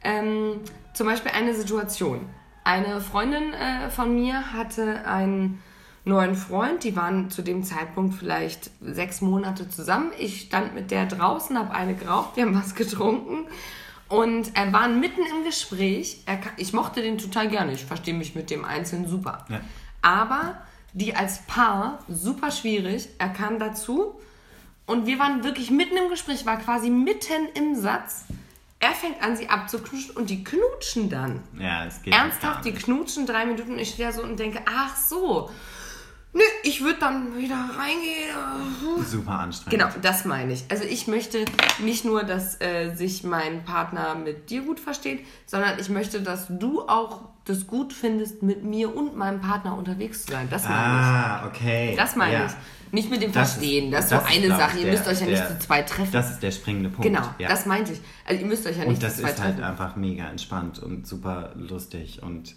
Ähm, 0.04 0.62
zum 0.96 1.06
Beispiel 1.06 1.30
eine 1.36 1.54
Situation. 1.54 2.28
Eine 2.64 3.00
Freundin 3.00 3.54
äh, 3.54 3.92
von 3.92 4.16
mir 4.16 4.54
hatte 4.54 5.06
einen 5.06 5.62
neuen 6.04 6.34
Freund, 6.34 6.84
die 6.84 6.96
waren 6.96 7.30
zu 7.30 7.44
dem 7.44 7.64
Zeitpunkt 7.64 8.16
vielleicht 8.16 8.72
sechs 8.82 9.22
Monate 9.22 9.70
zusammen. 9.70 10.12
Ich 10.18 10.42
stand 10.42 10.74
mit 10.74 10.90
der 10.90 11.06
draußen, 11.06 11.60
habe 11.60 11.72
eine 11.72 11.94
geraucht, 11.94 12.38
wir 12.38 12.46
haben 12.48 12.56
was 12.56 12.74
getrunken 12.74 13.46
und 14.08 14.58
er 14.58 14.74
war 14.74 14.88
mitten 14.88 15.22
im 15.22 15.44
Gespräch. 15.44 16.24
Er, 16.26 16.40
ich 16.58 16.74
mochte 16.74 17.04
den 17.04 17.20
total 17.20 17.50
gerne, 17.50 17.72
ich 17.72 17.86
verstehe 17.86 18.16
mich 18.16 18.34
mit 18.34 18.50
dem 18.50 18.66
Einzelnen 18.66 19.08
super. 19.08 19.46
Ja. 19.48 19.62
Aber 20.02 20.58
die 20.94 21.16
als 21.16 21.46
Paar 21.46 22.00
super 22.08 22.52
schwierig. 22.52 23.10
Er 23.18 23.30
kam 23.30 23.60
dazu 23.60 24.20
und 24.86 25.06
wir 25.06 25.20
waren 25.20 25.44
wirklich 25.44 25.72
mitten 25.72 25.98
im 25.98 26.10
Gespräch, 26.10 26.46
war 26.46 26.58
quasi 26.58 26.90
mitten 26.90 27.48
im 27.54 27.76
Satz. 27.76 28.26
Er 28.80 28.92
fängt 28.92 29.22
an, 29.22 29.36
sie 29.36 29.50
abzuknutschen 29.50 30.16
und 30.16 30.30
die 30.30 30.44
knutschen 30.44 31.10
dann. 31.10 31.44
Ja, 31.60 31.86
es 31.86 32.02
geht 32.02 32.14
Ernsthaft, 32.14 32.64
die 32.64 32.72
knutschen 32.72 33.26
drei 33.26 33.46
Minuten 33.46 33.74
und 33.74 33.80
ich 33.80 33.90
stehe 33.90 34.08
da 34.08 34.14
so 34.14 34.24
und 34.24 34.40
denke, 34.40 34.62
ach 34.66 34.96
so. 34.96 35.50
Nö, 36.32 36.42
ich 36.64 36.82
würde 36.84 37.00
dann 37.00 37.36
wieder 37.38 37.56
reingehen. 37.56 39.04
Super 39.06 39.32
anstrengend. 39.40 39.72
Genau, 39.82 39.92
das 40.04 40.26
meine 40.26 40.54
ich. 40.54 40.64
Also 40.70 40.84
ich 40.84 41.08
möchte 41.08 41.44
nicht 41.84 42.06
nur, 42.06 42.24
dass 42.24 42.62
äh, 42.62 42.94
sich 42.94 43.24
mein 43.24 43.64
Partner 43.66 44.14
mit 44.14 44.50
dir 44.52 44.62
gut 44.62 44.80
versteht, 44.80 45.26
sondern 45.48 45.80
ich 45.80 45.90
möchte, 45.90 46.22
dass 46.22 46.46
du 46.50 46.82
auch 46.88 47.22
das 47.46 47.66
gut 47.66 47.94
findest, 47.94 48.44
mit 48.44 48.64
mir 48.64 48.96
und 48.96 49.18
meinem 49.18 49.42
Partner 49.42 49.76
unterwegs 49.76 50.26
zu 50.26 50.32
sein. 50.34 50.48
Das 50.52 50.66
meine 50.66 50.76
Ah, 50.78 51.48
okay. 51.48 51.92
ich. 51.92 51.98
Das 51.98 52.16
meine 52.16 52.34
ja. 52.34 52.46
ich. 52.46 52.52
Nicht 52.92 53.10
mit 53.10 53.22
dem 53.24 53.32
Das 53.32 53.54
Verstehen. 53.54 53.92
Das 53.92 54.06
ist 54.06 54.12
das 54.12 54.22
so 54.24 54.28
eine 54.36 54.48
Sache. 54.50 54.78
ich, 54.78 54.86
Ihr 54.86 54.92
müsst 54.92 55.06
der- 55.06 55.14
euch 55.14 55.20
ja 55.22 55.26
nicht 55.28 55.40
der- 55.42 55.60
zu 55.60 55.66
zweit 55.66 55.90
treffen. 55.90 56.12
Das 56.12 56.30
ist 56.32 56.44
der 56.44 56.52
springende 56.52 56.90
Punkt. 56.90 57.04
genau, 57.04 57.24
ja. 57.40 57.48
das 57.48 57.66
meinte 57.66 57.94
ich. 57.94 58.02
Also 58.26 58.42
ihr 58.42 58.48
müsst 58.48 58.68
euch 58.68 58.78
ja 58.78 58.84
nicht 58.86 58.94
Und 58.96 59.02
das 59.04 59.16
zu 59.16 59.22
zweit 59.24 59.34
ist 59.34 59.42
halt 59.42 59.56
treffen. 59.58 59.64
einfach 59.64 59.96
mega 59.96 60.28
entspannt 60.30 60.78
und 60.80 61.08
super 61.08 61.54
lustig 61.56 62.22
und 62.22 62.56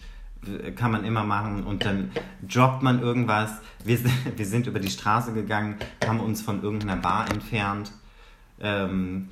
kann 0.77 0.91
man 0.91 1.05
immer 1.05 1.23
machen 1.25 1.63
und 1.65 1.85
dann 1.85 2.11
droppt 2.53 2.83
man 2.83 3.01
irgendwas. 3.01 3.51
Wir, 3.85 3.99
sind- 3.99 4.13
wir 4.37 4.47
sind 4.47 4.67
über 4.67 4.81
die 4.81 4.91
Straße 4.91 5.33
gegangen, 5.33 5.77
haben 6.07 6.21
uns 6.21 6.43
von 6.43 6.63
irgendeiner 6.63 6.97
Bar 6.97 7.31
entfernt 7.31 7.93
ähm, 8.61 9.29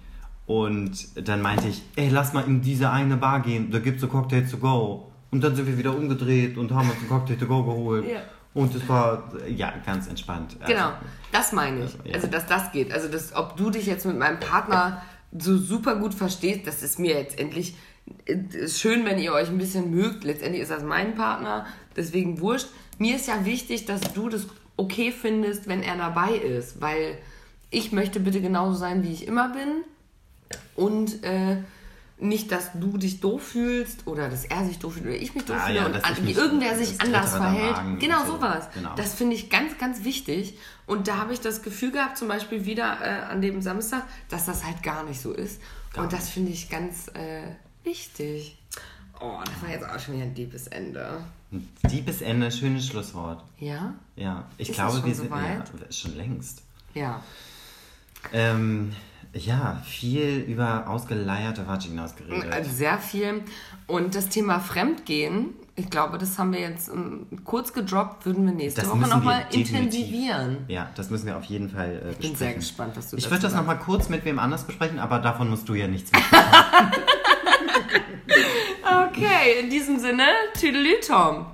und 0.47 1.29
dann 1.29 1.43
meinte 1.43 1.69
ich, 1.69 1.83
ey, 1.97 2.09
lass 2.09 2.33
mal 2.33 2.45
in 2.45 2.61
diese 2.61 2.91
eine 2.91 3.17
Bar 3.17 3.41
gehen, 3.41 3.71
da 3.71 3.79
gibt's 3.79 4.01
so 4.01 4.09
Cocktail 4.09 4.43
to 4.49 4.57
go. 4.59 5.07
Und 5.31 5.45
dann 5.45 5.55
sind 5.55 5.67
wir 5.69 5.79
wieder 5.79 5.97
umgedreht 5.97 6.59
und 6.59 6.73
haben 6.73 6.89
uns 6.91 6.99
einen 6.99 7.09
Cocktail 7.09 7.37
to 7.37 7.47
go 7.47 7.63
geholt. 7.63 8.05
Ja. 8.11 8.19
Und 8.53 8.75
es 8.75 8.89
war, 8.89 9.31
ja, 9.49 9.73
ganz 9.87 10.09
entspannt. 10.09 10.57
Also, 10.61 10.73
Genau, 10.73 10.91
das 11.31 11.53
meine 11.53 11.85
ich. 11.85 11.97
Ja. 12.05 12.15
Also, 12.15 12.27
dass 12.27 12.47
das 12.47 12.73
geht. 12.73 12.93
Also, 12.93 13.07
dass, 13.09 13.33
ob 13.37 13.57
du 13.57 13.71
dich 13.71 13.87
jetzt 13.87 14.05
mit 14.07 14.19
meinem 14.19 14.41
Partner 14.41 15.03
so 15.39 15.57
super 15.57 15.95
gut 15.95 16.15
verstehst, 16.15 16.67
das 16.67 16.83
ist 16.83 16.99
mir 16.99 17.15
jetzt 17.17 17.39
endlich 17.39 17.77
ist 18.25 18.81
schön, 18.81 19.05
wenn 19.05 19.19
ihr 19.19 19.33
euch 19.33 19.49
ein 19.49 19.59
bisschen 19.59 19.91
mögt. 19.91 20.25
Letztendlich 20.25 20.63
ist 20.63 20.71
das 20.71 20.83
mein 20.83 21.15
Partner, 21.15 21.67
deswegen 21.97 22.41
wurscht. 22.41 22.69
Mir 22.99 23.17
ist 23.17 23.29
ja 23.29 23.45
wichtig, 23.45 23.87
dass 23.87 24.01
du 24.13 24.29
das 24.29 24.47
okay 24.77 25.13
findest, 25.13 25.69
wenn 25.69 25.83
er 25.83 25.97
dabei 25.97 26.33
ist, 26.33 26.81
weil 26.81 27.19
ich 27.71 27.93
möchte 27.93 28.21
bitte 28.21 28.41
genauso 28.41 28.77
sein, 28.77 29.03
wie 29.03 29.13
ich 29.13 29.27
immer 29.27 29.51
bin 29.51 29.85
und 30.75 31.23
äh, 31.23 31.63
nicht, 32.19 32.53
dass 32.53 32.73
du 32.75 32.99
dich 32.99 33.21
doof 33.21 33.43
fühlst 33.43 34.07
oder 34.07 34.29
dass 34.29 34.45
er 34.45 34.65
sich 34.65 34.79
doof 34.79 34.95
fühlt 34.95 35.07
oder 35.07 35.17
ich 35.17 35.35
mich 35.35 35.45
doof 35.45 35.57
Ah, 35.59 35.67
fühle 35.67 35.79
ja, 35.79 35.87
und 35.87 36.05
an, 36.05 36.29
irgendwer 36.29 36.77
sich 36.77 37.01
anders 37.01 37.35
verhält. 37.35 37.77
Genau 37.99 38.25
so. 38.27 38.33
sowas. 38.33 38.69
Genau. 38.75 38.95
Das 38.95 39.15
finde 39.15 39.37
ich 39.37 39.49
ganz, 39.49 39.79
ganz 39.79 40.05
wichtig. 40.05 40.59
Und 40.87 41.09
da 41.09 41.17
habe 41.17 41.33
ich 41.33 41.41
das 41.41 41.63
Gefühl 41.63 41.93
gehabt, 41.93 42.19
zum 42.19 42.29
Beispiel 42.29 42.67
wieder 42.67 42.99
äh, 43.03 43.33
an 43.33 43.41
dem 43.41 43.63
Samstag, 43.63 44.03
dass 44.29 44.45
das 44.47 44.65
halt 44.65 44.83
gar 44.83 45.05
nicht 45.05 45.21
so 45.21 45.33
ist. 45.33 45.61
Gar 45.93 46.05
und 46.05 46.13
das 46.13 46.29
finde 46.29 46.53
ich 46.53 46.69
ganz 46.69 47.09
äh, 47.15 47.43
wichtig. 47.85 48.57
Oh, 49.21 49.39
das 49.45 49.63
war 49.63 49.71
jetzt 49.71 49.85
auch 49.85 49.99
schon 49.99 50.15
wieder 50.15 50.25
ein 50.25 50.35
deepes 50.35 50.67
Ende. 50.69 51.19
Diebesende, 51.91 52.51
schönes 52.51 52.87
Schlusswort. 52.87 53.43
Ja? 53.59 53.95
Ja, 54.17 54.45
ich 54.57 54.71
Ist 54.71 54.77
glaube, 54.77 55.05
wir 55.05 55.15
sind 55.15 55.29
soweit? 55.29 55.59
ja, 55.59 55.93
schon 55.93 56.17
längst. 56.17 56.63
Ja. 56.95 57.23
Ähm, 58.33 58.93
ja, 59.35 59.81
viel 59.85 60.45
über 60.49 60.89
ausgeleierte 60.89 61.67
Vaginas 61.67 62.17
geredet. 62.17 62.53
Also 62.53 62.71
sehr 62.71 62.99
viel. 62.99 63.43
Und 63.87 64.15
das 64.15 64.29
Thema 64.29 64.59
Fremdgehen, 64.61 65.51
ich 65.77 65.91
glaube, 65.91 66.19
das 66.19 66.39
haben 66.39 66.53
wir 66.53 66.61
jetzt 66.61 66.89
ähm, 66.89 67.27
kurz 67.45 67.73
gedroppt, 67.73 68.27
würden 68.27 68.47
wir 68.47 68.53
nächste 68.53 68.83
Das 68.83 68.91
Woche 68.91 69.09
nochmal 69.09 69.47
intensivieren. 69.51 70.59
Ja, 70.69 70.91
das 70.95 71.11
müssen 71.11 71.27
wir 71.27 71.37
auf 71.37 71.45
jeden 71.45 71.69
Fall 71.69 71.91
äh, 71.91 71.93
besprechen. 71.93 72.17
Ich 72.21 72.29
bin 72.29 72.37
sehr 72.37 72.55
gespannt, 72.55 72.97
was 72.97 73.11
du 73.11 73.17
Ich 73.17 73.31
würde 73.31 73.43
das 73.43 73.55
nochmal 73.55 73.79
kurz 73.79 74.09
mit 74.09 74.25
wem 74.25 74.39
anders 74.39 74.65
besprechen, 74.65 74.99
aber 74.99 75.19
davon 75.19 75.51
musst 75.51 75.69
du 75.69 75.75
ja 75.75 75.89
nichts 75.89 76.11
wissen. 76.13 76.25
Okay, 79.11 79.61
in 79.61 79.71
diesem 79.71 79.99
Sinne, 79.99 80.29
Tüdelü 80.59 81.01
Tom. 81.01 81.47